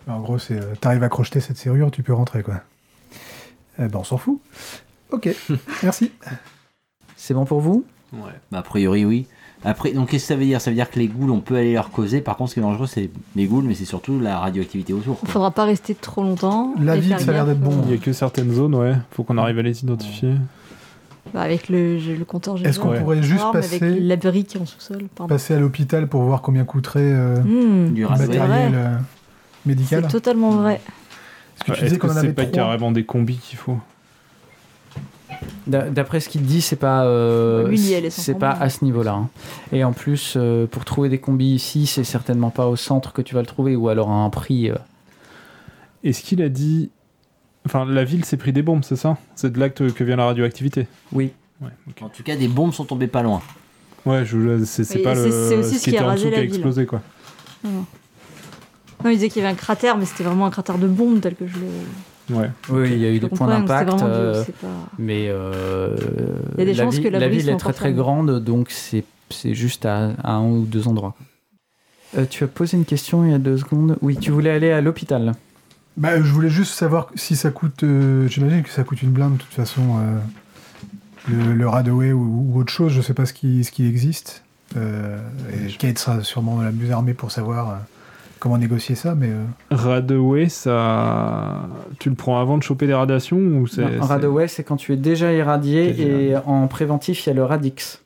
[0.08, 2.62] En gros, c'est euh, t'arrives à crocheter cette serrure, tu peux rentrer quoi.
[3.80, 4.40] Eh ben, on s'en fout.
[5.12, 5.30] Ok,
[5.84, 6.12] merci.
[7.16, 7.86] C'est bon pour vous?
[8.14, 8.34] Ouais.
[8.52, 9.28] Bah, a priori, oui.
[9.66, 10.62] Après, donc qu'est-ce que ça veut dire?
[10.62, 12.22] Ça veut dire que les ghouls, on peut aller leur causer.
[12.22, 15.18] Par contre, ce qui est dangereux, c'est les ghouls, mais c'est surtout la radioactivité autour.
[15.24, 16.74] Il faudra pas rester trop longtemps.
[16.80, 17.82] La ville, ça a l'air d'être bon.
[17.86, 18.94] Il y a que certaines zones, ouais.
[19.12, 20.34] Faut qu'on arrive à les identifier.
[21.34, 22.56] Bah, avec le, le compteur.
[22.66, 23.02] Est-ce qu'on Ouais.
[23.02, 25.04] pourrait juste avec passer, la brique en sous-sol.
[25.28, 28.96] Passer à l'hôpital pour voir combien coûterait euh, Hmm, Du matériel euh,
[29.66, 30.04] médical?
[30.06, 30.80] C'est totalement vrai.
[31.58, 32.54] Parce que tu Est-ce disais que qu'on en c'est avait pas trois.
[32.56, 33.78] carrément des combis qu'il faut?
[35.68, 37.76] D'après ce qu'il dit, c'est pas, euh,
[38.10, 39.14] c'est pas à ce niveau-là.
[39.14, 39.30] hein.
[39.72, 43.22] Et en plus, euh, pour trouver des combis ici, c'est certainement pas au centre que
[43.22, 44.70] tu vas le trouver, ou alors à un prix.
[44.70, 44.76] euh,
[46.04, 46.90] Est-ce qu'il a dit.
[47.66, 49.18] Enfin, la ville s'est pris des bombes, c'est ça?
[49.36, 50.88] C'est de là que, que vient la radioactivité?
[51.12, 51.32] Oui.
[51.62, 51.70] Ouais.
[52.02, 53.42] En tout cas, des bombes sont tombées pas loin.
[54.06, 55.30] Ouais, je, c'est Oui, pas le.
[55.30, 56.54] c'est aussi ce qui qui a en rasé dessous qui la a ville.
[56.56, 57.02] explosé, quoi.
[57.64, 61.22] Non, il disait qu'il y avait un cratère, mais c'était vraiment un cratère de bombe
[61.22, 61.68] tel que je le.
[62.30, 62.50] Ouais.
[62.70, 65.96] Oui, il y a eu je des points d'impact, euh, pas- mais euh,
[66.54, 68.70] Il y a des la, chances vi- que la ville est très très grande, donc
[68.70, 71.16] c'est c'est juste à, à un ou deux endroits.
[72.18, 73.98] Euh, tu as posé une question il y a deux secondes.
[74.02, 75.34] Oui, tu voulais aller à l'hôpital.
[75.98, 77.84] Bah, je voulais juste savoir si ça coûte.
[77.84, 79.82] euh, J'imagine que ça coûte une blinde de toute façon.
[80.00, 80.18] euh,
[81.28, 84.44] le, le Radaway ou, ou autre chose, je sais pas ce qui, ce qui existe.
[84.78, 85.20] Euh,
[85.68, 87.74] et Kate sera sûrement la mieux armée pour savoir euh,
[88.40, 89.30] comment négocier ça, mais.
[89.30, 91.68] euh, Radaway, ça.
[92.00, 93.82] Tu le prends avant de choper des radiations ou c'est.
[93.82, 97.30] Non, c'est- Un Radaway, c'est quand tu es déjà irradié Déjà et en préventif, il
[97.30, 98.04] y a le Radix.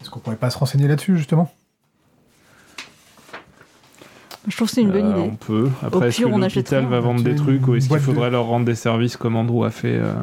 [0.00, 1.52] Est-ce qu'on pourrait pas se renseigner là-dessus, justement?
[4.46, 5.30] Je trouve que c'est une bonne Euh, idée.
[5.32, 5.68] On peut.
[5.82, 8.64] Après, est-ce que l'hôpital va vendre des trucs ou est-ce qu'il de- faudrait leur rendre
[8.64, 10.14] des services comme Andrew a fait euh,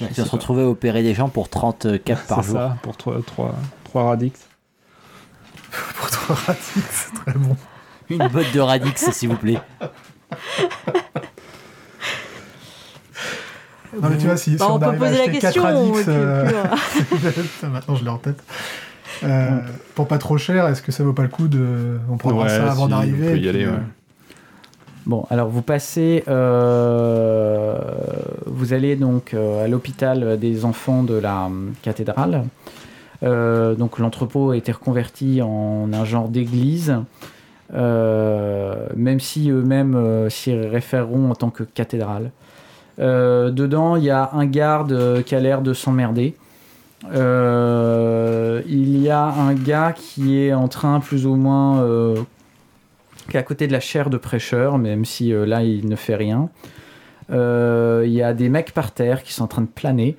[0.00, 2.56] vas se retrouver à opérer des gens pour 30 caps par c'est jour.
[2.58, 3.20] ça, pour 3,
[3.94, 4.32] radix.
[5.98, 7.56] Pour toi, Radix, c'est très bon.
[8.08, 9.58] Une botte de Radix, s'il vous plaît.
[14.00, 15.38] Non, mais tu vois, si, Bah, si on on, peut arrive à poser la acheter
[15.38, 15.62] 4 question.
[15.62, 16.00] Radix.
[16.00, 18.42] et puis- euh, euh, Putain, Maintenant, je l'ai en tête.
[19.24, 19.48] Euh,
[19.94, 21.98] pour pas trop cher, est-ce que ça vaut pas le coup de.
[22.10, 23.78] On prendra Ouais, ça avant si, d'arriver on peut y puis, aller, euh, ouais.
[25.06, 27.78] Bon, alors vous passez, euh,
[28.46, 32.44] vous allez donc euh, à l'hôpital des enfants de la euh, cathédrale.
[33.22, 36.96] Euh, donc l'entrepôt a été reconverti en un genre d'église,
[37.74, 42.30] euh, même si eux-mêmes euh, s'y référeront en tant que cathédrale.
[42.98, 46.34] Dedans, il y a un garde qui a l'air de s'emmerder.
[47.04, 51.84] Il y a un gars qui est en train plus ou moins
[53.28, 56.14] qui est à côté de la chaire de prêcheur, même si là il ne fait
[56.14, 56.48] rien.
[57.28, 60.16] Il y a des mecs par terre qui sont en train de planer.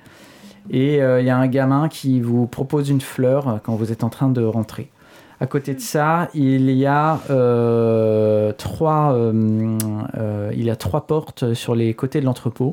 [0.70, 3.92] Et euh, il y a un gamin qui vous propose une fleur euh, quand vous
[3.92, 4.90] êtes en train de rentrer.
[5.40, 9.78] À côté de ça, il y a, euh, trois, euh,
[10.16, 12.72] euh, il y a trois portes sur les côtés de l'entrepôt.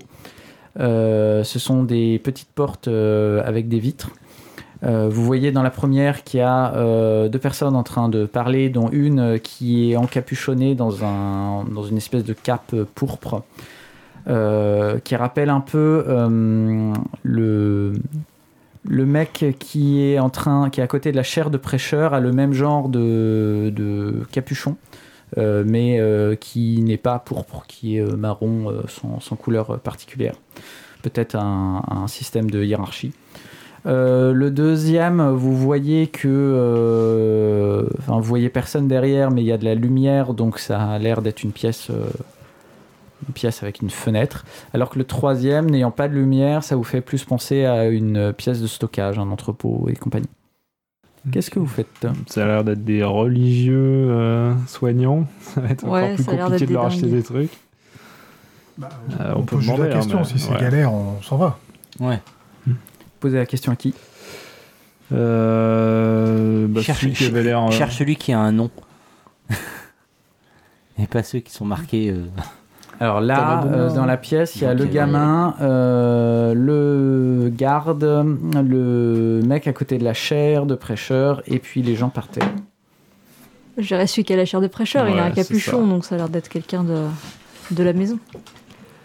[0.80, 4.10] Euh, ce sont des petites portes euh, avec des vitres.
[4.84, 8.26] Euh, vous voyez dans la première qu'il y a euh, deux personnes en train de
[8.26, 12.86] parler, dont une euh, qui est encapuchonnée dans, un, dans une espèce de cape euh,
[12.94, 13.40] pourpre, euh,
[14.26, 16.94] qui rappelle un peu euh,
[17.24, 17.94] le,
[18.88, 22.14] le mec qui est en train, qui est à côté de la chaire de prêcheur,
[22.14, 24.78] a le même genre de, de capuchon,
[25.38, 30.36] euh, mais euh, qui n'est pas pourpre, qui est euh, marron euh, sans, couleur particulière.
[31.02, 33.14] Peut-être un, un système de hiérarchie.
[33.86, 39.52] Euh, le deuxième, vous voyez que, euh, enfin, vous voyez personne derrière, mais il y
[39.52, 42.08] a de la lumière, donc ça a l'air d'être une pièce, euh,
[43.28, 44.46] une pièce avec une fenêtre.
[44.74, 48.34] Alors que le troisième, n'ayant pas de lumière, ça vous fait plus penser à une
[48.34, 50.30] pièce de stockage, un entrepôt et compagnie.
[51.32, 55.26] Qu'est-ce que vous faites Ça a l'air d'être des religieux euh, soignants.
[55.42, 57.52] Ça va être Ouais, encore plus compliqué de leur acheter des trucs.
[58.78, 58.90] bah,
[59.20, 60.20] Euh, on, on peut poser la question.
[60.20, 60.60] hein, si mais- c'est ouais.
[60.60, 61.58] galère, on s'en va.
[62.00, 62.20] Ouais.
[63.20, 63.96] Posez la question à qui?
[65.12, 67.64] Euh, bah, Cherche- celui qui avait l'air.
[67.64, 68.70] euh, Cherche celui qui a un nom.
[71.00, 72.14] Et pas ceux qui sont marqués.
[73.00, 79.42] Alors là, euh, dans la pièce, il y a le gamin, euh, le garde, le
[79.46, 82.50] mec à côté de la chaire de prêcheur, et puis les gens par terre.
[83.78, 85.88] Je dirais celui qui a la chair de prêcheur, il a un capuchon, ça.
[85.90, 87.04] donc ça a l'air d'être quelqu'un de,
[87.72, 88.18] de la maison.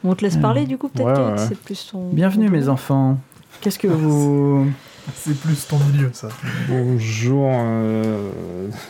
[0.05, 2.09] On te laisse Euh, parler du coup, peut-être ouais, c'est plus son.
[2.11, 3.19] Bienvenue mes enfants.
[3.61, 4.71] Qu'est-ce que vous...
[5.15, 6.29] C'est plus ton milieu, ça.
[6.69, 8.31] Bonjour, euh,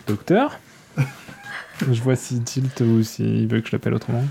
[0.07, 0.59] docteur.
[1.91, 4.23] je vois si tilt ou s'il veut que je l'appelle autrement.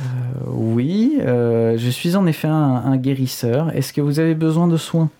[0.00, 3.74] Euh, oui, euh, je suis en effet un, un guérisseur.
[3.76, 5.10] Est-ce que vous avez besoin de soins?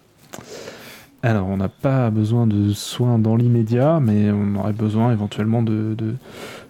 [1.22, 5.94] Alors, on n'a pas besoin de soins dans l'immédiat, mais on aurait besoin éventuellement de,
[5.96, 6.14] de,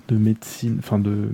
[0.08, 1.28] de médecine, enfin de,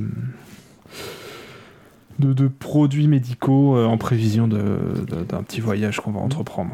[2.18, 6.72] de, de produits médicaux euh, en prévision d'un petit voyage qu'on va entreprendre.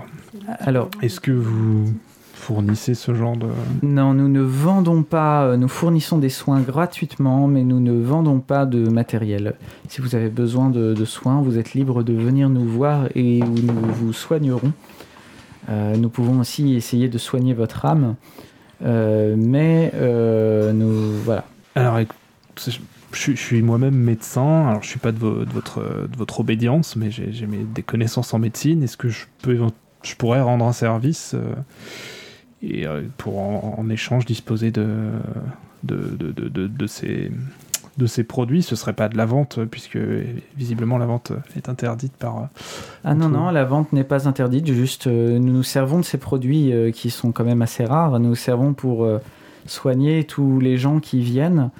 [0.58, 1.92] Alors, Est-ce que vous
[2.42, 3.46] fournissez ce genre de...
[3.82, 8.40] non, nous ne vendons pas, euh, nous fournissons des soins gratuitement, mais nous ne vendons
[8.40, 9.54] pas de matériel.
[9.88, 13.38] Si vous avez besoin de, de soins, vous êtes libre de venir nous voir et
[13.38, 14.72] nous vous soignerons.
[15.68, 18.16] Euh, nous pouvons aussi essayer de soigner votre âme,
[18.84, 21.44] euh, mais euh, nous, voilà.
[21.76, 22.00] Alors,
[23.14, 26.96] je, suis- moi-même médecin, alors je suis pas de, vo- de votre, de votre obédience,
[26.96, 27.30] mais j'ai
[27.72, 28.82] des connaissances en médecine.
[28.82, 29.56] Est-ce que je, peux,
[30.02, 31.36] je pourrais rendre un service
[32.62, 34.86] et euh, pour en, en échange disposer de,
[35.82, 37.30] de, de, de, ces,
[37.98, 39.98] de ces produits Ce serait pas de la vente, puisque
[40.56, 42.48] visiblement la vente est interdite par...
[43.04, 46.18] Ah non, non, la vente n'est pas interdite, juste euh, nous nous servons de ces
[46.18, 48.18] produits euh, qui sont quand même assez rares.
[48.20, 49.18] Nous nous servons pour euh,
[49.66, 51.70] soigner tous les gens qui viennent,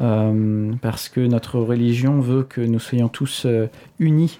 [0.00, 3.68] euh, parce que notre religion veut que nous soyons tous euh,
[3.98, 4.38] unis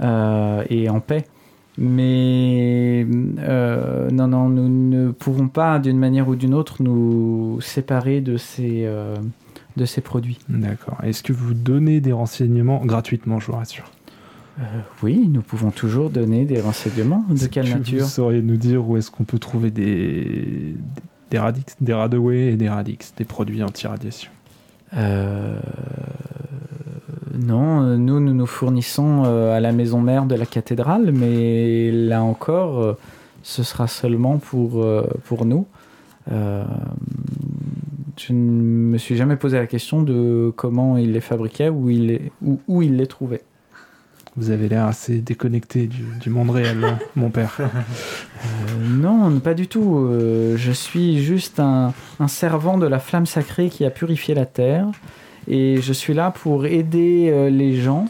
[0.00, 1.26] euh, et en paix.
[1.82, 3.06] Mais
[3.38, 8.36] euh, non, non, nous ne pourrons pas d'une manière ou d'une autre nous séparer de
[8.36, 9.16] ces, euh,
[9.78, 10.38] de ces produits.
[10.50, 10.98] D'accord.
[11.02, 13.90] Est-ce que vous donnez des renseignements gratuitement, je vous rassure?
[14.58, 14.64] Euh,
[15.02, 17.24] oui, nous pouvons toujours donner des renseignements.
[17.30, 20.76] De quelle que nature Vous sauriez nous dire où est-ce qu'on peut trouver des,
[21.30, 24.30] des radix, des Radaway et des radix, des produits anti-radiation?
[24.94, 25.58] Euh,
[27.38, 31.90] Non, euh, nous, nous nous fournissons euh, à la maison mère de la cathédrale, mais
[31.90, 32.98] là encore, euh,
[33.42, 34.84] ce sera seulement pour,
[35.24, 35.66] pour nous.
[36.30, 36.64] Euh,
[38.16, 42.06] je ne me suis jamais posé la question de comment il les fabriquait ou il
[42.06, 43.42] les, où, où il les trouvait.
[44.36, 47.56] Vous avez l'air assez déconnecté du, du monde réel, hein, mon père.
[47.60, 47.66] Euh,
[48.88, 49.96] non, pas du tout.
[49.98, 54.46] Euh, je suis juste un, un servant de la flamme sacrée qui a purifié la
[54.46, 54.86] terre.
[55.48, 58.06] Et je suis là pour aider euh, les gens,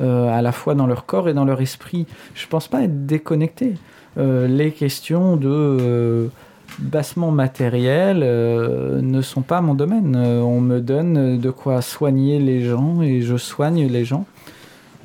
[0.00, 2.06] euh, à la fois dans leur corps et dans leur esprit.
[2.34, 3.74] Je pense pas être déconnecté.
[4.18, 6.30] Euh, les questions de
[6.78, 10.16] bassement matériel ne sont pas mon domaine.
[10.16, 14.24] On me donne de quoi soigner les gens et je soigne les gens.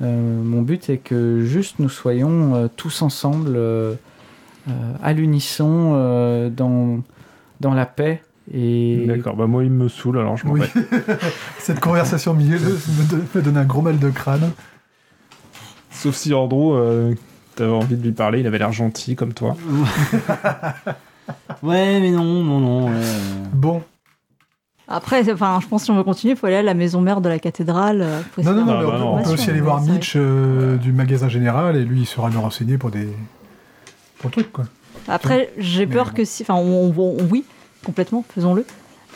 [0.00, 3.58] Mon but est que juste nous soyons tous ensemble
[5.02, 7.00] à l'unisson dans,
[7.60, 8.22] dans la paix.
[8.52, 10.60] Et D'accord, bah moi il me saoule alors je m'en Oui.
[10.60, 10.86] vais.
[11.58, 14.52] Cette conversation mielleuse me, don- me donne un gros mal de crâne.
[15.90, 17.14] Sauf si Andrew, euh,
[17.56, 19.56] t'avais envie de lui parler, il avait l'air gentil comme toi.
[21.62, 22.84] Ouais, mais non, non, non.
[22.88, 23.44] ouais, euh.
[23.52, 23.82] Bon,
[24.86, 27.00] Après, enfin, je pense que si on veut continuer, il faut aller à la maison
[27.00, 28.00] mère de la cathédrale.
[28.02, 29.80] euh, pour non, non, non, bah on, non, peut- on peut des aussi aller voir
[29.80, 33.08] Mitch euh, du magasin général et lui il sera nous renseigner pour des
[34.18, 34.64] pour le truc quoi.
[35.08, 36.12] Après, j'ai peur bon.
[36.12, 36.42] que si.
[36.44, 37.44] Enfin, on, on- on- oui,
[37.86, 38.64] complètement, faisons-le.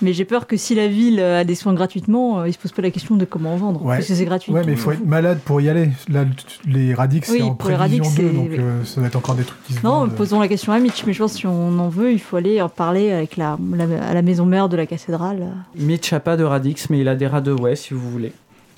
[0.02, 2.72] Mais j'ai peur que si la ville a des soins gratuitement, euh, il se pose
[2.72, 3.84] pas la question de comment en vendre.
[3.84, 3.96] Ouais.
[3.96, 4.50] Parce que c'est gratuit.
[4.50, 5.90] Ouais, mais il faut être malade pour y aller.
[6.08, 8.56] Là, le- les radix Oui, c'est en pour les prévision radix, 2, c'est- donc oui.
[8.58, 10.14] euh, ça va être encore des trucs qui se Non, vendent.
[10.14, 12.36] posons la question à Mitch, mais je pense que si on en veut, il faut
[12.38, 15.48] aller en parler avec la, la- à la maison mère de la cathédrale.
[15.76, 18.32] Mitch a pas de radix, mais il a des radaway si vous voulez.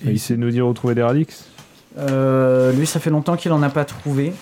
[0.04, 1.44] Et il sait nous dire où trouver des radix?
[1.98, 4.32] Euh, lui, ça fait longtemps qu'il en a pas trouvé.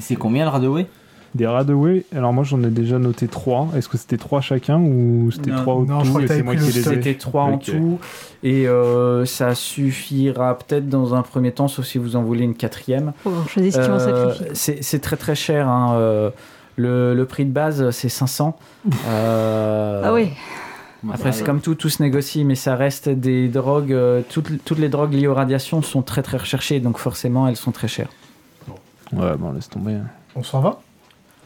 [0.00, 0.86] C'est combien le Radaway
[1.34, 3.68] Des Radaway, alors moi j'en ai déjà noté 3.
[3.76, 5.62] Est-ce que c'était 3 chacun ou c'était Non.
[5.62, 7.54] 3 au Non, tout et c'est moi pris qui le les ai C'était trois en
[7.54, 7.66] Ok.
[7.66, 7.98] tout.
[8.42, 12.54] Et euh, ça suffira peut-être dans un premier temps, sauf si vous en voulez une
[12.56, 13.12] quatrième.
[13.24, 14.76] Vont Euh, sacrifier.
[14.82, 15.68] c'est très très cher.
[15.68, 16.30] hein, euh,
[16.76, 18.58] le, le prix de base, c'est 500.
[19.06, 20.30] Euh, Ah oui,
[21.12, 23.92] Après, c'est comme tout, tout se négocie, mais ça reste des drogues.
[23.92, 27.56] euh, toutes, toutes les drogues liées aux radiations sont très très recherchées, donc forcément, elles
[27.56, 28.08] sont très chères.
[29.12, 29.98] Ouais, bon, laisse tomber.
[30.34, 30.80] On s'en va?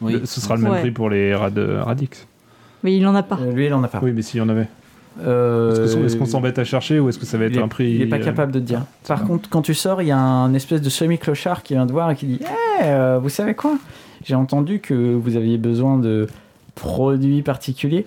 [0.01, 0.13] Oui.
[0.13, 0.81] Le- Ce sera le même Ouais.
[0.81, 2.27] prix pour les rad radix.
[2.83, 3.39] mais il en a pas.
[3.41, 3.99] Euh, lui, il en a pas.
[4.01, 4.67] Oui, mais s'il y en avait.
[5.25, 7.89] Euh, Est-ce qu'on s'embête à chercher ou est-ce que ça va être est, un prix
[7.91, 8.81] il est pas capable de te dire.
[9.07, 11.93] Par contre, quand tu sors, il y a un espèce de semi-clochard qui vient te
[11.93, 13.77] voir et qui dit Eh, euh, vous savez quoi?
[14.25, 16.27] J'ai entendu que vous aviez besoin de
[16.75, 18.05] produits particuliers.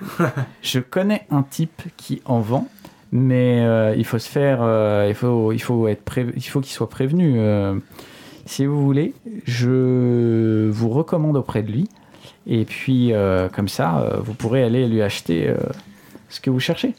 [0.62, 2.68] Je connais un type qui en vend,
[3.10, 4.58] mais euh, il faut se faire.
[4.60, 7.36] euh, il, faut, il, faut être pré- il faut qu'il soit prévenu.
[8.46, 9.14] Si vous voulez,
[9.44, 11.88] je vous recommande auprès de lui.
[12.46, 15.56] Et puis, euh, comme ça, euh, vous pourrez aller lui acheter euh,
[16.28, 16.94] ce que vous cherchez.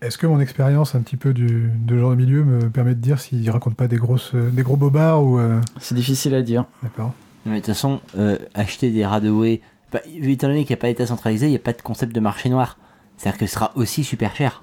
[0.00, 3.00] Est-ce que mon expérience un petit peu du, de genre de milieu me permet de
[3.00, 5.38] dire s'il raconte pas des, grosses, des gros bobards ou.
[5.38, 6.64] euh, C'est difficile à dire.
[6.82, 7.12] D'accord.
[7.46, 9.60] Mais de toute façon, euh, acheter des Radaway,
[9.92, 12.14] bah, étant donné qu'il n'y a pas d'état centralisé, il n'y a pas de concept
[12.14, 12.76] de marché noir.
[13.16, 14.62] C'est-à-dire que ce sera aussi super cher.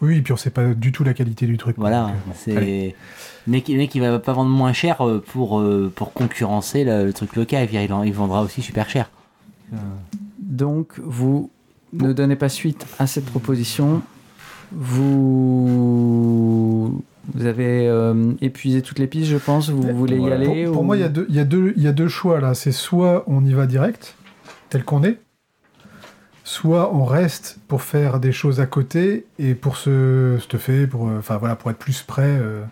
[0.00, 1.76] Oui, et puis on sait pas du tout la qualité du truc.
[1.78, 2.94] Voilà, euh, c'est.
[3.46, 7.12] le mec, il va pas vendre moins cher euh, pour, euh, pour concurrencer le, le
[7.12, 7.66] truc local.
[7.72, 9.10] Il, il, en- il vendra aussi super cher.
[10.38, 11.50] Donc, vous
[11.92, 14.00] ne donnez pas suite à cette proposition.
[15.68, 17.02] Vous,
[17.34, 19.70] vous avez euh, épuisé toutes les pistes, je pense.
[19.70, 21.44] Vous voulez y aller Pour, pour ou- moi, il y, a deux- il y, a
[21.44, 22.54] deux- il y a deux choix là.
[22.54, 24.16] C'est soit on y va direct,
[24.70, 25.18] tel qu'on est,
[26.48, 31.18] soit on reste pour faire des choses à côté et pour se stuffer, pour, euh,
[31.18, 32.22] enfin voilà, pour être plus prêt.
[32.26, 32.62] euh,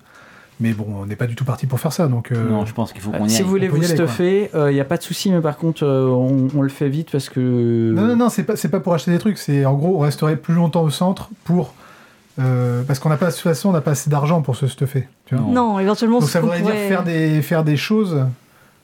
[0.58, 2.32] mais bon, on n'est pas du tout parti pour faire ça, donc.
[2.32, 3.42] euh, Non, je pense qu'il faut qu'on y si aille.
[3.42, 6.48] vous voulez vous stuffer, il n'y a pas de souci, mais par contre, euh, on,
[6.56, 7.92] on le fait vite parce que.
[7.94, 9.36] Non, non, non, c'est pas, c'est pas pour acheter des trucs.
[9.36, 11.74] C'est en gros, on resterait plus longtemps au centre pour.
[12.38, 14.66] euh, parce qu'on n'a pas, de toute façon, on n'a pas assez d'argent pour se
[14.66, 15.06] stuffer.
[15.26, 15.52] Tu vois Non.
[15.74, 18.24] Non, éventuellement, Donc ça voudrait dire pourrait- faire des, faire des choses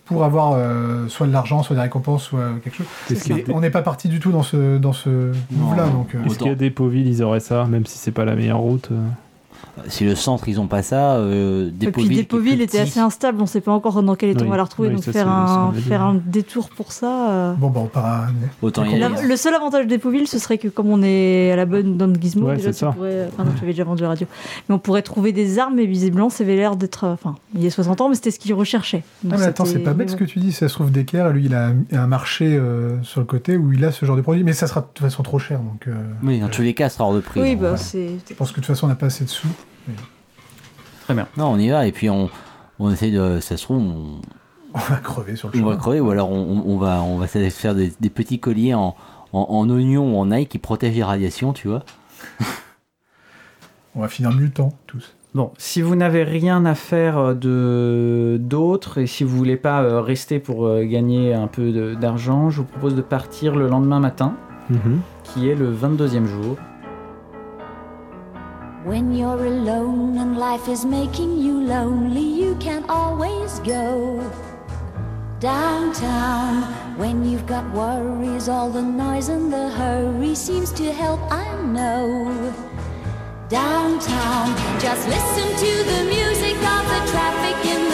[0.04, 2.86] pour avoir euh, soit de l'argent, soit des récompenses, soit quelque chose.
[3.52, 5.88] On n'est pas parti du tout dans ce, dans ce move-là.
[5.88, 8.24] Donc, euh, est-ce qu'il y a des Poville, ils auraient ça, même si c'est pas
[8.24, 9.00] la meilleure route euh,
[9.88, 13.40] si le centre ils ont pas ça, euh, Et puis Dépoville, était petit, assez instable,
[13.40, 14.48] on sait pas encore dans quel état Oui.
[14.48, 17.30] on va la retrouver, Oui, donc ça, faire, c'est- un, faire un détour pour ça.
[17.30, 18.26] euh, Bon, bah, on part à.
[18.60, 19.26] autant y aller.
[19.26, 22.06] Le seul avantage de Dépoville, ce serait que comme on est à la bonne dans
[22.06, 22.92] le gizmo, Ouais, déjà, c'est tu ça.
[22.92, 24.26] pourrais- Enfin, non, j'avais déjà vendu la radio.
[24.68, 27.06] Mais on pourrait trouver des armes, et visiblement, ça avait l'air d'être.
[27.06, 29.02] Enfin, il y a 60 ans, mais c'était ce qu'il recherchait.
[29.24, 30.52] Donc Ah, mais attends, c'est pas bête ce que tu dis.
[30.52, 33.84] Ça se trouve, Decker, lui, il a un- marché euh, sur le côté où il
[33.84, 34.44] a ce genre de produit.
[34.44, 35.60] Mais ça sera de toute façon trop cher.
[35.60, 37.40] Donc, euh, Oui, dans tous les cas, ça sera hors de prix.
[37.40, 38.10] Oui, bah, c'est.
[38.28, 39.46] je pense que de toute façon, on n'a pas assez de sous.
[41.04, 41.26] Très bien.
[41.36, 42.30] Non, on y va et puis on,
[42.78, 43.38] on essaie de.
[43.40, 44.20] Ça se trouve, on,
[44.74, 45.70] On va crever sur le on chemin.
[45.72, 48.72] va crever ou alors on, on- on va, on va faire des, des petits colliers
[48.74, 48.94] en,
[49.34, 51.84] en, en oignon ou en ail qui protègent les radiations, tu vois.
[53.94, 55.14] On va finir mutant, tous.
[55.34, 59.82] Bon, si vous n'avez rien à faire euh, de d'autre et si vous voulez pas
[59.82, 64.00] euh, rester pour euh, gagner un peu d'argent, je vous propose de partir le lendemain
[64.00, 64.34] matin,
[64.70, 65.00] Mhm.
[65.24, 66.56] qui est le 22e jour.
[68.84, 74.18] When you're alone and life is making you lonely, you can always go
[75.38, 76.64] downtown.
[76.98, 82.26] When you've got worries, all the noise and the hurry seems to help, I know.
[83.48, 84.48] Downtown,
[84.80, 87.91] just listen to the music of the traffic in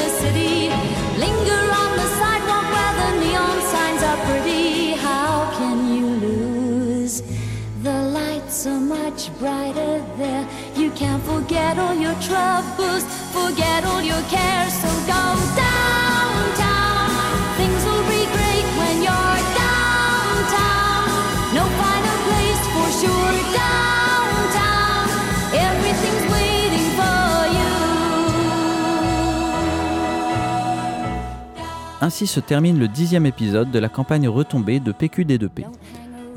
[32.00, 35.66] Ainsi se termine le dixième épisode de la campagne retombée de PQD2P.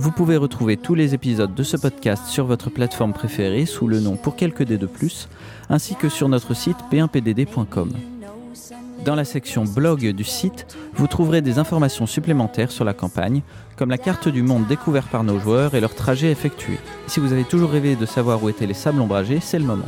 [0.01, 3.99] Vous pouvez retrouver tous les épisodes de ce podcast sur votre plateforme préférée sous le
[3.99, 5.29] nom Pour quelques dés de plus,
[5.69, 7.91] ainsi que sur notre site p1pdd.com.
[9.05, 10.65] Dans la section blog du site,
[10.95, 13.43] vous trouverez des informations supplémentaires sur la campagne,
[13.75, 16.79] comme la carte du monde découverte par nos joueurs et leur trajet effectué.
[17.05, 19.85] Si vous avez toujours rêvé de savoir où étaient les sables ombragés, c'est le moment.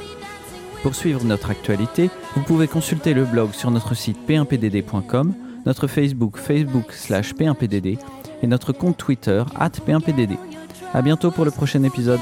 [0.83, 5.33] Pour suivre notre actualité, vous pouvez consulter le blog sur notre site p1pdd.com,
[5.65, 7.97] notre Facebook facebook slash p1pdd
[8.43, 10.37] et notre compte Twitter at p1pdd.
[10.93, 12.19] A bientôt pour le prochain épisode.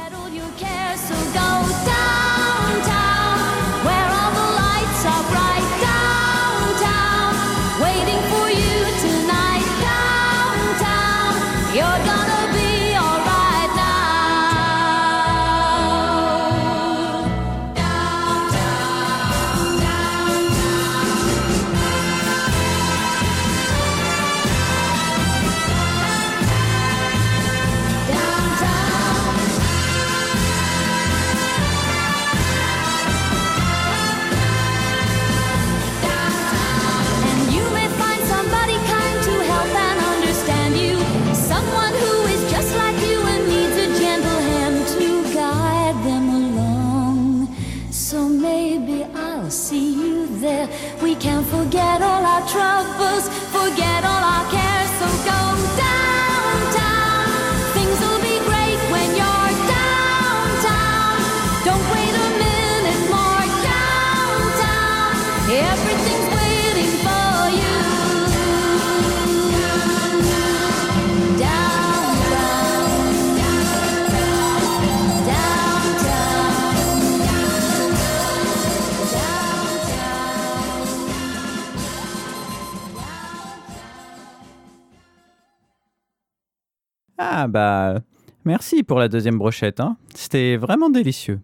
[87.43, 88.01] Ah bah,
[88.45, 89.97] merci pour la deuxième brochette, hein.
[90.13, 91.39] C'était vraiment délicieux.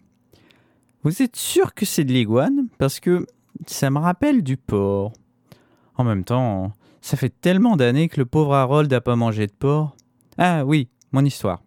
[1.02, 2.68] Vous êtes sûr que c'est de l'iguane?
[2.78, 3.26] Parce que
[3.66, 5.12] ça me rappelle du porc.
[5.96, 6.70] En même temps,
[7.00, 9.96] ça fait tellement d'années que le pauvre Harold n'a pas mangé de porc.
[10.36, 11.64] Ah oui, mon histoire.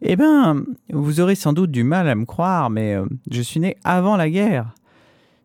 [0.00, 3.60] Eh ben, vous aurez sans doute du mal à me croire, mais euh, je suis
[3.60, 4.72] né avant la guerre.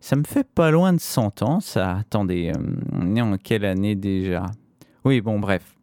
[0.00, 1.98] Ça me fait pas loin de 100 ans, ça.
[1.98, 2.62] Attendez, euh,
[2.92, 4.46] on est en quelle année déjà?
[5.04, 5.76] Oui, bon, bref.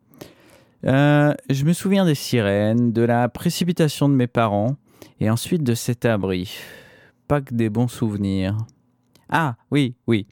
[0.85, 4.77] Euh, je me souviens des sirènes, de la précipitation de mes parents,
[5.19, 6.57] et ensuite de cet abri.
[7.27, 8.57] Pas que des bons souvenirs.
[9.29, 10.25] Ah, oui, oui.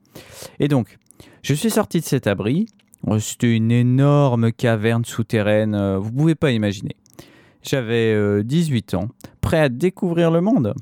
[0.60, 0.98] Et donc,
[1.44, 2.68] je suis sorti de cet abri.
[3.06, 6.96] Oh, C'était une énorme caverne souterraine, euh, vous pouvez pas imaginer.
[7.62, 9.10] J'avais euh, 18 ans,
[9.42, 10.74] prêt à découvrir le monde.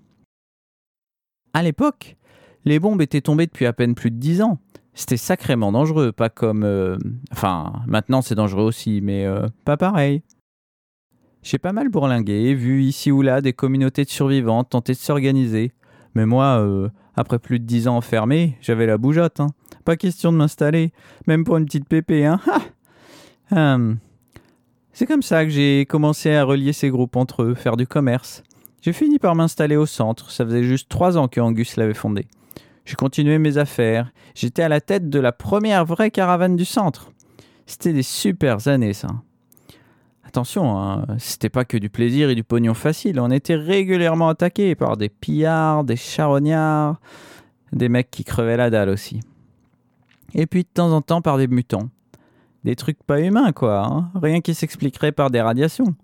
[1.53, 2.15] À l'époque,
[2.63, 4.59] les bombes étaient tombées depuis à peine plus de 10 ans.
[4.97, 6.63] C'était sacrément dangereux, pas comme...
[6.63, 6.97] euh,
[7.31, 10.23] Enfin, maintenant c'est dangereux aussi, mais euh, pas pareil.
[11.43, 15.73] J'ai pas mal bourlingué, vu ici ou là des communautés de survivants tenter de s'organiser,
[16.15, 19.41] Mais moi, euh, après plus de 10 ans enfermé, j'avais la bougeotte.
[19.41, 19.49] hein.
[19.84, 20.91] Pas question de m'installer,
[21.27, 22.26] même pour une petite pépé.
[22.26, 22.39] Hein.
[24.93, 28.43] C'est comme ça que j'ai commencé à relier ces groupes entre eux, faire du commerce.
[28.81, 32.27] J'ai fini par m'installer au centre, ça faisait juste trois ans que Angus l'avait fondé.
[32.86, 37.12] J'ai continué mes affaires, j'étais à la tête de la première vraie caravane du centre.
[37.66, 39.10] C'était des super années ça.
[40.24, 44.76] Attention, hein, c'était pas que du plaisir et du pognon facile, on était régulièrement attaqués
[44.76, 46.99] par des pillards, des charognards,
[47.74, 49.20] des mecs qui crevaient la dalle aussi.
[50.36, 51.90] Et puis de temps en temps par des mutants.
[52.64, 55.95] Des trucs pas humains quoi, hein, rien qui s'expliquerait par des radiations.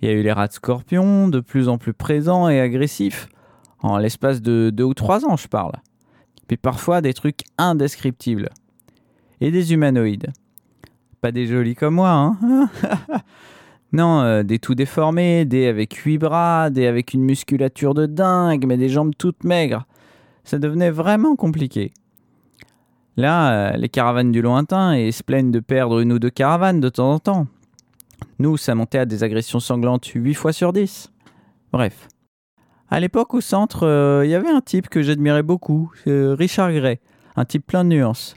[0.00, 3.28] Il y a eu les rats de scorpions, de plus en plus présents et agressifs.
[3.80, 5.72] En l'espace de deux ou trois ans, je parle.
[6.46, 8.50] Puis parfois des trucs indescriptibles.
[9.40, 10.32] Et des humanoïdes.
[11.20, 12.68] Pas des jolis comme moi, hein
[13.92, 18.66] Non, euh, des tout déformés, des avec huit bras, des avec une musculature de dingue,
[18.66, 19.86] mais des jambes toutes maigres.
[20.42, 21.92] Ça devenait vraiment compliqué.
[23.16, 26.80] Là, euh, les caravanes du lointain et se plaignent de perdre une ou deux caravanes
[26.80, 27.46] de temps en temps.
[28.40, 31.12] Nous, ça montait à des agressions sanglantes 8 fois sur 10.
[31.72, 32.08] Bref.
[32.90, 36.72] À l'époque, au centre, euh, il y avait un type que j'admirais beaucoup, euh, Richard
[36.72, 37.00] Gray,
[37.34, 38.34] un type plein de nuances.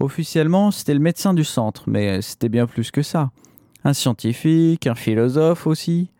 [0.00, 3.30] Officiellement, c'était le médecin du centre, mais c'était bien plus que ça.
[3.84, 6.10] Un scientifique, un philosophe aussi.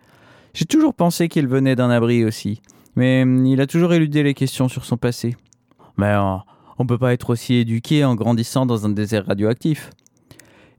[0.55, 2.63] J'ai toujours pensé qu'il venait d'un abri aussi,
[2.95, 5.37] mais hum, il a toujours éludé les questions sur son passé.
[5.97, 6.37] Mais euh,
[6.79, 9.91] on peut pas être aussi éduqué en grandissant dans un désert radioactif.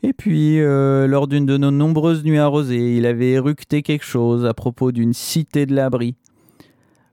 [0.01, 4.53] Et puis, lors d'une de nos nombreuses nuits arrosées, il avait éructé quelque chose à
[4.53, 6.15] propos d'une cité de l'abri.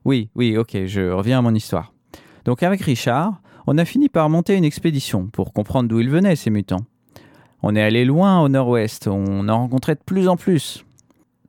[0.05, 1.93] Oui, oui, ok, je reviens à mon histoire.
[2.45, 6.35] Donc avec Richard, on a fini par monter une expédition pour comprendre d'où ils venaient,
[6.35, 6.85] ces mutants.
[7.61, 10.83] On est allé loin au nord-ouest, on en rencontrait de plus en plus.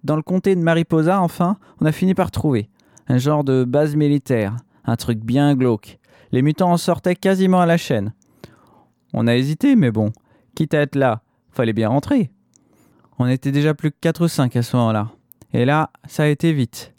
[0.04, 2.68] Dans le comté de Mariposa, enfin, on a fini par trouver
[3.08, 5.98] un genre de base militaire, un truc bien glauque.
[6.32, 8.12] Les mutants en sortaient quasiment à la chaîne.
[9.12, 10.12] On a hésité, mais bon,
[10.54, 12.30] quitte à être là, fallait bien rentrer.
[13.18, 15.10] On était déjà plus que 4 ou 5 à ce moment-là.
[15.52, 16.93] Et là, ça a été vite.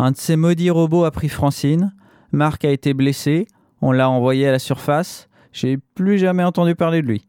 [0.00, 1.92] Un de ces maudits robots a pris Francine,
[2.30, 3.48] Marc a été blessé,
[3.82, 7.26] on l'a envoyé à la surface, j'ai plus jamais entendu parler de lui.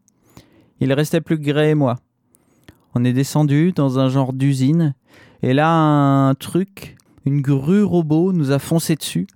[0.78, 1.96] Il restait plus que Gray et moi.
[2.94, 4.94] On est descendu dans un genre d'usine,
[5.42, 9.26] et là, un truc, une grue robot nous a foncé dessus.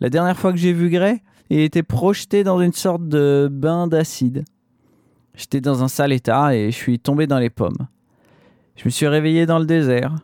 [0.00, 3.86] La dernière fois que j'ai vu Gray, il était projeté dans une sorte de bain
[3.86, 4.44] d'acide.
[5.36, 7.86] J'étais dans un sale état et je suis tombé dans les pommes.
[8.74, 10.16] Je me suis réveillé dans le désert.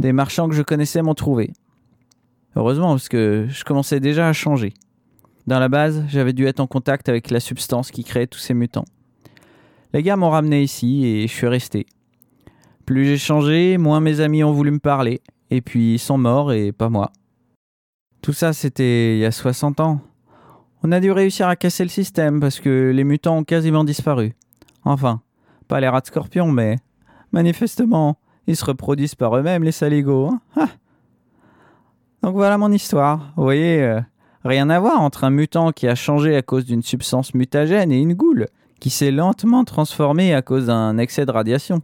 [0.00, 1.52] Des marchands que je connaissais m'ont trouvé.
[2.56, 4.72] Heureusement, parce que je commençais déjà à changer.
[5.46, 8.54] Dans la base, j'avais dû être en contact avec la substance qui créait tous ces
[8.54, 8.86] mutants.
[9.92, 11.84] Les gars m'ont ramené ici et je suis resté.
[12.86, 15.20] Plus j'ai changé, moins mes amis ont voulu me parler.
[15.50, 17.12] Et puis ils sont morts et pas moi.
[18.22, 20.00] Tout ça, c'était il y a 60 ans.
[20.82, 24.34] On a dû réussir à casser le système parce que les mutants ont quasiment disparu.
[24.82, 25.20] Enfin,
[25.68, 26.76] pas les rats de scorpion, mais
[27.32, 28.16] manifestement,
[28.50, 30.28] ils se reproduisent par eux-mêmes, les saligots.
[30.28, 30.40] hein.
[30.56, 30.68] Ah.
[32.22, 33.32] Donc voilà mon histoire.
[33.36, 34.00] Vous voyez, euh,
[34.44, 37.98] rien à voir entre un mutant qui a changé à cause d'une substance mutagène et
[38.00, 38.48] une goule
[38.80, 41.80] qui s'est lentement transformée à cause d'un excès de radiation.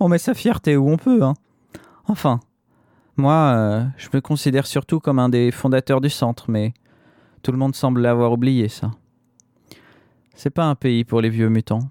[0.00, 1.22] On met sa fierté où on peut.
[1.22, 1.34] Hein.
[2.08, 2.40] Enfin,
[3.16, 6.72] moi, euh, je me considère surtout comme un des fondateurs du centre, mais
[7.42, 8.90] tout le monde semble l'avoir oublié, ça.
[10.34, 11.88] C'est pas un pays pour les vieux mutants.